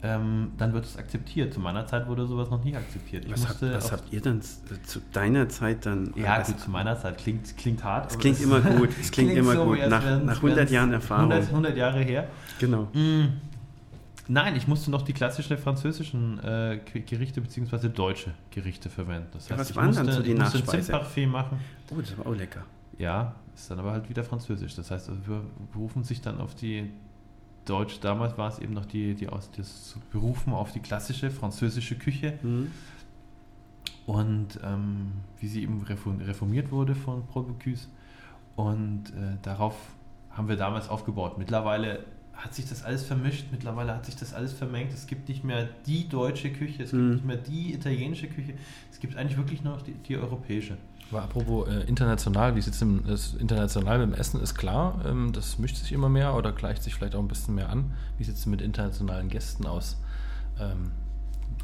ähm, 0.00 0.52
dann 0.58 0.72
wird 0.74 0.84
es 0.84 0.96
akzeptiert. 0.96 1.52
Zu 1.52 1.58
meiner 1.58 1.84
Zeit 1.86 2.06
wurde 2.06 2.24
sowas 2.26 2.50
noch 2.50 2.62
nie 2.62 2.76
akzeptiert. 2.76 3.24
Ich 3.24 3.32
Was, 3.32 3.40
habt, 3.48 3.62
musste 3.62 3.74
was 3.74 3.90
habt 3.92 4.12
ihr 4.12 4.20
denn 4.20 4.40
z- 4.40 4.86
zu 4.86 5.00
deiner 5.12 5.48
Zeit 5.48 5.86
dann? 5.86 6.12
ja, 6.14 6.40
gut, 6.42 6.60
zu 6.60 6.70
meiner 6.70 6.96
Zeit 7.00 7.18
klingt, 7.18 7.56
klingt 7.56 7.82
hart. 7.82 8.12
Es 8.12 8.18
klingt 8.18 8.40
immer 8.40 8.60
gut, 8.78 8.90
es 9.00 9.10
klingt 9.10 9.32
immer 9.32 9.54
so, 9.54 9.64
gut. 9.64 9.78
Nach- 9.88 10.04
nach 10.22 10.36
100 10.36 10.42
wären's 10.56 10.70
Jahren 10.70 10.92
Erfahrung. 10.92 11.32
100, 11.32 11.48
100 11.50 11.76
Jahre 11.76 11.98
her. 12.00 12.28
Genau. 12.60 12.82
Mm, 12.92 13.24
Nein, 14.30 14.56
ich 14.56 14.68
musste 14.68 14.90
noch 14.90 15.02
die 15.02 15.14
klassischen 15.14 15.56
französischen 15.56 16.38
äh, 16.44 16.80
Ge- 16.92 17.02
Gerichte 17.02 17.40
bzw. 17.40 17.88
deutsche 17.88 18.32
Gerichte 18.50 18.90
verwenden. 18.90 19.28
Das 19.32 19.48
Ja, 19.48 19.56
was 19.58 19.70
ich 19.70 19.76
waren 19.76 19.86
musste, 19.86 20.04
dann 20.04 20.14
so 20.14 20.22
die 20.22 20.32
ich 20.32 20.38
musste? 20.38 20.62
Zimtparfait 20.64 21.26
machen. 21.28 21.58
Oh, 21.90 22.00
das 22.00 22.16
war 22.18 22.26
auch 22.26 22.34
lecker. 22.34 22.62
Ja, 22.98 23.34
ist 23.54 23.70
dann 23.70 23.78
aber 23.78 23.92
halt 23.92 24.08
wieder 24.10 24.22
französisch. 24.24 24.74
Das 24.74 24.90
heißt, 24.90 25.08
also 25.08 25.26
wir 25.26 25.40
berufen 25.72 26.04
sich 26.04 26.20
dann 26.20 26.40
auf 26.40 26.54
die 26.54 26.90
Deutsch, 27.64 28.00
damals 28.00 28.36
war 28.38 28.48
es 28.48 28.58
eben 28.58 28.72
noch 28.74 28.86
die, 28.86 29.14
die 29.14 29.28
aus 29.28 29.50
das 29.56 29.96
Berufen 30.10 30.52
auf 30.52 30.72
die 30.72 30.80
klassische 30.80 31.30
französische 31.30 31.96
Küche 31.96 32.38
Mhm. 32.42 32.70
und 34.06 34.58
ähm, 34.64 35.12
wie 35.38 35.48
sie 35.48 35.62
eben 35.62 35.82
reform- 35.82 36.20
reformiert 36.20 36.70
wurde 36.70 36.94
von 36.94 37.26
Paul 37.26 37.44
Bocuse. 37.44 37.88
Und 38.56 39.10
äh, 39.10 39.36
darauf 39.42 39.74
haben 40.30 40.48
wir 40.48 40.56
damals 40.56 40.88
aufgebaut. 40.88 41.36
Mittlerweile 41.38 42.04
hat 42.38 42.54
sich 42.54 42.68
das 42.68 42.84
alles 42.84 43.02
vermischt, 43.04 43.46
mittlerweile 43.50 43.94
hat 43.94 44.06
sich 44.06 44.14
das 44.16 44.32
alles 44.32 44.52
vermengt. 44.52 44.92
Es 44.94 45.06
gibt 45.08 45.28
nicht 45.28 45.42
mehr 45.44 45.68
die 45.86 46.08
deutsche 46.08 46.50
Küche, 46.52 46.84
es 46.84 46.90
gibt 46.92 47.02
Mhm. 47.02 47.12
nicht 47.14 47.24
mehr 47.26 47.36
die 47.36 47.74
italienische 47.74 48.28
Küche, 48.28 48.54
es 48.92 49.00
gibt 49.00 49.16
eigentlich 49.16 49.36
wirklich 49.36 49.62
nur 49.64 49.74
noch 49.74 49.82
die, 49.82 49.92
die 49.94 50.16
europäische. 50.16 50.76
Aber 51.10 51.22
apropos 51.22 51.68
äh, 51.68 51.80
international, 51.88 52.54
wie 52.54 52.60
sieht 52.60 52.74
es 52.74 53.34
international 53.34 53.98
mit 54.06 54.14
dem 54.14 54.20
Essen? 54.20 54.40
Ist 54.40 54.54
klar, 54.54 55.02
ähm, 55.06 55.32
das 55.32 55.58
mischt 55.58 55.76
sich 55.76 55.90
immer 55.92 56.08
mehr 56.08 56.34
oder 56.36 56.52
gleicht 56.52 56.82
sich 56.84 56.94
vielleicht 56.94 57.14
auch 57.16 57.20
ein 57.22 57.28
bisschen 57.28 57.54
mehr 57.56 57.70
an. 57.70 57.92
Wie 58.18 58.24
sieht 58.24 58.36
es 58.36 58.46
mit 58.46 58.60
internationalen 58.62 59.28
Gästen 59.28 59.66
aus, 59.66 59.96
ähm, 60.60 60.92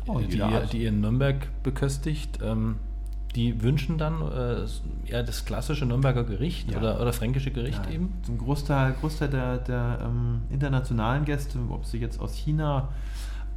Oh, 0.07 0.19
die, 0.19 0.37
ihr, 0.39 0.45
Art. 0.45 0.73
die 0.73 0.83
ihr 0.83 0.89
in 0.89 1.01
Nürnberg 1.01 1.47
beköstigt? 1.63 2.39
Ähm, 2.43 2.77
die 3.35 3.63
wünschen 3.63 3.99
dann 3.99 4.21
äh, 4.23 5.11
eher 5.11 5.23
das 5.23 5.45
klassische 5.45 5.87
Nürnberger 5.87 6.25
Gericht 6.25 6.71
Ja. 6.71 6.79
oder, 6.79 7.01
oder 7.01 7.13
fränkische 7.13 7.51
Gericht 7.51 7.85
Ja, 7.87 7.93
eben? 7.93 8.13
Ein 8.29 8.39
Großteil, 8.39 8.95
Großteil 9.01 9.29
der, 9.29 9.59
der 9.59 9.99
ähm, 10.05 10.43
internationalen 10.51 11.25
Gäste, 11.25 11.59
ob 11.71 11.85
sie 11.85 11.99
jetzt 11.99 12.21
aus 12.21 12.35
China, 12.35 12.89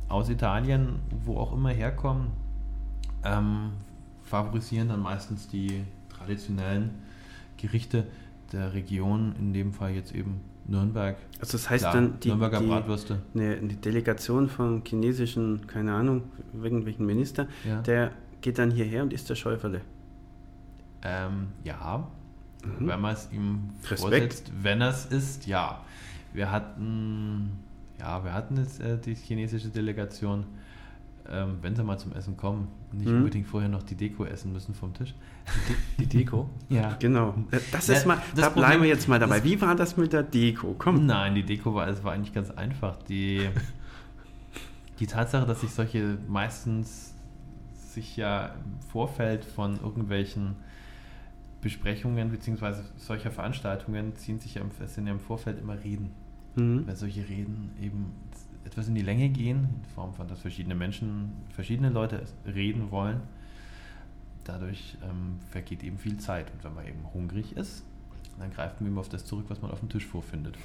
aus 0.09 0.29
Italien, 0.29 0.99
wo 1.25 1.37
auch 1.37 1.53
immer 1.53 1.69
herkommen, 1.69 2.27
ähm, 3.23 3.71
favorisieren 4.23 4.89
dann 4.89 5.01
meistens 5.01 5.47
die 5.47 5.83
traditionellen 6.09 6.89
Gerichte 7.57 8.05
der 8.51 8.73
Region, 8.73 9.35
in 9.39 9.53
dem 9.53 9.73
Fall 9.73 9.91
jetzt 9.91 10.13
eben 10.15 10.41
Nürnberg. 10.65 11.17
Also 11.39 11.53
das 11.53 11.69
heißt 11.69 11.83
Klar, 11.83 11.93
dann, 11.93 12.19
die, 12.19 12.27
Nürnberger 12.29 12.59
die, 12.59 12.67
Bratwürste. 12.67 13.19
eine, 13.35 13.55
eine 13.55 13.73
Delegation 13.73 14.49
von 14.49 14.81
chinesischen, 14.85 15.65
keine 15.67 15.93
Ahnung, 15.93 16.23
irgendwelchen 16.61 17.05
Minister, 17.05 17.47
Ja. 17.67 17.81
der 17.81 18.11
geht 18.47 18.59
dann 18.59 18.71
hierher 18.71 19.03
und 19.03 19.11
isst 19.11 19.29
der 19.29 19.35
Schäuferle. 19.35 19.81
Ähm, 21.03 21.47
ja, 21.65 22.07
Mhm. 22.63 22.87
wenn 22.87 23.01
man 23.01 23.13
es 23.13 23.29
ihm 23.31 23.69
Respekt. 23.83 23.99
vorsetzt, 23.99 24.51
wenn 24.63 24.79
er 24.81 24.89
es 24.89 25.05
ist, 25.05 25.45
ja. 25.47 25.81
Wir 26.33 26.49
hatten, 26.49 27.51
ja, 27.99 28.23
wir 28.23 28.33
hatten 28.33 28.55
jetzt 28.57 28.79
äh, 28.79 28.97
die 28.97 29.15
chinesische 29.15 29.67
Delegation, 29.67 30.45
ähm, 31.29 31.57
wenn 31.61 31.75
sie 31.75 31.83
mal 31.83 31.97
zum 31.99 32.13
Essen 32.13 32.37
kommen, 32.37 32.69
nicht 32.93 33.09
Mhm. 33.09 33.17
unbedingt 33.17 33.47
vorher 33.47 33.67
noch 33.69 33.83
die 33.83 33.95
Deko 33.95 34.23
essen 34.25 34.53
müssen 34.53 34.73
vom 34.73 34.93
Tisch. 34.93 35.13
Die 35.99 36.05
Deko? 36.07 36.49
Ja. 36.69 36.95
Genau. 36.99 37.35
Äh, 37.51 37.59
Das 37.73 37.87
Ja, 37.87 37.95
ist 37.95 38.05
mal, 38.07 38.15
das 38.15 38.45
da 38.45 38.49
bleiben 38.49 38.53
Problem- 38.53 38.81
wir 38.83 38.89
jetzt 38.89 39.07
mal 39.09 39.19
dabei. 39.19 39.43
Wie 39.43 39.59
war 39.61 39.75
das 39.75 39.97
mit 39.97 40.13
der 40.13 40.23
Deko? 40.23 40.73
Komm. 40.79 41.05
Nein, 41.05 41.35
die 41.35 41.43
Deko 41.43 41.73
war, 41.75 41.87
es 41.89 42.01
war 42.03 42.13
eigentlich 42.13 42.33
ganz 42.33 42.49
einfach. 42.51 42.95
Die, 43.09 43.49
die 44.99 45.07
Tatsache, 45.07 45.45
dass 45.45 45.61
sich 45.61 45.71
solche 45.71 46.17
meistens 46.29 47.13
sich 47.97 48.15
ja 48.15 48.47
im 48.47 48.79
Vorfeld 48.89 49.43
von 49.43 49.79
irgendwelchen 49.81 50.55
Besprechungen 51.61 52.29
bzw. 52.29 52.83
solcher 52.97 53.31
Veranstaltungen 53.31 54.15
ziehen 54.15 54.39
sich 54.39 54.55
ja 54.55 54.61
im, 54.61 54.69
sind 54.85 55.07
ja 55.07 55.13
im 55.13 55.19
Vorfeld 55.19 55.59
immer 55.59 55.83
Reden. 55.83 56.11
Mhm. 56.55 56.87
Weil 56.87 56.95
solche 56.95 57.27
Reden 57.27 57.71
eben 57.81 58.13
etwas 58.65 58.87
in 58.87 58.95
die 58.95 59.01
Länge 59.01 59.29
gehen, 59.29 59.67
in 59.83 59.89
Form 59.95 60.13
von, 60.13 60.27
dass 60.27 60.41
verschiedene 60.41 60.75
Menschen, 60.75 61.31
verschiedene 61.49 61.89
Leute 61.89 62.23
reden 62.45 62.91
wollen. 62.91 63.21
Dadurch 64.43 64.97
ähm, 65.03 65.39
vergeht 65.49 65.83
eben 65.83 65.97
viel 65.97 66.17
Zeit. 66.17 66.51
Und 66.53 66.63
wenn 66.63 66.75
man 66.75 66.85
eben 66.85 67.03
hungrig 67.13 67.57
ist, 67.57 67.83
dann 68.37 68.51
greift 68.51 68.79
man 68.79 68.91
eben 68.91 68.99
auf 68.99 69.09
das 69.09 69.25
zurück, 69.25 69.45
was 69.47 69.61
man 69.61 69.71
auf 69.71 69.79
dem 69.79 69.89
Tisch 69.89 70.05
vorfindet. 70.05 70.55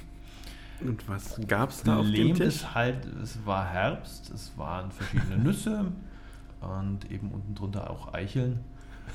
Und 0.81 1.07
was 1.07 1.39
gab 1.47 1.69
es 1.69 1.81
da 1.83 1.97
auf 1.97 2.05
dem 2.05 2.13
Problem 2.13 2.35
Tisch? 2.35 2.47
ist 2.47 2.75
halt, 2.75 3.05
es 3.23 3.43
war 3.45 3.65
Herbst, 3.65 4.29
es 4.31 4.55
waren 4.57 4.91
verschiedene 4.91 5.37
Nüsse 5.37 5.91
und 6.63 7.09
eben 7.11 7.31
unten 7.31 7.55
drunter 7.55 7.89
auch 7.89 8.13
Eicheln. 8.13 8.59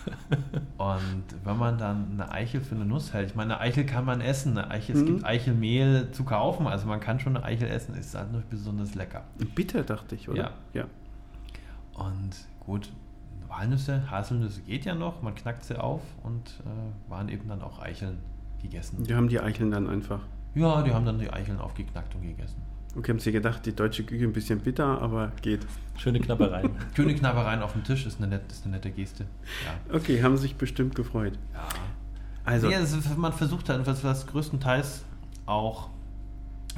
Und 0.78 1.24
wenn 1.44 1.56
man 1.56 1.78
dann 1.78 2.08
eine 2.12 2.30
Eichel 2.30 2.60
für 2.60 2.74
eine 2.74 2.84
Nuss 2.84 3.12
hält, 3.14 3.30
ich 3.30 3.34
meine, 3.36 3.54
eine 3.58 3.60
Eichel 3.68 3.84
kann 3.86 4.04
man 4.04 4.20
essen, 4.20 4.56
eine 4.56 4.70
Eichel, 4.70 4.94
es 4.96 5.02
Mhm. 5.02 5.06
gibt 5.06 5.24
Eichelmehl 5.24 6.10
zu 6.12 6.24
kaufen, 6.24 6.66
also 6.66 6.86
man 6.86 7.00
kann 7.00 7.18
schon 7.20 7.36
eine 7.36 7.44
Eichel 7.44 7.68
essen, 7.68 7.94
ist 7.94 8.14
halt 8.14 8.30
nicht 8.32 8.48
besonders 8.50 8.94
lecker. 8.94 9.24
Bitter, 9.54 9.82
dachte 9.82 10.14
ich, 10.14 10.28
oder? 10.28 10.52
Ja. 10.74 10.82
ja. 10.82 10.84
Und 11.94 12.30
gut, 12.60 12.92
Walnüsse, 13.48 14.08
Haselnüsse 14.10 14.60
geht 14.62 14.84
ja 14.84 14.94
noch, 14.94 15.22
man 15.22 15.34
knackt 15.34 15.64
sie 15.64 15.80
auf 15.82 16.02
und 16.22 16.60
äh, 16.64 17.10
waren 17.10 17.28
eben 17.28 17.48
dann 17.48 17.62
auch 17.62 17.80
Eicheln 17.80 18.18
gegessen. 18.62 19.02
Die 19.04 19.14
haben 19.14 19.28
die 19.28 19.40
Eicheln 19.40 19.70
dann 19.70 19.88
einfach. 19.88 20.20
Ja, 20.54 20.82
die 20.82 20.92
haben 20.92 21.06
dann 21.06 21.18
die 21.18 21.30
Eicheln 21.30 21.58
aufgeknackt 21.58 22.14
und 22.14 22.22
gegessen. 22.22 22.60
Okay, 22.96 23.12
haben 23.12 23.20
sie 23.20 23.32
gedacht, 23.32 23.64
die 23.66 23.74
deutsche 23.74 24.02
Küche 24.04 24.24
ein 24.24 24.32
bisschen 24.32 24.60
bitter, 24.60 25.00
aber 25.00 25.32
geht. 25.42 25.60
Schöne 25.98 26.20
Knappereien. 26.20 26.70
Schöne 26.96 27.14
Knabbereien 27.14 27.62
auf 27.62 27.72
dem 27.72 27.84
Tisch 27.84 28.06
ist 28.06 28.18
eine, 28.18 28.28
nett, 28.28 28.50
ist 28.50 28.64
eine 28.64 28.76
nette 28.76 28.90
Geste. 28.90 29.24
Ja. 29.64 29.94
Okay, 29.96 30.22
haben 30.22 30.36
sich 30.36 30.56
bestimmt 30.56 30.94
gefreut. 30.94 31.38
ja. 31.54 31.68
Also, 32.44 32.68
Nee, 32.68 32.76
ist- 32.76 33.16
man 33.18 33.32
versucht 33.34 33.68
dann, 33.68 33.86
was, 33.86 34.02
was 34.04 34.26
größtenteils 34.26 35.04
auch 35.44 35.90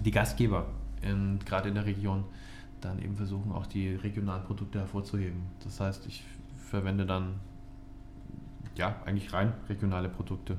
die 0.05 0.11
Gastgeber, 0.11 0.67
in, 1.01 1.39
gerade 1.45 1.69
in 1.69 1.77
der 1.77 1.87
Region, 1.87 2.25
dann 2.81 3.01
eben 3.01 3.17
versuchen, 3.17 3.53
auch 3.53 3.67
die 3.67 3.95
regionalen 3.95 4.43
Produkte 4.43 4.81
hervorzuheben. 4.81 5.43
Das 5.63 5.79
heißt, 5.79 6.07
ich 6.07 6.25
verwende 6.71 7.07
dann 7.07 7.35
ja 8.75 8.97
eigentlich 9.05 9.33
rein 9.33 9.53
regionale 9.69 10.09
Produkte. 10.09 10.57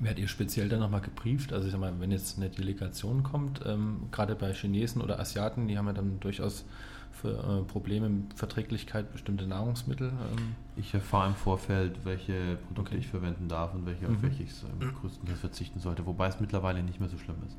Werdet 0.00 0.18
ihr 0.18 0.28
speziell 0.28 0.68
dann 0.70 0.80
nochmal 0.80 1.02
gebrieft? 1.02 1.52
Also 1.52 1.66
ich 1.66 1.72
sag 1.72 1.80
mal, 1.80 1.92
wenn 2.00 2.10
jetzt 2.10 2.38
eine 2.38 2.48
Delegation 2.48 3.22
kommt, 3.22 3.60
ähm, 3.66 4.08
gerade 4.10 4.34
bei 4.34 4.52
Chinesen 4.54 5.02
oder 5.02 5.20
Asiaten, 5.20 5.68
die 5.68 5.76
haben 5.76 5.86
ja 5.86 5.92
dann 5.92 6.18
durchaus 6.20 6.64
für 7.12 7.32
äh, 7.32 7.70
Probleme 7.70 8.08
mit 8.08 8.34
Verträglichkeit 8.34 9.12
bestimmte 9.12 9.46
Nahrungsmittel. 9.46 10.08
Ähm. 10.08 10.54
Ich 10.76 10.94
erfahre 10.94 11.28
im 11.28 11.34
Vorfeld, 11.34 11.98
welche 12.04 12.56
Produkte 12.66 12.92
okay. 12.92 13.00
ich 13.00 13.08
verwenden 13.08 13.48
darf 13.48 13.74
und 13.74 13.84
welche, 13.84 14.08
mhm. 14.08 14.16
auf 14.16 14.22
welche 14.22 14.42
ich 14.42 14.50
ähm, 14.80 14.94
größtenteils 15.00 15.40
verzichten 15.40 15.80
sollte, 15.80 16.06
wobei 16.06 16.28
es 16.28 16.40
mittlerweile 16.40 16.82
nicht 16.82 16.98
mehr 16.98 17.10
so 17.10 17.18
schlimm 17.18 17.36
ist. 17.46 17.58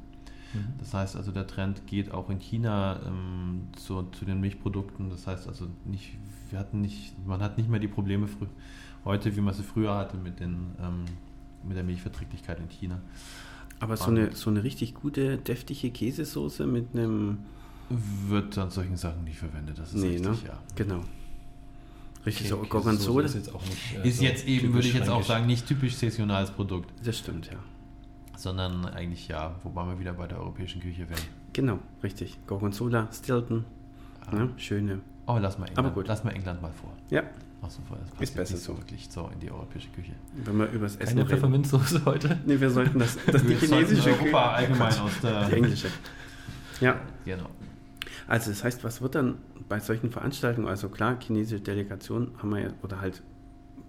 Mhm. 0.55 0.73
Das 0.79 0.95
heißt 0.95 1.15
also, 1.15 1.31
der 1.31 1.45
Trend 1.45 1.85
geht 1.85 2.11
auch 2.11 2.31
in 2.31 2.39
China 2.39 2.99
ähm, 3.05 3.67
zu, 3.75 4.01
zu 4.11 4.25
den 4.25 4.39
Milchprodukten. 4.41 5.11
Das 5.11 5.27
heißt 5.27 5.47
also, 5.47 5.67
nicht, 5.85 6.17
wir 6.49 6.57
hatten 6.57 6.81
nicht, 6.81 7.13
man 7.25 7.41
hat 7.41 7.57
nicht 7.57 7.69
mehr 7.69 7.79
die 7.79 7.87
Probleme 7.87 8.27
früh, 8.27 8.47
heute, 9.05 9.35
wie 9.35 9.41
man 9.41 9.53
sie 9.53 9.63
früher 9.63 9.95
hatte 9.95 10.17
mit 10.17 10.39
den 10.39 10.71
ähm, 10.81 11.05
mit 11.63 11.77
der 11.77 11.83
Milchverträglichkeit 11.83 12.59
in 12.59 12.69
China. 12.69 13.01
Aber 13.79 13.97
so 13.97 14.11
eine, 14.11 14.35
so 14.35 14.49
eine 14.49 14.63
richtig 14.63 14.93
gute, 14.93 15.37
deftige 15.37 15.89
Käsesoße 15.89 16.67
mit 16.67 16.93
einem. 16.93 17.39
Wird 18.27 18.57
an 18.57 18.69
solchen 18.69 18.95
Sachen 18.95 19.23
nicht 19.23 19.39
verwendet, 19.39 19.77
das 19.79 19.93
ist 19.93 20.01
nee, 20.01 20.09
richtig, 20.09 20.43
ne? 20.43 20.49
ja. 20.49 20.59
Genau. 20.75 21.03
Richtig, 22.25 22.53
okay, 22.53 22.61
so 22.63 22.69
Gorgonzola. 22.69 23.25
Ist 23.25 23.35
jetzt, 23.35 23.53
auch 23.53 23.65
nicht, 23.65 23.97
äh, 24.03 24.07
ist 24.07 24.17
so 24.19 24.23
jetzt 24.23 24.47
eben, 24.47 24.73
würde 24.73 24.87
ich 24.87 24.93
jetzt 24.93 25.09
auch 25.09 25.23
sagen, 25.23 25.47
nicht 25.47 25.67
typisch 25.67 25.95
saisonales 25.95 26.51
Produkt. 26.51 26.91
Das 27.03 27.17
stimmt, 27.17 27.47
ja. 27.47 27.57
Sondern 28.37 28.85
eigentlich 28.85 29.27
ja, 29.27 29.55
wobei 29.63 29.85
wir 29.87 29.99
wieder 29.99 30.13
bei 30.13 30.27
der 30.27 30.39
europäischen 30.39 30.81
Küche 30.81 31.09
wären. 31.09 31.21
Genau, 31.53 31.79
richtig. 32.03 32.37
Gorgonzola, 32.45 33.09
Stilton, 33.11 33.65
ah. 34.27 34.35
ne? 34.35 34.49
schöne. 34.57 35.01
Oh, 35.25 35.37
lass 35.39 35.57
mal 35.57 35.65
England, 35.65 35.87
Aber 35.87 35.95
gut. 35.95 36.07
lass 36.07 36.23
mal 36.23 36.31
England 36.31 36.61
mal 36.61 36.71
vor. 36.71 36.91
Ja. 37.09 37.23
Ach 37.63 37.69
so, 37.69 37.81
das 37.89 38.09
passt 38.09 38.21
ist 38.23 38.35
besser 38.35 38.57
so. 38.57 38.77
wirklich 38.77 39.07
so 39.09 39.29
in 39.33 39.39
die 39.39 39.51
europäische 39.51 39.89
Küche. 39.89 40.13
Wenn 40.33 40.57
wir 40.57 40.69
über 40.71 40.85
das 40.85 40.95
Essen 40.95 41.17
Keine 41.17 41.29
Pfefferminzsoße 41.29 42.05
heute? 42.05 42.39
Nee, 42.45 42.59
wir 42.59 42.69
sollten 42.69 42.97
das, 42.97 43.17
das 43.31 43.43
die 43.43 43.55
chinesische 43.55 44.09
Europa 44.09 44.23
Küche. 44.23 44.49
allgemein 44.49 44.99
aus 44.99 45.19
der... 45.21 45.45
Die 45.47 45.53
englische. 45.53 45.87
Ja. 46.79 46.99
Genau. 47.25 47.49
Also 48.27 48.49
das 48.49 48.63
heißt, 48.63 48.83
was 48.83 49.01
wird 49.01 49.15
dann 49.15 49.37
bei 49.69 49.79
solchen 49.79 50.09
Veranstaltungen, 50.09 50.67
also 50.67 50.89
klar, 50.89 51.17
chinesische 51.19 51.61
Delegation 51.61 52.31
haben 52.39 52.49
wir 52.49 52.61
ja, 52.61 52.69
oder 52.81 52.99
halt, 52.99 53.21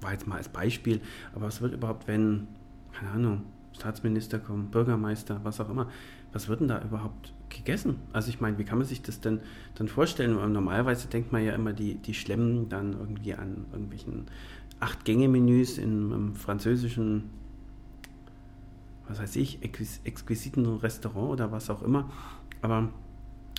war 0.00 0.12
jetzt 0.12 0.26
mal 0.26 0.36
als 0.36 0.48
Beispiel, 0.48 1.00
aber 1.34 1.46
was 1.46 1.60
wird 1.62 1.72
überhaupt, 1.72 2.06
wenn, 2.08 2.48
keine 2.92 3.12
Ahnung, 3.12 3.44
Staatsminister 3.72 4.38
kommen, 4.38 4.70
Bürgermeister, 4.70 5.40
was 5.44 5.60
auch 5.60 5.70
immer, 5.70 5.88
was 6.32 6.48
wird 6.48 6.60
denn 6.60 6.68
da 6.68 6.82
überhaupt 6.82 7.32
gegessen? 7.52 7.96
Also 8.12 8.28
ich 8.28 8.40
meine, 8.40 8.58
wie 8.58 8.64
kann 8.64 8.78
man 8.78 8.86
sich 8.86 9.02
das 9.02 9.20
denn 9.20 9.40
dann 9.74 9.88
vorstellen? 9.88 10.34
Normalerweise 10.52 11.08
denkt 11.08 11.32
man 11.32 11.44
ja 11.44 11.54
immer, 11.54 11.72
die, 11.72 11.94
die 11.94 12.14
schlemmen 12.14 12.68
dann 12.68 12.92
irgendwie 12.92 13.34
an 13.34 13.66
irgendwelchen 13.72 14.26
Acht-Gänge-Menüs 14.80 15.78
in 15.78 16.12
einem 16.12 16.34
französischen, 16.34 17.30
was 19.06 19.20
weiß 19.20 19.36
ich, 19.36 19.62
exquis 19.62 20.00
exquisiten 20.04 20.66
Restaurant 20.66 21.30
oder 21.30 21.52
was 21.52 21.70
auch 21.70 21.82
immer. 21.82 22.10
Aber 22.62 22.88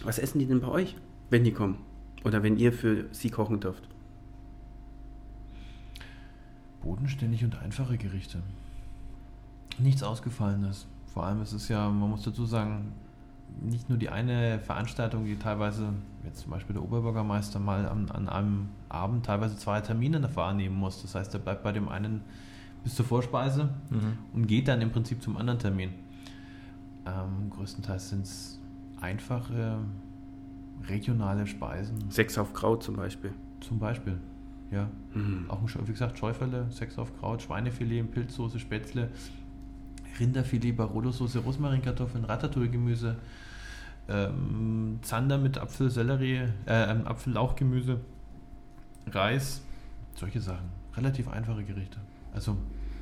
was 0.04 0.20
essen 0.20 0.40
die 0.40 0.46
denn 0.46 0.60
bei 0.60 0.68
euch, 0.68 0.96
wenn 1.30 1.44
die 1.44 1.54
kommen? 1.54 1.78
Oder 2.24 2.44
wenn 2.44 2.58
ihr 2.58 2.74
für 2.74 3.06
sie 3.12 3.30
kochen 3.30 3.60
dürft? 3.60 3.88
Bodenständig 6.82 7.44
und 7.44 7.56
einfache 7.62 7.98
Gerichte. 7.98 8.40
Nichts 9.80 10.04
Ausgefallenes. 10.04 10.88
Vor 11.14 11.26
allem 11.26 11.42
ist 11.42 11.54
es 11.54 11.68
ja, 11.68 11.90
man 11.90 12.10
muss 12.10 12.24
dazu 12.24 12.46
sagen, 12.46 12.92
nicht 13.62 13.90
nur 13.90 13.98
die 13.98 14.10
eine 14.10 14.60
Veranstaltung, 14.60 15.26
die 15.26 15.38
teilweise, 15.38 15.94
jetzt 16.26 16.42
zum 16.42 16.52
Beispiel 16.52 16.74
der 16.74 16.84
Oberbürgermeister 16.84 17.60
mal 17.60 17.88
an, 17.88 18.10
an 18.10 18.28
einem 18.28 18.70
Abend 18.90 19.26
teilweise 19.26 19.58
zwei 19.58 19.82
Termine 19.82 20.36
wahrnehmen 20.36 20.76
muss. 20.76 21.02
Das 21.02 21.16
heißt, 21.16 21.34
er 21.34 21.40
bleibt 21.40 21.64
bei 21.64 21.72
dem 21.72 21.90
einen 21.90 22.22
bis 22.84 22.96
zur 22.96 23.06
Vorspeise 23.06 23.70
mhm. 23.90 24.18
und 24.34 24.48
geht 24.48 24.68
dann 24.68 24.82
im 24.82 24.92
Prinzip 24.92 25.22
zum 25.22 25.38
anderen 25.38 25.60
Termin. 25.60 25.92
Ähm, 27.06 27.50
größtenteils 27.50 28.10
sind 28.10 28.24
es 28.24 28.60
einfache 29.00 29.80
regionale 30.88 31.48
Speisen. 31.48 32.10
Sechs 32.10 32.38
auf 32.38 32.54
Kraut 32.54 32.84
zum 32.84 32.96
Beispiel. 32.96 33.34
Zum 33.62 33.80
Beispiel, 33.80 34.18
ja. 34.72 34.90
Mhm. 35.14 35.46
Auch, 35.50 35.62
wie 35.64 35.92
gesagt, 35.92 36.18
Schäufele, 36.18 36.68
Sechs 36.70 36.98
auf 36.98 37.18
Kraut, 37.20 37.42
Schweinefilet, 37.42 38.04
Pilzsoße, 38.04 38.60
Spätzle, 38.60 39.10
Rinderfilet, 40.20 40.74
Barolo-Soße, 40.74 41.40
Rosmarinkartoffeln, 41.40 42.26
Ratatouille-Gemüse, 42.26 43.18
ähm, 44.10 45.00
Zander 45.02 45.38
mit 45.38 45.58
Apfel, 45.58 45.90
Sellerie, 45.90 46.50
äh, 46.66 46.92
ähm, 46.92 47.08
Apfel-Lauchgemüse, 47.08 48.00
Reis, 49.12 49.62
solche 50.16 50.42
Sachen. 50.42 50.70
Relativ 50.96 51.28
einfache 51.28 51.64
Gerichte. 51.64 51.98
Also 52.34 52.56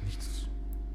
nichts. 0.05 0.47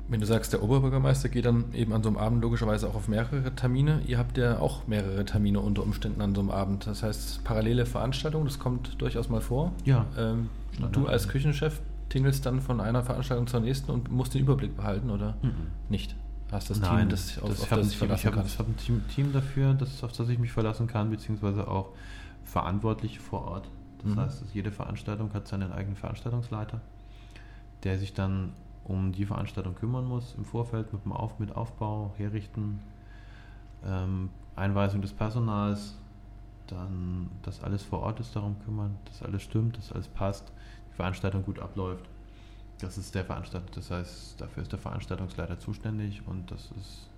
Wenn 0.09 0.21
du 0.21 0.27
sagst, 0.27 0.53
der 0.53 0.63
Oberbürgermeister 0.63 1.29
geht 1.29 1.47
dann 1.47 1.75
eben 1.75 1.93
an 1.93 2.03
so 2.03 2.09
einem 2.09 2.19
Abend 2.19 2.41
logischerweise 2.41 2.89
auch 2.89 2.95
auf 2.95 3.09
mehrere 3.09 3.53
Termine. 3.57 4.03
Ihr 4.07 4.19
habt 4.19 4.39
ja 4.39 4.61
auch 4.61 4.87
mehrere 4.87 5.25
Termine 5.25 5.59
unter 5.59 5.83
Umständen 5.83 6.21
an 6.21 6.35
so 6.35 6.43
einem 6.43 6.51
Abend. 6.51 6.87
Das 6.87 7.03
heißt, 7.03 7.43
parallele 7.43 7.87
Veranstaltungen, 7.87 8.45
das 8.45 8.61
kommt 8.61 9.01
durchaus 9.03 9.29
mal 9.29 9.41
vor. 9.41 9.73
Ja. 9.85 10.07
Ähm, 10.17 10.49
du 10.93 11.07
als 11.07 11.29
Küchenchef 11.29 11.81
tingelst 12.09 12.47
dann 12.47 12.61
von 12.61 12.81
einer 12.81 13.03
Veranstaltung 13.03 13.49
zur 13.49 13.61
nächsten 13.61 13.91
und 13.91 14.11
musst 14.11 14.35
den 14.35 14.43
Überblick 14.43 14.77
behalten 14.77 15.11
oder 15.11 15.37
mhm. 15.43 15.53
nicht? 15.89 16.15
Hast 16.53 16.71
das 16.71 16.79
Nein, 16.79 17.01
Team, 17.01 17.09
das, 17.09 17.39
auf, 17.39 17.49
das, 17.49 17.63
auf 17.63 17.69
das 17.69 17.91
ich 17.91 17.99
verlassen 17.99 18.29
ich 18.29 18.37
habe, 18.37 18.47
Ich 18.47 18.59
habe 18.59 18.71
ein 18.71 18.77
Team, 18.77 19.05
Team, 19.09 19.33
dafür, 19.33 19.75
das, 19.75 20.03
auf 20.05 20.13
das 20.13 20.29
ich 20.29 20.39
mich 20.39 20.53
verlassen 20.53 20.87
kann, 20.87 21.11
beziehungsweise 21.11 21.67
auch 21.67 21.91
Verantwortliche 22.45 23.21
vor 23.21 23.47
Ort. 23.47 23.69
Das 24.03 24.15
mhm. 24.15 24.21
heißt, 24.21 24.45
jede 24.55 24.71
Veranstaltung 24.71 25.33
hat 25.35 25.49
seinen 25.49 25.73
eigenen 25.73 25.97
Veranstaltungsleiter, 25.97 26.81
der 27.83 27.99
sich 27.99 28.15
dann 28.15 28.53
um 28.85 29.11
die 29.11 29.27
Veranstaltung 29.27 29.75
kümmern 29.75 30.05
muss, 30.05 30.35
im 30.39 30.45
Vorfeld 30.45 30.93
mit 30.93 31.05
dem 31.05 31.13
Auf, 31.13 31.41
mit 31.41 31.55
Aufbau, 31.57 32.15
Herrichten, 32.17 32.79
ähm, 33.85 34.31
Einweisung 34.55 35.03
des 35.03 35.13
Personals, 35.13 35.97
dann, 36.69 37.29
dass 37.43 37.63
alles 37.63 37.83
vor 37.83 38.01
Ort 38.01 38.21
ist, 38.21 38.35
darum 38.37 38.57
kümmern, 38.65 38.97
dass 39.07 39.23
alles 39.23 39.43
stimmt, 39.43 39.77
dass 39.77 39.93
alles 39.93 40.09
passt, 40.09 40.53
die 40.91 40.95
Veranstaltung 40.95 41.45
gut 41.45 41.59
abläuft. 41.59 42.05
Das 42.81 42.99
ist 42.99 43.15
der 43.15 43.25
Veranstalter, 43.25 43.67
das 43.75 43.91
heißt, 43.91 44.41
dafür 44.41 44.63
ist 44.63 44.73
der 44.73 44.79
Veranstaltungsleiter 44.79 45.59
zuständig 45.59 46.23
und 46.27 46.51
das 46.51 46.71
ist, 46.79 47.09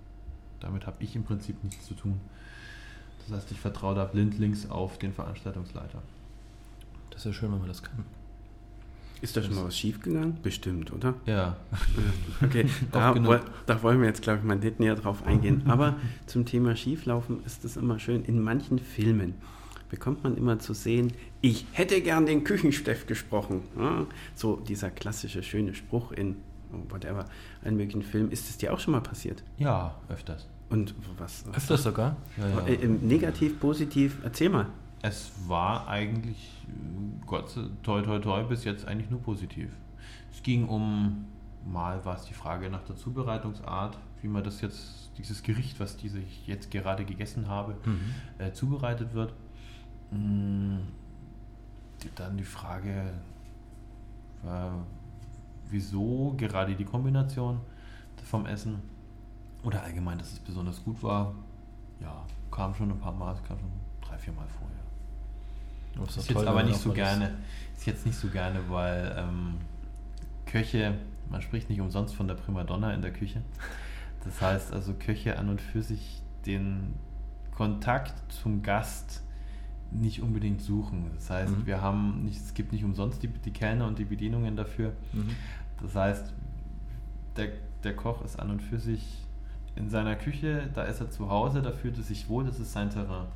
damit 0.61 0.87
habe 0.87 1.03
ich 1.03 1.15
im 1.15 1.23
Prinzip 1.23 1.61
nichts 1.63 1.85
zu 1.85 1.95
tun. 1.95 2.19
Das 3.27 3.37
heißt, 3.37 3.51
ich 3.51 3.59
vertraue 3.59 3.95
da 3.95 4.05
blindlings 4.05 4.69
auf 4.69 4.97
den 4.97 5.13
Veranstaltungsleiter. 5.13 6.01
Das 7.09 7.19
ist 7.19 7.25
ja 7.25 7.33
schön, 7.33 7.51
wenn 7.51 7.59
man 7.59 7.67
das 7.67 7.83
kann. 7.83 8.05
Ist 9.21 9.35
da 9.35 9.43
schon 9.43 9.55
mal 9.55 9.65
was 9.65 9.77
schiefgegangen? 9.77 10.37
Bestimmt, 10.41 10.93
oder? 10.93 11.13
Ja. 11.25 11.57
Okay, 12.41 12.69
da, 12.93 13.13
da, 13.65 13.83
wollen 13.83 13.99
wir 13.99 14.07
jetzt, 14.07 14.21
glaube 14.21 14.39
ich, 14.39 14.45
mal 14.45 14.55
nicht 14.55 14.79
näher 14.79 14.95
drauf 14.95 15.27
eingehen. 15.27 15.63
Aber 15.67 15.97
zum 16.25 16.45
Thema 16.45 16.77
Schieflaufen 16.77 17.43
ist 17.45 17.65
es 17.65 17.75
immer 17.75 17.99
schön. 17.99 18.23
In 18.23 18.41
manchen 18.41 18.79
Filmen 18.79 19.33
bekommt 19.89 20.23
man 20.23 20.37
immer 20.37 20.59
zu 20.59 20.73
sehen, 20.73 21.13
ich 21.41 21.65
hätte 21.71 22.01
gern 22.01 22.25
den 22.25 22.43
Küchenchef 22.43 23.07
gesprochen. 23.07 23.61
Ja, 23.77 24.05
so 24.35 24.57
dieser 24.57 24.89
klassische 24.89 25.43
schöne 25.43 25.73
Spruch 25.73 26.11
in 26.11 26.35
whatever, 26.89 27.25
einen 27.63 27.77
möglichen 27.77 28.03
Film. 28.03 28.29
Ist 28.31 28.49
es 28.49 28.57
dir 28.57 28.73
auch 28.73 28.79
schon 28.79 28.91
mal 28.91 29.01
passiert? 29.01 29.43
Ja, 29.57 29.95
öfters. 30.07 30.47
Und 30.69 30.93
was? 31.17 31.45
Öfters 31.53 31.83
sogar? 31.83 32.15
Ja, 32.37 32.49
ja. 32.49 32.67
Äh, 32.67 32.87
negativ, 32.87 33.59
positiv? 33.59 34.19
Erzähl 34.23 34.49
mal. 34.49 34.67
Es 35.01 35.31
war 35.47 35.87
eigentlich, 35.87 36.51
Gott 37.25 37.57
toi 37.83 38.01
toi 38.01 38.19
toi, 38.19 38.43
bis 38.43 38.65
jetzt 38.65 38.85
eigentlich 38.85 39.09
nur 39.09 39.21
positiv. 39.21 39.69
Es 40.31 40.43
ging 40.43 40.67
um, 40.67 41.25
mal 41.65 42.03
war 42.05 42.15
es 42.17 42.25
die 42.25 42.33
Frage 42.33 42.69
nach 42.69 42.83
der 42.83 42.95
Zubereitungsart, 42.97 43.97
wie 44.21 44.27
man 44.27 44.43
das 44.43 44.61
jetzt, 44.61 45.11
dieses 45.17 45.41
Gericht, 45.43 45.79
was 45.79 45.97
diese 45.97 46.19
ich 46.19 46.45
jetzt 46.47 46.69
gerade 46.69 47.05
gegessen 47.05 47.47
habe, 47.47 47.75
mhm. 47.85 48.13
äh, 48.37 48.51
zubereitet 48.51 49.13
wird. 49.13 49.33
Mm, 50.11 50.79
dann 52.15 52.37
die 52.37 52.43
Frage, 52.43 53.13
war, 54.43 54.85
wieso 55.69 56.33
gerade 56.37 56.75
die 56.75 56.85
Kombination 56.85 57.59
vom 58.23 58.45
Essen 58.45 58.81
oder 59.63 59.83
allgemein, 59.83 60.17
dass 60.17 60.31
es 60.31 60.39
besonders 60.39 60.83
gut 60.83 61.01
war. 61.03 61.33
Ja, 61.99 62.25
kam 62.51 62.73
schon 62.73 62.91
ein 62.91 62.99
paar 62.99 63.11
Mal, 63.11 63.35
kam 63.47 63.59
schon 63.59 63.71
drei, 64.01 64.17
vier 64.17 64.33
Mal 64.33 64.47
vorher. 64.47 66.05
Das 66.05 66.17
ist, 66.17 66.29
jetzt 66.29 66.47
aber 66.47 66.63
nicht 66.63 66.79
so 66.79 66.93
gerne, 66.93 67.37
ist 67.75 67.85
jetzt 67.85 68.05
nicht 68.05 68.17
so 68.17 68.29
gerne, 68.29 68.61
weil 68.69 69.15
ähm, 69.17 69.55
Köche, 70.45 70.95
man 71.29 71.41
spricht 71.41 71.69
nicht 71.69 71.81
umsonst 71.81 72.15
von 72.15 72.27
der 72.27 72.35
Primadonna 72.35 72.93
in 72.93 73.01
der 73.01 73.11
Küche. 73.11 73.41
Das 74.23 74.41
heißt 74.41 74.73
also 74.73 74.93
Köche 74.93 75.37
an 75.37 75.49
und 75.49 75.61
für 75.61 75.81
sich 75.81 76.21
den 76.45 76.93
Kontakt 77.55 78.31
zum 78.31 78.63
Gast 78.63 79.23
nicht 79.91 80.21
unbedingt 80.21 80.61
suchen. 80.61 81.05
Das 81.15 81.29
heißt, 81.29 81.57
mhm. 81.57 81.65
wir 81.65 81.81
haben 81.81 82.23
nicht, 82.23 82.37
es 82.37 82.53
gibt 82.53 82.71
nicht 82.71 82.83
umsonst 82.83 83.23
die, 83.23 83.27
die 83.27 83.51
Kellner 83.51 83.87
und 83.87 83.99
die 83.99 84.05
Bedienungen 84.05 84.55
dafür. 84.55 84.93
Mhm. 85.13 85.35
Das 85.81 85.95
heißt, 85.95 86.33
der, 87.37 87.49
der 87.83 87.95
Koch 87.95 88.23
ist 88.23 88.39
an 88.39 88.51
und 88.51 88.61
für 88.61 88.79
sich 88.79 89.25
in 89.75 89.89
seiner 89.89 90.15
Küche, 90.15 90.69
da 90.73 90.83
ist 90.83 90.99
er 90.99 91.09
zu 91.09 91.29
Hause, 91.29 91.61
da 91.61 91.71
fühlt 91.71 91.97
er 91.97 92.03
sich 92.03 92.27
wohl, 92.29 92.45
das 92.45 92.59
ist 92.59 92.73
sein 92.73 92.89
Terrain. 92.89 93.27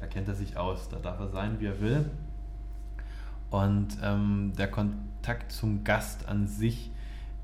Da 0.00 0.06
kennt 0.06 0.26
er 0.28 0.34
sich 0.34 0.56
aus, 0.56 0.88
da 0.88 0.98
darf 0.98 1.20
er 1.20 1.28
sein, 1.28 1.60
wie 1.60 1.66
er 1.66 1.80
will. 1.80 2.10
Und 3.50 3.98
ähm, 4.02 4.52
der 4.56 4.70
Kontakt 4.70 5.52
zum 5.52 5.84
Gast 5.84 6.26
an 6.26 6.46
sich 6.46 6.90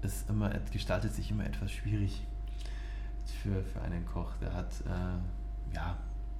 ist 0.02 0.28
immer, 0.30 0.50
gestaltet 0.72 1.12
sich 1.12 1.30
immer 1.30 1.44
etwas 1.44 1.70
schwierig. 1.70 2.22
für, 3.42 3.62
für 3.62 3.80
einen 3.82 4.04
Koch. 4.06 4.32
Der 4.40 4.52
hat, 4.52 4.72
äh, 4.86 5.74
ja. 5.74 5.96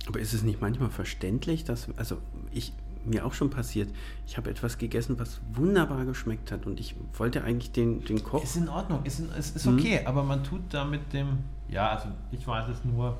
Aber 0.06 0.20
ist 0.20 0.32
es 0.32 0.42
nicht 0.42 0.60
manchmal 0.60 0.90
verständlich, 0.90 1.64
dass, 1.64 1.88
also 1.96 2.18
ich, 2.52 2.72
mir 3.04 3.24
auch 3.24 3.32
schon 3.32 3.50
passiert, 3.50 3.90
ich 4.26 4.36
habe 4.36 4.50
etwas 4.50 4.78
gegessen, 4.78 5.18
was 5.18 5.40
wunderbar 5.52 6.04
geschmeckt 6.04 6.52
hat 6.52 6.66
und 6.66 6.80
ich 6.80 6.94
wollte 7.14 7.42
eigentlich 7.44 7.72
den, 7.72 8.04
den 8.04 8.22
Koch. 8.22 8.42
Ist 8.42 8.56
in 8.56 8.68
Ordnung, 8.68 9.04
ist, 9.04 9.20
in, 9.20 9.30
ist, 9.30 9.56
ist 9.56 9.66
okay, 9.66 10.00
mhm. 10.00 10.06
aber 10.06 10.22
man 10.22 10.44
tut 10.44 10.62
da 10.70 10.84
mit 10.84 11.12
dem, 11.12 11.38
ja, 11.68 11.90
also 11.90 12.08
ich 12.30 12.46
weiß 12.46 12.68
es 12.68 12.84
nur, 12.84 13.16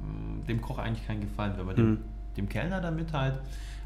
mm, 0.00 0.46
dem 0.46 0.60
Koch 0.60 0.78
eigentlich 0.78 1.06
keinen 1.06 1.20
Gefallen, 1.22 1.58
aber 1.58 1.74
dem, 1.74 1.90
mhm. 1.90 1.98
dem 2.36 2.48
Kellner 2.48 2.80
damit 2.80 3.12
halt. 3.12 3.38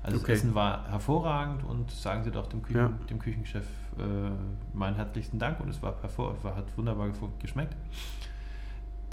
Also 0.03 0.19
okay. 0.19 0.33
das 0.33 0.41
Essen 0.41 0.55
war 0.55 0.87
hervorragend 0.91 1.65
und 1.65 1.91
sagen 1.91 2.25
Sie 2.25 2.31
doch 2.31 2.47
dem, 2.47 2.61
Küchen, 2.61 2.77
ja. 2.77 2.93
dem 3.09 3.19
Küchenchef 3.19 3.65
äh, 3.99 4.77
meinen 4.77 4.97
herzlichsten 4.97 5.39
Dank 5.39 5.61
und 5.61 5.71
es 5.71 5.81
war 5.81 5.97
hervor, 6.03 6.37
hat 6.45 6.77
wunderbar 6.77 7.09
geschmeckt 7.41 7.75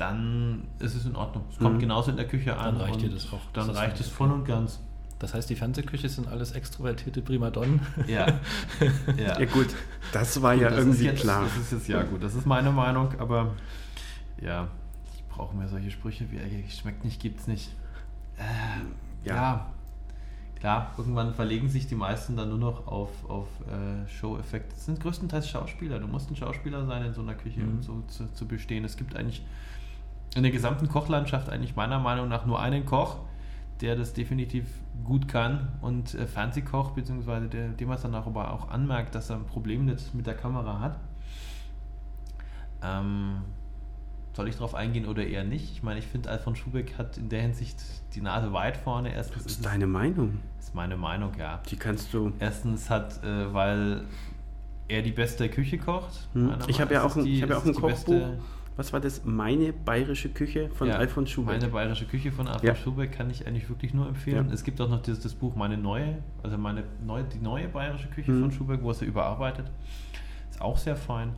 dann 0.01 0.63
ist 0.79 0.95
es 0.95 1.05
in 1.05 1.15
Ordnung. 1.15 1.45
Es 1.51 1.59
kommt 1.59 1.75
mhm. 1.75 1.81
genauso 1.81 2.09
in 2.09 2.17
der 2.17 2.27
Küche 2.27 2.57
an. 2.57 2.79
Dann 2.79 2.87
reicht 2.87 3.01
dir 3.01 3.09
das 3.09 3.31
auch. 3.31 3.39
Dann 3.53 3.67
das 3.67 3.77
reicht 3.77 3.99
es 3.99 4.07
voll 4.07 4.31
und 4.31 4.45
ganz. 4.45 4.79
Das 5.19 5.35
heißt, 5.35 5.47
die 5.51 5.55
Fernsehküche 5.55 6.09
sind 6.09 6.27
alles 6.27 6.53
extrovertierte 6.53 7.21
Primadonnen. 7.21 7.79
Ja. 8.07 8.25
ja. 9.15 9.39
ja, 9.39 9.45
gut. 9.45 9.67
Das 10.11 10.41
war 10.41 10.53
gut, 10.53 10.63
ja 10.63 10.69
das 10.71 10.79
irgendwie 10.79 11.03
jetzt, 11.03 11.21
klar. 11.21 11.43
Das 11.43 11.55
ist 11.55 11.71
jetzt 11.71 11.87
ja 11.87 12.01
gut. 12.01 12.23
Das 12.23 12.33
ist 12.33 12.47
meine 12.47 12.71
Meinung, 12.71 13.09
aber 13.19 13.53
ja, 14.41 14.69
ich 15.13 15.23
brauche 15.27 15.55
mir 15.55 15.67
solche 15.67 15.91
Sprüche 15.91 16.25
wie 16.31 16.71
schmeckt 16.71 17.05
nicht, 17.05 17.21
gibt's 17.21 17.45
nicht. 17.45 17.69
Äh, 18.37 19.29
ja. 19.29 19.35
ja. 19.35 19.65
Klar, 20.59 20.95
irgendwann 20.97 21.35
verlegen 21.35 21.69
sich 21.69 21.85
die 21.85 21.95
meisten 21.95 22.35
dann 22.35 22.49
nur 22.49 22.57
noch 22.57 22.87
auf, 22.87 23.09
auf 23.29 23.47
äh, 23.67 24.09
Show-Effekte. 24.09 24.73
Das 24.73 24.85
sind 24.85 24.99
größtenteils 24.99 25.47
Schauspieler. 25.47 25.99
Du 25.99 26.07
musst 26.07 26.31
ein 26.31 26.35
Schauspieler 26.35 26.87
sein 26.87 27.05
in 27.05 27.13
so 27.13 27.21
einer 27.21 27.35
Küche, 27.35 27.59
mhm. 27.59 27.69
um 27.69 27.83
so 27.83 28.03
zu, 28.07 28.33
zu 28.33 28.47
bestehen. 28.47 28.83
Es 28.83 28.97
gibt 28.97 29.15
eigentlich 29.15 29.43
in 30.36 30.43
der 30.43 30.51
gesamten 30.51 30.88
Kochlandschaft 30.88 31.49
eigentlich 31.49 31.75
meiner 31.75 31.99
Meinung 31.99 32.29
nach 32.29 32.45
nur 32.45 32.59
einen 32.59 32.86
Koch, 32.86 33.17
der 33.82 33.95
das 33.95 34.13
definitiv 34.13 34.65
gut 35.03 35.27
kann 35.27 35.69
und 35.82 36.13
äh, 36.13 36.27
Fernsehkoch, 36.27 36.91
beziehungsweise 36.91 37.47
der, 37.47 37.69
dem 37.69 37.89
man 37.89 38.01
dann 38.01 38.15
auch 38.15 38.27
aber 38.27 38.53
auch 38.53 38.69
anmerkt, 38.69 39.15
dass 39.15 39.29
er 39.29 39.38
ein 39.38 39.45
Problem 39.45 39.86
mit, 39.86 40.13
mit 40.13 40.27
der 40.27 40.36
Kamera 40.36 40.79
hat. 40.79 40.99
Ähm, 42.84 43.41
soll 44.34 44.47
ich 44.47 44.55
darauf 44.55 44.75
eingehen 44.75 45.07
oder 45.07 45.25
eher 45.25 45.43
nicht? 45.43 45.71
Ich 45.73 45.84
meine, 45.84 45.99
ich 45.99 46.07
finde, 46.07 46.29
Alfons 46.29 46.57
Schubeck 46.59 46.97
hat 46.97 47.17
in 47.17 47.27
der 47.27 47.41
Hinsicht 47.41 47.77
die 48.15 48.21
Nase 48.21 48.53
weit 48.53 48.77
vorne. 48.77 49.13
Erstens 49.13 49.43
das 49.43 49.51
ist 49.53 49.65
deine 49.65 49.88
Meinung. 49.88 50.39
Das 50.57 50.67
ist 50.67 50.75
meine 50.75 50.95
Meinung, 50.95 51.34
ja. 51.38 51.59
Die 51.69 51.75
kannst 51.75 52.13
du. 52.13 52.32
Erstens 52.39 52.89
hat, 52.89 53.21
äh, 53.23 53.53
weil 53.53 54.05
er 54.88 55.01
die 55.01 55.11
beste 55.11 55.49
Küche 55.49 55.77
kocht. 55.77 56.29
Hm. 56.34 56.53
Ich 56.67 56.79
habe 56.79 56.93
ja 56.93 57.03
auch 57.03 57.15
ein, 57.15 57.25
ich 57.25 57.41
hab 57.41 57.49
ja 57.49 57.57
auch 57.57 57.65
ein 57.65 57.73
Kochbuch. 57.73 57.89
Beste, 57.89 58.39
was 58.78 58.93
war 58.93 58.99
das? 58.99 59.24
Meine 59.26 59.74
bayerische 59.74 60.30
Küche 60.30 60.69
von 60.69 60.88
ja, 60.88 60.95
Alfons 60.95 61.30
Schubeck. 61.30 61.59
Meine 61.59 61.72
bayerische 61.72 62.05
Küche 62.05 62.32
von 62.32 62.47
Alfons 62.47 62.63
ja. 62.63 62.76
Schubeck 62.76 63.11
kann 63.11 63.30
ich 63.30 63.45
eigentlich 63.45 63.67
wirklich 63.69 63.93
nur 63.93 64.07
empfehlen. 64.07 64.47
Ja. 64.47 64.53
Es 64.53 64.63
gibt 64.63 64.80
auch 64.80 64.89
noch 64.89 65.01
dieses, 65.01 65.19
das 65.22 65.34
Buch 65.34 65.55
Meine 65.55 65.78
neue, 65.78 66.17
also 66.41 66.57
meine 66.57 66.84
neue, 67.05 67.24
die 67.24 67.39
neue 67.39 67.67
bayerische 67.67 68.07
Küche 68.07 68.32
mhm. 68.32 68.41
von 68.41 68.51
Schubeck, 68.51 68.82
wo 68.82 68.89
er 68.89 68.93
sie 68.93 69.05
überarbeitet. 69.05 69.69
Ist 70.49 70.61
auch 70.61 70.78
sehr 70.78 70.95
fein. 70.95 71.34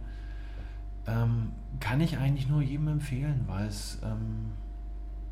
Ähm, 1.08 1.52
kann 1.80 2.00
ich 2.02 2.18
eigentlich 2.18 2.48
nur 2.48 2.62
jedem 2.62 2.88
empfehlen, 2.88 3.44
weil 3.48 3.68
es 3.68 4.00
ähm, 4.04 4.52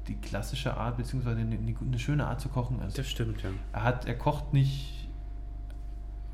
die 0.07 0.15
klassische 0.15 0.75
Art, 0.75 0.97
beziehungsweise 0.97 1.39
eine, 1.39 1.57
eine, 1.57 1.99
schöne 1.99 2.27
Art 2.27 2.41
zu 2.41 2.49
kochen 2.49 2.81
ist. 2.81 2.97
Das 2.97 3.07
stimmt, 3.07 3.41
ja. 3.43 3.49
Er, 3.71 3.83
hat, 3.83 4.05
er 4.05 4.15
kocht 4.15 4.53
nicht 4.53 5.00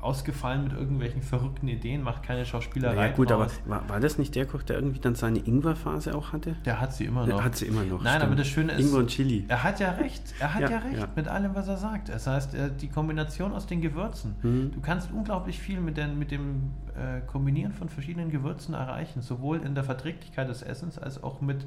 ausgefallen 0.00 0.64
mit 0.64 0.72
irgendwelchen 0.72 1.22
verrückten 1.22 1.66
Ideen, 1.66 2.02
macht 2.02 2.22
keine 2.22 2.46
Schauspielerei. 2.46 3.08
Ja, 3.08 3.12
gut, 3.12 3.30
draus. 3.30 3.50
aber 3.66 3.80
war, 3.80 3.88
war, 3.88 4.00
das 4.00 4.16
nicht 4.16 4.34
der 4.36 4.46
Koch, 4.46 4.62
der 4.62 4.76
irgendwie 4.76 5.00
dann 5.00 5.16
seine 5.16 5.40
Ingwer-Phase 5.40 6.14
auch 6.14 6.32
hatte? 6.32 6.54
Der 6.64 6.80
hat 6.80 6.94
sie 6.94 7.04
immer 7.06 7.26
noch. 7.26 7.36
Der 7.36 7.44
hat 7.44 7.56
sie 7.56 7.66
immer 7.66 7.82
noch. 7.82 8.00
Nein, 8.00 8.14
stimmt. 8.14 8.24
aber 8.24 8.36
das 8.36 8.46
Schöne 8.46 8.72
ist. 8.72 8.86
Ingwer 8.86 8.98
und 9.00 9.08
Chili. 9.08 9.44
Er 9.48 9.64
hat 9.64 9.80
ja 9.80 9.90
recht. 9.92 10.22
Er 10.38 10.54
hat 10.54 10.62
ja, 10.62 10.70
ja 10.70 10.78
recht 10.78 10.98
ja. 10.98 11.08
mit 11.16 11.26
allem, 11.26 11.54
was 11.54 11.66
er 11.66 11.78
sagt. 11.78 12.10
Das 12.10 12.28
heißt, 12.28 12.50
die 12.80 12.88
Kombination 12.88 13.52
aus 13.52 13.66
den 13.66 13.80
Gewürzen. 13.80 14.36
Mhm. 14.42 14.70
Du 14.72 14.80
kannst 14.80 15.10
unglaublich 15.12 15.58
viel 15.58 15.80
mit, 15.80 15.96
den, 15.96 16.16
mit 16.16 16.30
dem 16.30 16.70
äh, 16.94 17.20
Kombinieren 17.26 17.72
von 17.72 17.88
verschiedenen 17.88 18.30
Gewürzen 18.30 18.74
erreichen, 18.74 19.20
sowohl 19.20 19.58
in 19.58 19.74
der 19.74 19.84
Verträglichkeit 19.84 20.48
des 20.48 20.62
Essens 20.62 20.98
als 20.98 21.22
auch 21.24 21.40
mit 21.40 21.66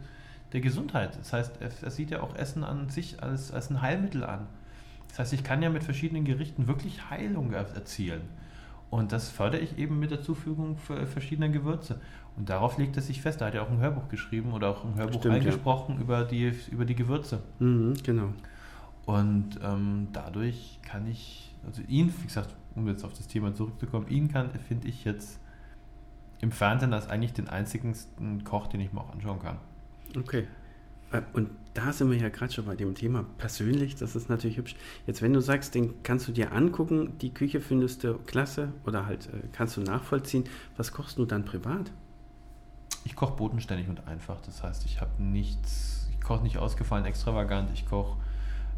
der 0.53 0.61
Gesundheit. 0.61 1.17
Das 1.19 1.33
heißt, 1.33 1.53
er, 1.59 1.69
er 1.81 1.91
sieht 1.91 2.11
ja 2.11 2.21
auch 2.21 2.35
Essen 2.35 2.63
an 2.63 2.89
sich 2.89 3.21
als, 3.21 3.51
als 3.51 3.69
ein 3.69 3.81
Heilmittel 3.81 4.23
an. 4.23 4.47
Das 5.11 5.19
heißt, 5.19 5.33
ich 5.33 5.43
kann 5.43 5.61
ja 5.61 5.69
mit 5.69 5.83
verschiedenen 5.83 6.23
Gerichten 6.23 6.67
wirklich 6.67 7.09
Heilung 7.09 7.51
erzielen. 7.51 8.21
Und 8.89 9.11
das 9.11 9.29
fördere 9.29 9.61
ich 9.61 9.77
eben 9.77 9.99
mit 9.99 10.11
der 10.11 10.21
Zufügung 10.21 10.77
verschiedener 10.77 11.49
Gewürze. 11.49 11.99
Und 12.37 12.49
darauf 12.49 12.77
legt 12.77 12.95
es 12.95 13.07
sich 13.07 13.21
fest. 13.21 13.41
Da 13.41 13.47
hat 13.47 13.55
er 13.55 13.63
auch 13.63 13.69
ein 13.69 13.79
Hörbuch 13.79 14.07
geschrieben 14.07 14.53
oder 14.53 14.69
auch 14.69 14.85
ein 14.85 14.95
Hörbuch 14.95 15.19
Stimmt, 15.19 15.35
eingesprochen 15.35 15.95
ja. 15.95 16.01
über, 16.01 16.23
die, 16.23 16.53
über 16.71 16.85
die 16.85 16.95
Gewürze. 16.95 17.41
Mhm, 17.59 17.93
genau. 18.03 18.29
Und 19.05 19.59
ähm, 19.61 20.07
dadurch 20.13 20.79
kann 20.81 21.07
ich, 21.07 21.53
also 21.65 21.81
ihn, 21.87 22.13
wie 22.21 22.27
gesagt, 22.27 22.55
um 22.75 22.87
jetzt 22.87 23.03
auf 23.03 23.13
das 23.13 23.27
Thema 23.27 23.53
zurückzukommen, 23.53 24.07
ihn 24.07 24.31
kann, 24.31 24.49
finde 24.67 24.87
ich 24.87 25.03
jetzt 25.03 25.39
im 26.39 26.51
Fernsehen 26.51 26.93
als 26.93 27.09
eigentlich 27.09 27.33
den 27.33 27.49
einzigen 27.49 27.93
Koch, 28.45 28.67
den 28.67 28.79
ich 28.79 28.93
mir 28.93 29.01
auch 29.01 29.11
anschauen 29.11 29.39
kann. 29.39 29.57
Okay. 30.17 30.47
Äh, 31.11 31.21
und 31.33 31.49
da 31.73 31.93
sind 31.93 32.11
wir 32.11 32.17
ja 32.17 32.29
gerade 32.29 32.51
schon 32.51 32.65
bei 32.65 32.75
dem 32.75 32.95
Thema 32.95 33.23
persönlich, 33.37 33.95
das 33.95 34.15
ist 34.15 34.29
natürlich 34.29 34.57
hübsch. 34.57 34.75
Jetzt, 35.07 35.21
wenn 35.21 35.33
du 35.33 35.39
sagst, 35.39 35.73
den 35.73 36.03
kannst 36.03 36.27
du 36.27 36.31
dir 36.31 36.51
angucken, 36.51 37.17
die 37.19 37.33
Küche 37.33 37.61
findest 37.61 38.03
du 38.03 38.15
klasse 38.15 38.73
oder 38.85 39.05
halt 39.05 39.27
äh, 39.27 39.47
kannst 39.53 39.77
du 39.77 39.81
nachvollziehen, 39.81 40.43
was 40.77 40.91
kochst 40.91 41.17
du 41.17 41.25
dann 41.25 41.45
privat? 41.45 41.91
Ich 43.05 43.15
koche 43.15 43.35
bodenständig 43.35 43.87
und 43.87 44.07
einfach. 44.07 44.41
Das 44.45 44.63
heißt, 44.63 44.85
ich 44.85 45.01
habe 45.01 45.11
nichts, 45.21 46.09
ich 46.11 46.21
koche 46.21 46.43
nicht 46.43 46.57
ausgefallen, 46.57 47.05
extravagant, 47.05 47.71
ich 47.73 47.85
koche 47.85 48.17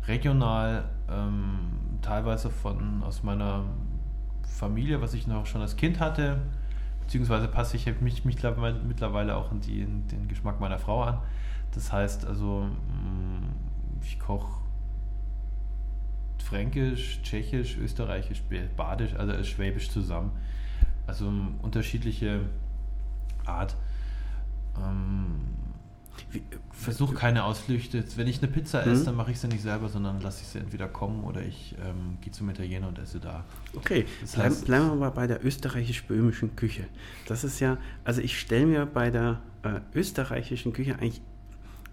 regional, 0.07 0.85
ähm, 1.09 1.99
teilweise 2.01 2.49
von 2.49 3.03
aus 3.03 3.23
meiner 3.23 3.63
Familie, 4.43 5.01
was 5.01 5.13
ich 5.13 5.27
noch 5.27 5.45
schon 5.45 5.61
als 5.61 5.75
Kind 5.75 5.99
hatte, 5.99 6.41
beziehungsweise 7.01 7.47
passe 7.47 7.75
ich 7.75 7.85
mich 8.01 8.23
mittlerweile 8.23 9.35
auch 9.35 9.51
in, 9.51 9.61
die, 9.61 9.81
in 9.81 10.07
den 10.07 10.27
Geschmack 10.27 10.59
meiner 10.59 10.79
Frau 10.79 11.03
an. 11.03 11.19
Das 11.73 11.91
heißt 11.91 12.25
also, 12.25 12.65
mm, 12.65 14.01
ich 14.03 14.19
koche 14.19 14.63
Fränkisch, 16.43 17.21
Tschechisch, 17.23 17.77
Österreichisch, 17.77 18.43
Badisch, 18.75 19.15
also 19.15 19.43
Schwäbisch 19.43 19.89
zusammen. 19.89 20.31
Also 21.07 21.31
unterschiedliche 21.61 22.41
Art. 23.45 23.75
Ähm, 24.77 25.41
Versuche 26.71 27.15
keine 27.15 27.43
Ausflüchte. 27.43 28.03
Wenn 28.15 28.27
ich 28.27 28.41
eine 28.41 28.51
Pizza 28.51 28.81
esse, 28.85 29.01
mhm. 29.01 29.05
dann 29.05 29.15
mache 29.15 29.31
ich 29.31 29.39
sie 29.39 29.47
nicht 29.47 29.61
selber, 29.61 29.89
sondern 29.89 30.21
lasse 30.21 30.41
ich 30.41 30.47
sie 30.47 30.59
entweder 30.59 30.87
kommen 30.87 31.23
oder 31.23 31.41
ich 31.41 31.75
ähm, 31.83 32.17
gehe 32.21 32.31
zum 32.31 32.49
Italiener 32.49 32.87
und 32.87 32.99
esse 32.99 33.19
da. 33.19 33.45
Okay, 33.75 34.05
das 34.21 34.37
heißt, 34.37 34.65
bleiben 34.65 34.87
wir 34.87 34.95
mal 34.95 35.11
bei 35.11 35.27
der 35.27 35.43
österreichisch-böhmischen 35.45 36.55
Küche. 36.55 36.85
Das 37.27 37.43
ist 37.43 37.59
ja, 37.59 37.77
also 38.03 38.21
ich 38.21 38.39
stelle 38.39 38.65
mir 38.65 38.85
bei 38.85 39.11
der 39.11 39.41
äh, 39.63 39.79
österreichischen 39.95 40.73
Küche 40.73 40.95
eigentlich 40.99 41.21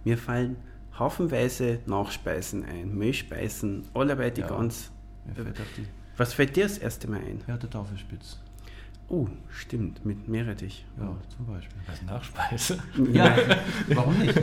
mir 0.04 0.18
fallen 0.18 0.56
haufenweise 0.98 1.80
Nachspeisen 1.86 2.64
ein, 2.64 2.94
Milchspeisen, 2.96 3.84
allerweil 3.94 4.30
die 4.30 4.42
ja, 4.42 4.48
ganz. 4.48 4.92
Die 5.26 5.86
Was 6.16 6.34
fällt 6.34 6.56
dir 6.56 6.64
das 6.64 6.78
erste 6.78 7.08
Mal 7.08 7.20
ein? 7.20 7.40
Ja, 7.46 7.56
der 7.56 7.70
Tafelspitz. 7.70 8.38
Oh, 9.08 9.26
stimmt, 9.50 10.04
mit 10.06 10.28
Meerrettich. 10.28 10.86
Ja, 10.98 11.16
zum 11.36 11.46
Beispiel. 11.46 11.80
Als 11.88 12.02
Nachspeise? 12.02 12.78
Ja, 13.12 13.36
warum 13.88 14.16
nicht? 14.18 14.38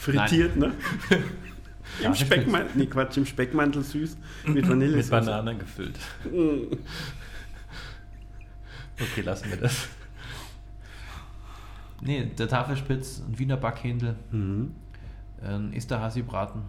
Frittiert, 0.00 0.56
Nein. 0.56 0.72
ne? 1.10 1.22
Im 2.04 2.14
Speckmantel, 2.14 2.70
nee, 2.74 2.86
Quatsch, 2.86 3.16
im 3.16 3.24
Speckmantel 3.24 3.82
süß 3.82 4.18
mit 4.44 4.68
Vanille. 4.68 4.96
Mit 4.98 5.08
Bananen 5.08 5.58
gefüllt. 5.58 5.98
Mm. 6.24 6.74
okay, 9.00 9.20
lassen 9.22 9.48
wir 9.48 9.56
das. 9.56 9.88
Nee, 12.02 12.26
der 12.26 12.48
Tafelspitz, 12.48 13.22
ein 13.26 13.38
Wiener 13.38 13.56
Backhändel, 13.56 14.16
mhm. 14.30 14.72
ein 15.42 15.72
Esterhazy-Braten, 15.72 16.62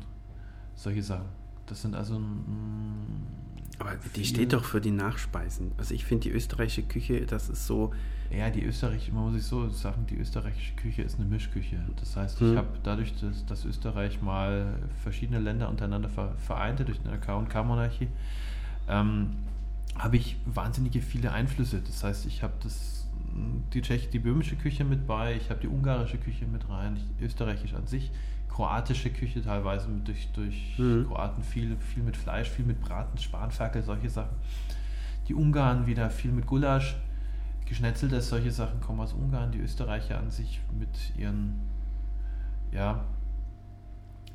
solche 0.75 1.03
Sachen. 1.03 1.25
Das 1.65 1.81
sind 1.81 1.95
also 1.95 2.15
ein, 2.15 3.27
aber 3.79 3.95
die 4.15 4.25
steht 4.25 4.53
doch 4.53 4.63
für 4.63 4.81
die 4.81 4.91
Nachspeisen. 4.91 5.71
Also 5.77 5.93
ich 5.93 6.05
finde 6.05 6.29
die 6.29 6.31
österreichische 6.31 6.83
Küche, 6.83 7.25
das 7.25 7.49
ist 7.49 7.67
so. 7.67 7.93
Ja, 8.29 8.49
die 8.49 8.63
österreichische, 8.63 9.13
man 9.13 9.25
muss 9.25 9.35
sich 9.35 9.43
so 9.43 9.69
sagen, 9.69 10.05
die 10.09 10.17
österreichische 10.17 10.75
Küche 10.75 11.01
ist 11.03 11.17
eine 11.17 11.29
Mischküche. 11.29 11.77
Das 11.97 12.15
heißt, 12.17 12.41
ich 12.41 12.47
hm. 12.49 12.57
habe 12.57 12.67
dadurch, 12.83 13.13
dass, 13.21 13.45
dass, 13.45 13.63
Österreich 13.63 14.21
mal 14.21 14.79
verschiedene 15.01 15.39
Länder 15.39 15.69
untereinander 15.69 16.09
vereinte 16.37 16.83
durch 16.83 16.99
eine 17.05 17.17
K&K-Monarchie, 17.19 18.09
ähm, 18.89 19.29
habe 19.97 20.17
ich 20.17 20.35
wahnsinnige 20.45 21.01
viele 21.01 21.31
Einflüsse. 21.31 21.81
Das 21.81 22.03
heißt, 22.03 22.25
ich 22.25 22.43
habe 22.43 22.53
das 22.63 22.96
die 23.73 23.81
Tschech, 23.81 24.09
die 24.09 24.19
böhmische 24.19 24.55
Küche 24.55 24.83
mit 24.83 25.07
bei, 25.07 25.35
ich 25.35 25.49
habe 25.49 25.59
die 25.59 25.67
ungarische 25.67 26.17
Küche 26.17 26.45
mit 26.45 26.67
rein, 26.69 26.97
österreichisch 27.21 27.73
an 27.73 27.85
sich, 27.87 28.11
kroatische 28.49 29.11
Küche 29.11 29.41
teilweise 29.41 29.87
mit, 29.87 30.07
durch, 30.07 30.29
durch 30.33 30.75
mhm. 30.77 31.07
Kroaten 31.07 31.43
viel, 31.43 31.77
viel 31.77 32.03
mit 32.03 32.17
Fleisch, 32.17 32.49
viel 32.49 32.65
mit 32.65 32.81
Braten, 32.81 33.17
Spanferkel, 33.17 33.83
solche 33.83 34.09
Sachen. 34.09 34.35
Die 35.27 35.33
Ungarn 35.33 35.85
wieder 35.85 36.09
viel 36.09 36.31
mit 36.31 36.45
Gulasch, 36.45 36.95
Geschnetzeltes, 37.65 38.29
solche 38.29 38.51
Sachen 38.51 38.79
kommen 38.79 39.01
aus 39.01 39.13
Ungarn. 39.13 39.51
Die 39.51 39.59
Österreicher 39.59 40.17
an 40.17 40.31
sich 40.31 40.61
mit 40.79 41.13
ihren 41.17 41.59
ja, 42.71 43.03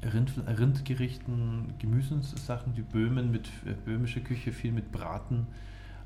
Rind, 0.03 0.33
Rindgerichten, 0.47 1.75
Gemüsesachen, 1.79 2.75
die 2.75 2.83
Böhmen 2.83 3.31
mit 3.31 3.49
äh, 3.65 3.73
böhmische 3.73 4.21
Küche, 4.21 4.53
viel 4.53 4.73
mit 4.73 4.93
Braten. 4.93 5.47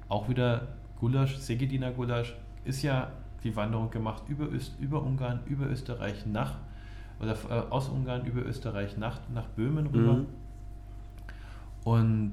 Auch 0.09 0.29
wieder 0.29 0.69
Gulasch, 0.97 1.37
Segediner 1.37 1.91
Gulasch, 1.91 2.35
ist 2.67 2.83
ja 2.83 3.11
die 3.45 3.55
Wanderung 3.57 3.91
gemacht 3.91 4.25
über, 4.29 4.51
Öst, 4.53 4.79
über 4.81 5.03
Ungarn, 5.03 5.41
über 5.47 5.67
Österreich 5.67 6.27
nach, 6.27 6.55
oder 7.21 7.37
äh, 7.49 7.71
aus 7.71 7.89
Ungarn 7.89 8.27
über 8.27 8.45
Österreich 8.45 8.97
nach, 8.99 9.21
nach 9.33 9.47
Böhmen 9.47 9.87
rüber. 9.87 10.15
Mhm. 10.15 10.27
Und 11.85 12.33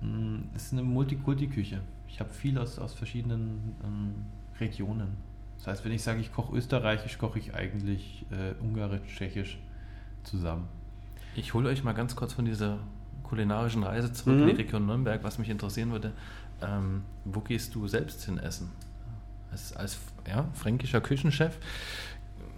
mm, 0.00 0.36
es 0.54 0.66
ist 0.66 0.72
eine 0.72 0.82
Multikulti-Küche. 0.82 1.80
Ich 2.08 2.20
habe 2.20 2.30
viel 2.30 2.58
aus, 2.58 2.78
aus 2.78 2.94
verschiedenen 2.94 3.74
ähm, 3.82 4.14
Regionen. 4.60 5.16
Das 5.58 5.66
heißt, 5.66 5.84
wenn 5.84 5.92
ich 5.92 6.02
sage, 6.02 6.20
ich 6.20 6.32
koche 6.32 6.56
österreichisch, 6.56 7.18
koche 7.18 7.38
ich 7.38 7.54
eigentlich 7.54 8.24
äh, 8.30 8.54
ungarisch, 8.62 9.02
tschechisch 9.06 9.58
zusammen. 10.22 10.68
Ich 11.34 11.54
hole 11.54 11.68
euch 11.68 11.82
mal 11.82 11.92
ganz 11.92 12.14
kurz 12.14 12.32
von 12.32 12.44
dieser 12.44 12.78
kulinarischen 13.24 13.82
Reise 13.82 14.12
zurück 14.12 14.36
mhm. 14.36 14.42
in 14.42 14.48
die 14.56 14.62
Region 14.62 14.86
Nürnberg, 14.86 15.24
was 15.24 15.38
mich 15.38 15.50
interessieren 15.50 15.90
würde. 15.90 16.12
Ähm, 16.62 17.04
wo 17.24 17.40
gehst 17.40 17.74
du 17.74 17.86
selbst 17.88 18.24
hin 18.24 18.38
essen? 18.38 18.70
Als, 19.50 19.74
als 19.76 19.98
ja, 20.26 20.46
fränkischer 20.54 21.00
Küchenchef 21.00 21.58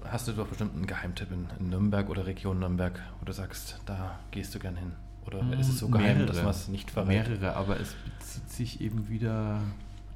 hast 0.04 0.28
du 0.28 0.32
doch 0.32 0.46
bestimmt 0.46 0.74
einen 0.74 0.86
Geheimtipp 0.86 1.30
in, 1.30 1.46
in, 1.58 1.70
Nürnberg 1.70 2.08
oder 2.08 2.26
Region 2.26 2.58
Nürnberg, 2.60 3.00
wo 3.20 3.24
du 3.24 3.32
sagst, 3.32 3.80
da 3.86 4.18
gehst 4.30 4.54
du 4.54 4.58
gern 4.58 4.76
hin. 4.76 4.92
Oder 5.26 5.42
mm, 5.42 5.52
ist 5.54 5.68
es 5.68 5.78
so 5.80 5.88
geheim, 5.88 6.18
mehrere, 6.18 6.26
dass 6.26 6.42
man 6.42 6.50
es 6.50 6.68
nicht 6.68 6.90
verrät? 6.90 7.08
Mehrere, 7.28 7.56
aber 7.56 7.80
es 7.80 7.94
bezieht 7.94 8.50
sich 8.50 8.80
eben 8.80 9.08
wieder 9.08 9.60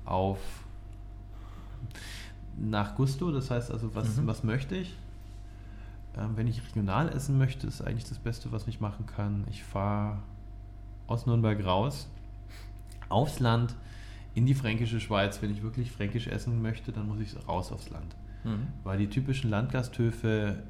auf 0.05 0.39
nach 2.57 2.95
Gusto, 2.95 3.33
das 3.33 3.51
heißt 3.51 3.70
also, 3.70 3.95
was, 3.95 4.16
mhm. 4.16 4.26
was 4.26 4.45
möchte 4.45 4.76
ich? 4.76 4.97
Ähm, 6.16 6.37
wenn 6.37 6.47
ich 6.47 6.62
regional 6.66 7.09
essen 7.09 7.39
möchte, 7.39 7.66
ist 7.66 7.83
eigentlich 7.83 8.09
das 8.09 8.18
Beste, 8.18 8.53
was 8.53 8.66
ich 8.68 8.81
machen 8.81 9.07
kann. 9.07 9.47
Ich 9.51 9.62
fahre 9.62 10.18
aus 11.07 11.26
Nürnberg 11.26 11.64
raus, 11.64 12.09
aufs 13.11 13.41
Land, 13.41 13.75
in 14.35 14.47
die 14.47 14.55
fränkische 14.55 15.01
Schweiz. 15.01 15.43
Wenn 15.43 15.51
ich 15.51 15.63
wirklich 15.63 15.91
fränkisch 15.91 16.27
essen 16.27 16.63
möchte, 16.63 16.93
dann 16.93 17.07
muss 17.07 17.21
ich 17.21 17.37
raus 17.49 17.73
aufs 17.73 17.91
Land. 17.91 18.15
Mhm. 18.45 18.69
Weil 18.85 18.99
die 18.99 19.09
typischen 19.09 19.51
Landgasthöfe 19.51 20.63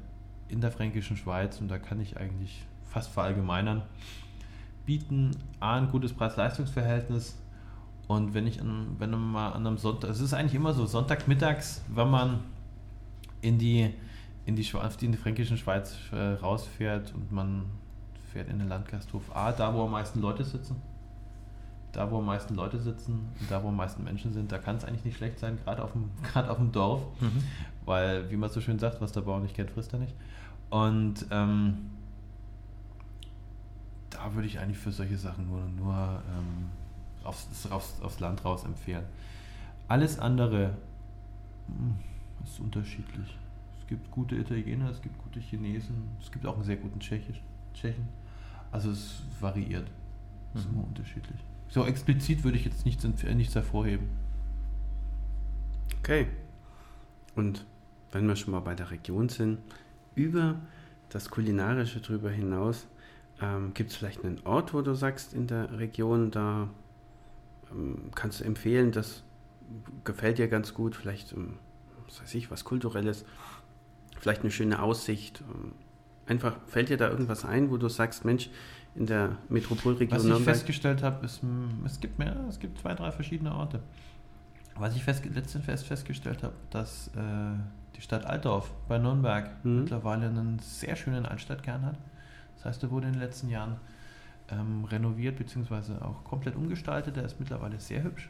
in 0.47 0.61
der 0.61 0.71
fränkischen 0.71 1.15
Schweiz, 1.15 1.61
und 1.61 1.69
da 1.69 1.77
kann 1.77 2.01
ich 2.01 2.17
eigentlich 2.17 2.65
fast 2.83 3.11
verallgemeinern, 3.11 3.83
bieten 4.85 5.31
A, 5.59 5.77
ein 5.77 5.89
gutes 5.89 6.13
Preis-Leistungs-Verhältnis. 6.13 7.37
Und 8.07 8.33
wenn 8.33 8.47
ich 8.47 8.59
an, 8.59 8.95
wenn 8.97 9.11
man 9.11 9.31
mal 9.31 9.51
an 9.51 9.65
einem 9.65 9.77
Sonntag, 9.77 10.09
es 10.09 10.19
ist 10.19 10.33
eigentlich 10.33 10.55
immer 10.55 10.73
so, 10.73 10.85
Sonntagmittags, 10.85 11.81
wenn 11.87 12.09
man 12.09 12.39
in 13.41 13.57
die, 13.57 13.93
in 14.45 14.55
die, 14.55 14.67
in 15.01 15.11
die 15.11 15.17
fränkischen 15.17 15.57
Schweiz 15.57 15.95
äh, 16.11 16.33
rausfährt 16.33 17.13
und 17.13 17.31
man 17.31 17.65
fährt 18.33 18.49
in 18.49 18.59
den 18.59 18.67
Landgasthof 18.67 19.33
A, 19.35 19.51
da 19.51 19.73
wo 19.73 19.85
am 19.85 19.91
meisten 19.91 20.19
Leute 20.19 20.43
sitzen, 20.43 20.75
da 21.91 22.09
wo 22.09 22.19
am 22.19 22.25
meisten 22.25 22.55
Leute 22.55 22.79
sitzen 22.79 23.27
und 23.39 23.51
da 23.51 23.63
wo 23.63 23.67
am 23.67 23.75
meisten 23.75 24.03
Menschen 24.03 24.33
sind, 24.33 24.51
da 24.51 24.57
kann 24.57 24.77
es 24.77 24.85
eigentlich 24.85 25.05
nicht 25.05 25.17
schlecht 25.17 25.39
sein, 25.39 25.57
gerade 25.63 25.83
auf 25.83 25.91
dem, 25.91 26.09
auf 26.49 26.57
dem 26.57 26.71
Dorf, 26.71 27.01
mhm. 27.19 27.43
weil, 27.85 28.29
wie 28.31 28.37
man 28.37 28.49
so 28.49 28.61
schön 28.61 28.79
sagt, 28.79 29.01
was 29.01 29.11
der 29.11 29.21
Bauer 29.21 29.39
nicht 29.39 29.55
kennt, 29.55 29.71
frisst 29.71 29.93
er 29.93 29.99
nicht. 29.99 30.15
Und 30.69 31.25
ähm, 31.31 31.91
da 34.09 34.33
würde 34.33 34.47
ich 34.47 34.59
eigentlich 34.59 34.77
für 34.77 34.91
solche 34.91 35.17
Sachen 35.17 35.47
nur, 35.47 35.61
nur 35.65 36.21
ähm, 36.37 36.69
aufs, 37.23 37.69
aufs, 37.69 38.01
aufs 38.01 38.19
Land 38.19 38.45
raus 38.45 38.63
empfehlen. 38.63 39.03
Alles 39.87 40.19
andere 40.19 40.77
hm, 41.67 41.95
ist 42.43 42.59
unterschiedlich. 42.59 43.37
Es 43.79 43.87
gibt 43.87 44.09
gute 44.11 44.35
Italiener, 44.35 44.89
es 44.89 45.01
gibt 45.01 45.17
gute 45.21 45.41
Chinesen, 45.41 46.03
es 46.21 46.31
gibt 46.31 46.45
auch 46.45 46.55
einen 46.55 46.63
sehr 46.63 46.77
guten 46.77 46.99
Tschechisch, 46.99 47.41
Tschechen. 47.73 48.07
Also 48.71 48.91
es 48.91 49.23
variiert. 49.41 49.89
Es 50.53 50.61
ist 50.61 50.71
mhm. 50.71 50.77
immer 50.77 50.87
unterschiedlich. 50.87 51.39
So 51.71 51.85
explizit 51.85 52.43
würde 52.43 52.57
ich 52.57 52.65
jetzt 52.65 52.85
nichts, 52.85 53.05
nichts 53.23 53.55
hervorheben. 53.55 54.09
Okay. 55.99 56.27
Und 57.33 57.65
wenn 58.11 58.27
wir 58.27 58.35
schon 58.35 58.51
mal 58.51 58.59
bei 58.59 58.75
der 58.75 58.91
Region 58.91 59.29
sind, 59.29 59.59
über 60.13 60.59
das 61.07 61.29
Kulinarische 61.29 62.01
drüber 62.01 62.29
hinaus, 62.29 62.87
ähm, 63.41 63.73
gibt 63.73 63.91
es 63.91 63.95
vielleicht 63.95 64.25
einen 64.25 64.41
Ort, 64.43 64.73
wo 64.73 64.81
du 64.81 64.93
sagst, 64.93 65.33
in 65.33 65.47
der 65.47 65.79
Region, 65.79 66.29
da 66.29 66.67
ähm, 67.71 68.11
kannst 68.15 68.41
du 68.41 68.43
empfehlen, 68.43 68.91
das 68.91 69.23
gefällt 70.03 70.39
dir 70.39 70.49
ganz 70.49 70.73
gut, 70.73 70.97
vielleicht, 70.97 71.31
ähm, 71.31 71.53
was 72.05 72.21
weiß 72.21 72.35
ich, 72.35 72.51
was 72.51 72.65
Kulturelles, 72.65 73.23
vielleicht 74.19 74.41
eine 74.41 74.51
schöne 74.51 74.81
Aussicht. 74.81 75.41
Ähm, 75.49 75.71
einfach 76.25 76.57
fällt 76.67 76.89
dir 76.89 76.97
da 76.97 77.09
irgendwas 77.09 77.45
ein, 77.45 77.71
wo 77.71 77.77
du 77.77 77.87
sagst, 77.87 78.25
Mensch, 78.25 78.49
in 78.95 79.05
der 79.05 79.37
Metropolregion 79.49 80.11
Was 80.11 80.23
ich 80.23 80.29
Nürnberg. 80.29 80.55
festgestellt 80.55 81.03
habe, 81.03 81.25
ist, 81.25 81.41
es 81.85 81.99
gibt 81.99 82.19
mehr, 82.19 82.35
es 82.49 82.59
gibt 82.59 82.79
zwei, 82.79 82.93
drei 82.93 83.11
verschiedene 83.11 83.53
Orte. 83.53 83.79
Was 84.75 84.95
ich 84.95 85.03
fest, 85.03 85.23
letztens 85.25 85.65
fest 85.65 85.85
festgestellt 85.85 86.43
habe, 86.43 86.53
dass 86.69 87.07
äh, 87.09 87.11
die 87.95 88.01
Stadt 88.01 88.25
Altdorf 88.25 88.73
bei 88.87 88.97
Nürnberg 88.97 89.49
mhm. 89.63 89.81
mittlerweile 89.81 90.27
einen 90.27 90.59
sehr 90.59 90.95
schönen 90.95 91.25
Altstadtkern 91.25 91.85
hat. 91.85 91.97
Das 92.55 92.65
heißt, 92.65 92.83
der 92.83 92.91
wurde 92.91 93.07
in 93.07 93.13
den 93.13 93.21
letzten 93.21 93.49
Jahren 93.49 93.77
ähm, 94.49 94.85
renoviert 94.85 95.37
bzw. 95.37 95.93
auch 96.01 96.23
komplett 96.23 96.55
umgestaltet. 96.55 97.15
Der 97.15 97.25
ist 97.25 97.39
mittlerweile 97.39 97.79
sehr 97.79 98.03
hübsch. 98.03 98.29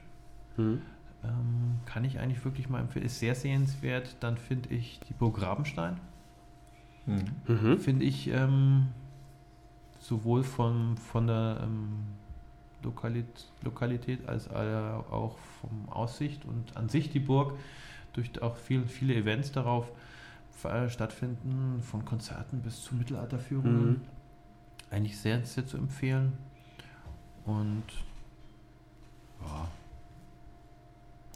Mhm. 0.57 0.81
Ähm, 1.23 1.79
kann 1.85 2.03
ich 2.03 2.19
eigentlich 2.19 2.43
wirklich 2.45 2.69
mal 2.69 2.79
empfehlen. 2.79 3.05
Ist 3.05 3.19
sehr 3.19 3.35
sehenswert. 3.35 4.15
Dann 4.19 4.37
finde 4.37 4.69
ich 4.69 4.99
die 5.07 5.13
Burg 5.13 5.41
Rabenstein. 5.41 5.99
Mhm. 7.05 7.25
mhm. 7.47 7.79
Finde 7.79 8.05
ich 8.05 8.27
ähm, 8.27 8.87
sowohl 10.01 10.43
von, 10.43 10.97
von 10.97 11.27
der 11.27 11.61
ähm, 11.63 12.03
Lokalit 12.83 13.47
Lokalität 13.61 14.27
als 14.27 14.49
auch 14.49 15.37
vom 15.61 15.87
Aussicht 15.89 16.43
und 16.45 16.75
an 16.75 16.89
sich 16.89 17.11
die 17.11 17.19
Burg 17.19 17.53
durch 18.13 18.41
auch 18.41 18.57
viel, 18.57 18.85
viele 18.87 19.15
Events 19.15 19.51
darauf 19.51 19.91
stattfinden, 20.89 21.81
von 21.81 22.05
Konzerten 22.05 22.61
bis 22.61 22.83
zu 22.83 22.93
Mittelalterführungen. 22.93 23.89
Mhm. 23.89 24.01
Eigentlich 24.91 25.17
sehr, 25.17 25.43
sehr 25.43 25.65
zu 25.65 25.77
empfehlen. 25.77 26.33
Und 27.45 27.83
ja. 29.41 29.67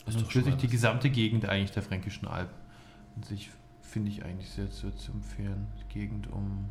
Und 0.06 0.16
natürlich 0.22 0.56
die 0.58 0.68
gesamte 0.68 1.10
Gegend 1.10 1.46
eigentlich 1.46 1.72
der 1.72 1.82
Fränkischen 1.82 2.28
Alb. 2.28 2.50
Und 3.16 3.26
sich 3.26 3.50
finde 3.82 4.12
ich 4.12 4.24
eigentlich 4.24 4.52
sehr, 4.52 4.68
sehr 4.68 4.96
zu 4.96 5.12
empfehlen. 5.12 5.68
Die 5.80 5.94
Gegend 6.00 6.28
um 6.32 6.70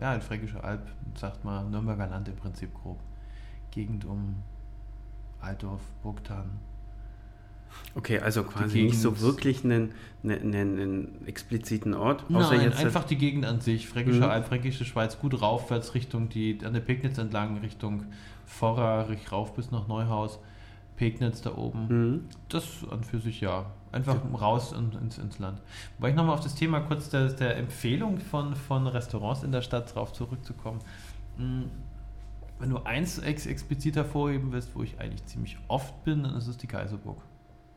ja, 0.00 0.14
in 0.14 0.20
Fränkischer 0.20 0.64
Alb, 0.64 0.82
sagt 1.14 1.44
man 1.44 1.70
Nürnberger 1.70 2.06
Land 2.06 2.28
im 2.28 2.36
Prinzip 2.36 2.72
grob. 2.74 2.98
Gegend 3.70 4.04
um 4.04 4.36
Altdorf, 5.40 5.82
Burgtan. 6.02 6.50
Okay, 7.96 8.18
also 8.18 8.44
quasi 8.44 8.82
nicht 8.82 9.00
so 9.00 9.20
wirklich 9.20 9.64
einen, 9.64 9.92
einen, 10.22 10.54
einen 10.54 11.26
expliziten 11.26 11.94
Ort. 11.94 12.24
Außer 12.32 12.54
Nein, 12.54 12.66
jetzt 12.66 12.78
einfach 12.78 13.04
die 13.04 13.16
Gegend 13.16 13.44
an 13.44 13.60
sich. 13.60 13.88
Fränkische 13.88 14.18
mhm. 14.18 14.24
Alb, 14.24 14.46
Fränkische 14.46 14.84
Schweiz, 14.84 15.18
gut 15.18 15.40
raufwärts 15.40 15.94
Richtung 15.94 16.28
die, 16.28 16.58
an 16.64 16.72
der 16.72 16.80
Pegnitz 16.80 17.18
entlang, 17.18 17.58
Richtung 17.58 18.04
Vorra, 18.46 19.06
rauf 19.30 19.54
bis 19.54 19.70
nach 19.70 19.88
Neuhaus. 19.88 20.38
Pegnitz 20.96 21.42
da 21.42 21.56
oben. 21.56 21.86
Mhm. 21.88 22.24
Das 22.48 22.64
an 22.90 23.02
für 23.04 23.18
sich 23.18 23.40
ja. 23.40 23.66
Einfach 23.92 24.16
ja. 24.16 24.38
raus 24.38 24.72
in, 24.72 24.92
ins, 25.00 25.18
ins 25.18 25.38
Land. 25.38 25.60
Wobei 25.98 26.10
ich 26.10 26.16
nochmal 26.16 26.34
auf 26.34 26.40
das 26.40 26.54
Thema 26.54 26.80
kurz 26.80 27.10
der, 27.10 27.28
der 27.28 27.56
Empfehlung 27.56 28.18
von, 28.18 28.54
von 28.56 28.86
Restaurants 28.86 29.42
in 29.42 29.52
der 29.52 29.62
Stadt 29.62 29.94
drauf 29.94 30.12
zurückzukommen. 30.12 30.80
Hm, 31.36 31.70
wenn 32.58 32.70
du 32.70 32.78
eins 32.78 33.18
ex 33.18 33.46
explizit 33.46 33.96
hervorheben 33.96 34.52
willst, 34.52 34.74
wo 34.74 34.82
ich 34.82 34.98
eigentlich 35.00 35.24
ziemlich 35.26 35.58
oft 35.68 36.04
bin, 36.04 36.22
dann 36.22 36.34
ist 36.34 36.46
es 36.46 36.56
die 36.56 36.66
Kaiserburg. 36.66 37.18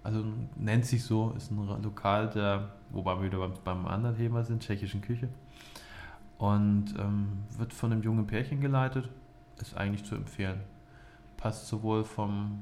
Also 0.03 0.23
nennt 0.55 0.85
sich 0.85 1.03
so, 1.03 1.33
ist 1.35 1.51
ein 1.51 1.83
Lokal, 1.83 2.29
der, 2.29 2.69
wobei 2.91 3.17
wir 3.17 3.25
wieder 3.25 3.39
beim, 3.39 3.53
beim 3.63 3.85
anderen 3.87 4.15
Thema 4.15 4.43
sind, 4.43 4.63
tschechischen 4.63 5.01
Küche. 5.01 5.27
Und 6.37 6.95
ähm, 6.99 7.43
wird 7.57 7.73
von 7.73 7.91
einem 7.91 8.03
jungen 8.03 8.27
Pärchen 8.27 8.61
geleitet. 8.61 9.09
Ist 9.59 9.75
eigentlich 9.75 10.05
zu 10.05 10.15
empfehlen. 10.15 10.61
Passt 11.35 11.67
sowohl 11.67 12.03
vom 12.03 12.59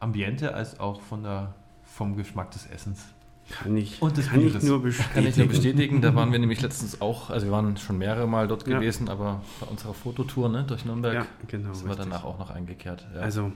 Ambiente 0.00 0.54
als 0.54 0.80
auch 0.80 1.00
von 1.00 1.22
der, 1.22 1.54
vom 1.82 2.16
Geschmack 2.16 2.50
des 2.52 2.66
Essens. 2.66 3.06
Kann 3.50 3.76
ich, 3.78 4.02
und 4.02 4.14
kann 4.26 4.40
ich, 4.46 4.62
nur 4.62 4.82
bestätigen. 4.82 5.14
Kann 5.14 5.26
ich 5.26 5.36
nur 5.38 5.46
bestätigen. 5.46 6.02
Da 6.02 6.14
waren 6.14 6.32
wir 6.32 6.38
nämlich 6.38 6.60
letztens 6.60 7.00
auch, 7.00 7.30
also 7.30 7.46
wir 7.46 7.52
waren 7.52 7.76
schon 7.78 7.96
mehrere 7.96 8.28
Mal 8.28 8.46
dort 8.46 8.66
ja. 8.68 8.78
gewesen, 8.78 9.08
aber 9.08 9.40
bei 9.60 9.66
unserer 9.66 9.94
Fototour 9.94 10.50
ne, 10.50 10.64
durch 10.64 10.84
Nürnberg 10.84 11.14
ja, 11.14 11.26
genau, 11.46 11.72
sind 11.72 11.88
wir 11.88 11.96
danach 11.96 12.24
auch 12.24 12.38
noch 12.38 12.50
eingekehrt. 12.50 13.06
Ja. 13.14 13.20
Also 13.20 13.52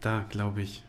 da 0.00 0.24
glaube 0.28 0.62
ich, 0.62 0.82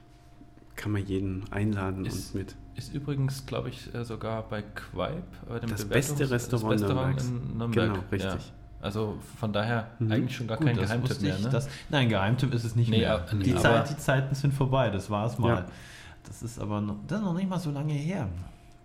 kann 0.76 0.92
man 0.92 1.06
jeden 1.06 1.44
einladen 1.52 2.06
ist, 2.06 2.34
und 2.34 2.40
mit. 2.40 2.56
Ist 2.76 2.94
übrigens, 2.94 3.46
glaube 3.46 3.70
ich, 3.70 3.94
äh, 3.94 4.06
sogar 4.06 4.44
bei 4.44 4.62
Quaip, 4.62 5.24
bei 5.48 5.60
dem 5.60 5.70
das 5.70 5.86
beste 5.86 6.30
Restaurant, 6.30 6.80
das 6.80 6.88
beste 6.88 6.96
Nürnbergs. 6.96 7.28
in 7.28 7.58
Nürnberg. 7.58 7.94
Genau, 7.94 8.06
richtig. 8.12 8.54
Also 8.88 9.18
von 9.40 9.52
daher 9.54 9.88
Mhm. 10.00 10.12
eigentlich 10.12 10.36
schon 10.38 10.48
gar 10.48 10.58
Gut, 10.58 10.68
kein 10.68 10.76
das 10.78 10.86
Geheimtipp 10.88 11.22
mehr. 11.22 11.38
Ne? 11.40 11.50
das- 11.50 11.70
nein, 11.90 12.10
Geheimtipp 12.10 12.54
ist 12.54 12.64
es 12.64 12.76
nicht 12.76 12.90
Nee, 12.90 13.00
mehr. 13.00 13.16
aber- 13.16 13.38
die, 13.38 13.52
aber- 13.52 13.62
Zeit, 13.62 13.90
die 13.92 13.98
Zeiten 13.98 14.34
sind 14.36 14.54
vorbei, 14.54 14.90
das 14.90 15.10
war 15.10 15.26
es 15.26 15.38
mal. 15.38 15.50
Ja. 15.50 15.66
Das 16.24 16.42
ist 16.42 16.60
aber 16.60 16.82
noch, 16.82 16.96
das 17.08 17.20
ist 17.20 17.24
noch 17.26 17.34
nicht 17.34 17.50
mal 17.50 17.60
so 17.60 17.72
lange 17.72 17.94
her, 17.94 18.28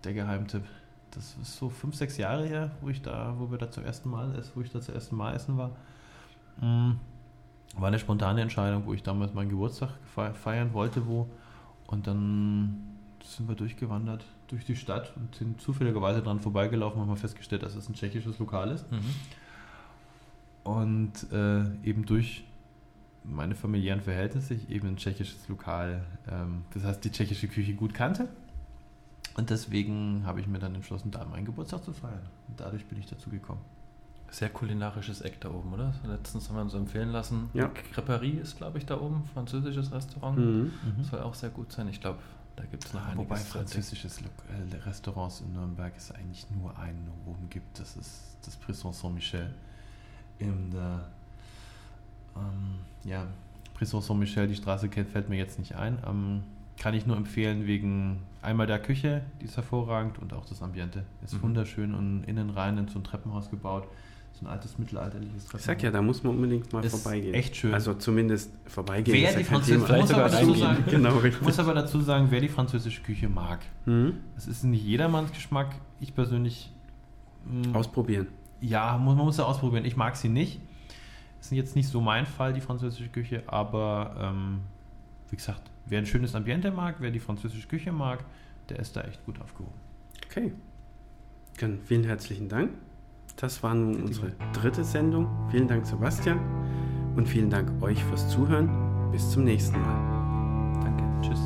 der 0.05 0.13
Geheimtipp. 0.15 0.65
Das 1.13 1.37
ist 1.41 1.57
so 1.57 1.69
fünf, 1.69 1.95
sechs 1.95 2.17
Jahre 2.17 2.47
her, 2.47 2.71
wo 2.81 2.89
ich 2.89 3.01
da, 3.03 3.35
wo 3.39 3.51
wir 3.51 3.59
da 3.59 3.71
zum 3.71 3.85
ersten 3.85 4.09
Mal 4.11 4.35
essen, 4.37 4.53
wo 4.55 4.61
ich 4.63 4.71
da 4.71 4.81
zum 4.81 4.95
ersten 4.95 5.15
Mal 5.17 5.35
essen 5.35 5.57
war. 5.57 5.71
Mm, 6.61 6.93
War 7.77 7.89
eine 7.89 7.99
spontane 7.99 8.43
Entscheidung, 8.43 8.85
wo 8.85 8.93
ich 8.93 9.03
damals 9.03 9.33
meinen 9.33 9.49
Geburtstag 9.49 9.89
fe- 10.15 10.35
feiern 10.35 10.75
wollte, 10.75 11.07
wo. 11.07 11.27
Und 11.87 12.07
dann 12.07 12.83
sind 13.25 13.49
wir 13.49 13.55
durchgewandert 13.55 14.25
durch 14.49 14.67
die 14.67 14.77
Stadt 14.77 15.13
und 15.17 15.35
sind 15.35 15.59
zufälligerweise 15.61 16.23
dran 16.23 16.39
vorbeigelaufen 16.41 17.01
und 17.01 17.09
haben 17.09 17.17
festgestellt, 17.17 17.63
dass 17.63 17.75
es 17.75 17.89
ein 17.89 17.95
tschechisches 17.95 18.39
Lokal 18.39 18.71
ist. 18.73 18.91
Mhm. 18.93 18.99
Und 20.65 21.13
äh, 21.33 21.65
eben 21.83 22.05
durch 22.07 22.45
meine 23.25 23.55
familiären 23.55 24.01
Verhältnisse, 24.01 24.55
ich 24.55 24.71
eben 24.71 24.89
ein 24.89 24.97
tschechisches 24.97 25.49
Lokal, 25.49 26.05
ähm, 26.31 26.65
das 26.75 26.85
heißt 26.85 27.05
die 27.05 27.11
tschechische 27.11 27.49
Küche 27.49 27.75
gut 27.75 27.95
kannte. 27.95 28.29
Und 29.35 29.51
deswegen 29.51 30.25
habe 30.27 30.41
ich 30.41 30.47
mir 30.47 30.59
dann 30.59 30.75
entschlossen, 30.75 31.11
da 31.11 31.25
meinen 31.25 31.45
Geburtstag 31.45 31.83
zu 31.85 31.93
feiern. 31.93 32.29
Und 32.49 32.61
dadurch 32.61 32.85
bin 32.87 32.99
ich 32.99 33.07
dazu 33.07 33.31
gekommen. 33.31 33.61
Sehr 34.31 34.51
kulinarisches 34.51 35.21
Eck 35.21 35.41
da 35.41 35.51
oben, 35.51 35.73
oder? 35.75 35.95
Letztens 36.07 36.49
haben 36.49 36.57
wir 36.57 36.63
uns 36.63 36.75
empfehlen 36.75 37.11
lassen. 37.11 37.51
Ja. 37.55 37.69
Creperie 37.69 38.39
ist, 38.39 38.57
glaube 38.57 38.79
ich, 38.79 38.87
da 38.87 39.01
oben, 39.01 39.25
französisches 39.33 39.93
Restaurant. 39.93 40.39
Mhm. 40.39 40.73
Soll 41.03 41.21
auch 41.21 41.35
sehr 41.35 41.51
gut 41.51 41.73
sein. 41.73 41.89
Ich 41.89 42.01
glaube, 42.01 42.19
da 42.57 42.65
gibt 42.65 42.85
es 42.85 42.93
noch 42.95 43.01
Ah, 43.03 43.13
wobei 43.15 43.37
französisches 43.37 44.21
äh, 44.21 44.77
Restaurants 44.87 45.41
in 45.41 45.53
Nürnberg 45.53 45.93
es 45.97 46.13
eigentlich 46.13 46.47
nur 46.51 46.79
einen 46.79 47.11
oben 47.27 47.49
gibt. 47.51 47.79
Das 47.79 47.97
ist 47.97 48.37
das 48.45 48.57
Prison 48.57 48.93
Saint-Michel. 48.93 49.53
In 50.49 50.71
der 50.71 51.01
ähm, 52.37 52.79
ja, 53.05 53.27
Prison 53.75 54.01
Saint-Michel, 54.01 54.47
die 54.49 54.55
Straße 54.57 54.89
kennt, 54.89 55.09
fällt 55.11 55.29
mir 55.29 55.37
jetzt 55.37 55.59
nicht 55.59 55.75
ein. 55.75 55.99
Ähm, 56.09 56.43
kann 56.79 56.95
ich 56.95 57.07
nur 57.07 57.17
empfehlen 57.17 57.67
wegen 57.67 58.21
einmal 58.41 58.67
der 58.67 58.79
Küche, 58.81 59.23
die 59.41 59.45
ist 59.45 59.57
hervorragend 59.57 60.19
und 60.19 60.33
auch 60.33 60.45
das 60.47 60.63
Ambiente. 60.63 61.05
Ist 61.25 61.35
Mhm. 61.35 61.43
wunderschön 61.43 61.95
und 61.95 62.25
innen 62.25 62.51
rein 62.51 62.79
in 62.79 62.89
so 62.89 62.99
ein 62.99 63.05
Treppenhaus 63.05 63.51
gebaut. 63.51 63.85
So 64.35 64.47
ein 64.47 64.51
altes 64.51 64.79
mittelalterliches 64.79 65.45
Treppenhaus. 65.45 65.61
Ich 65.61 65.67
sag 65.67 65.83
ja, 65.83 65.91
da 65.91 66.01
muss 66.01 66.23
man 66.25 66.35
unbedingt 66.35 66.73
mal 66.73 66.83
Ist 66.83 66.97
vorbeigehen. 67.03 67.35
echt 67.35 67.55
schön. 67.55 67.75
Also 67.75 67.93
zumindest 67.95 68.51
vorbeigehen. 68.67 69.17
Wer 69.21 69.37
die 69.37 69.45
Französische, 69.45 69.93
muss 69.95 70.11
aber 70.11 70.29
dazu 70.31 70.55
sagen, 70.55 70.85
Genau, 70.89 71.19
richtig. 71.19 71.43
muss 71.43 71.59
aber 71.59 71.75
dazu 71.75 72.01
sagen, 72.01 72.27
wer 72.31 72.41
die 72.41 72.49
französische 72.49 73.03
Küche 73.03 73.29
mag. 73.29 73.61
Mhm. 73.85 74.15
Es 74.37 74.47
ist 74.49 74.65
nicht 74.65 74.83
jedermanns 74.85 75.31
Geschmack. 75.33 75.75
Ich 76.01 76.15
persönlich. 76.15 76.73
mh, 77.45 77.77
Ausprobieren. 77.79 78.29
Ja, 78.63 78.97
muss, 78.97 79.17
man 79.17 79.27
muss 79.27 79.37
ja 79.37 79.45
ausprobieren. 79.45 79.85
Ich 79.85 79.97
mag 79.97 80.17
sie 80.17 80.29
nicht. 80.29 80.61
Ist 81.41 81.53
jetzt 81.53 81.77
nicht 81.77 81.89
so 81.89 82.01
mein 82.01 82.25
Fall, 82.25 82.53
die 82.53 82.61
französische 82.61 83.09
Küche, 83.09 83.43
aber 83.47 84.15
ähm, 84.19 84.61
wie 85.29 85.37
gesagt, 85.37 85.63
wer 85.87 85.99
ein 85.99 86.07
schönes 86.07 86.35
Ambiente 86.35 86.71
mag, 86.71 86.97
wer 87.01 87.11
die 87.11 87.19
französische 87.19 87.67
Küche 87.67 87.91
mag, 87.91 88.25
der 88.69 88.79
ist 88.79 88.97
da 88.97 89.03
echt 89.03 89.25
gut 89.27 89.41
aufgehoben. 89.41 89.75
Okay. 90.27 90.53
Dann 91.59 91.81
vielen 91.85 92.05
herzlichen 92.05 92.49
Dank. 92.49 92.71
Das 93.37 93.63
war 93.63 93.75
nun 93.75 94.03
unsere 94.03 94.33
dritte 94.53 94.85
Sendung. 94.85 95.29
Vielen 95.51 95.67
Dank, 95.67 95.85
Sebastian. 95.85 96.39
Und 97.17 97.29
vielen 97.29 97.51
Dank 97.51 97.83
euch 97.83 98.03
fürs 98.05 98.29
Zuhören. 98.29 99.11
Bis 99.11 99.31
zum 99.31 99.45
nächsten 99.45 99.81
Mal. 99.81 100.81
Danke. 100.83 101.05
Tschüss. 101.29 101.41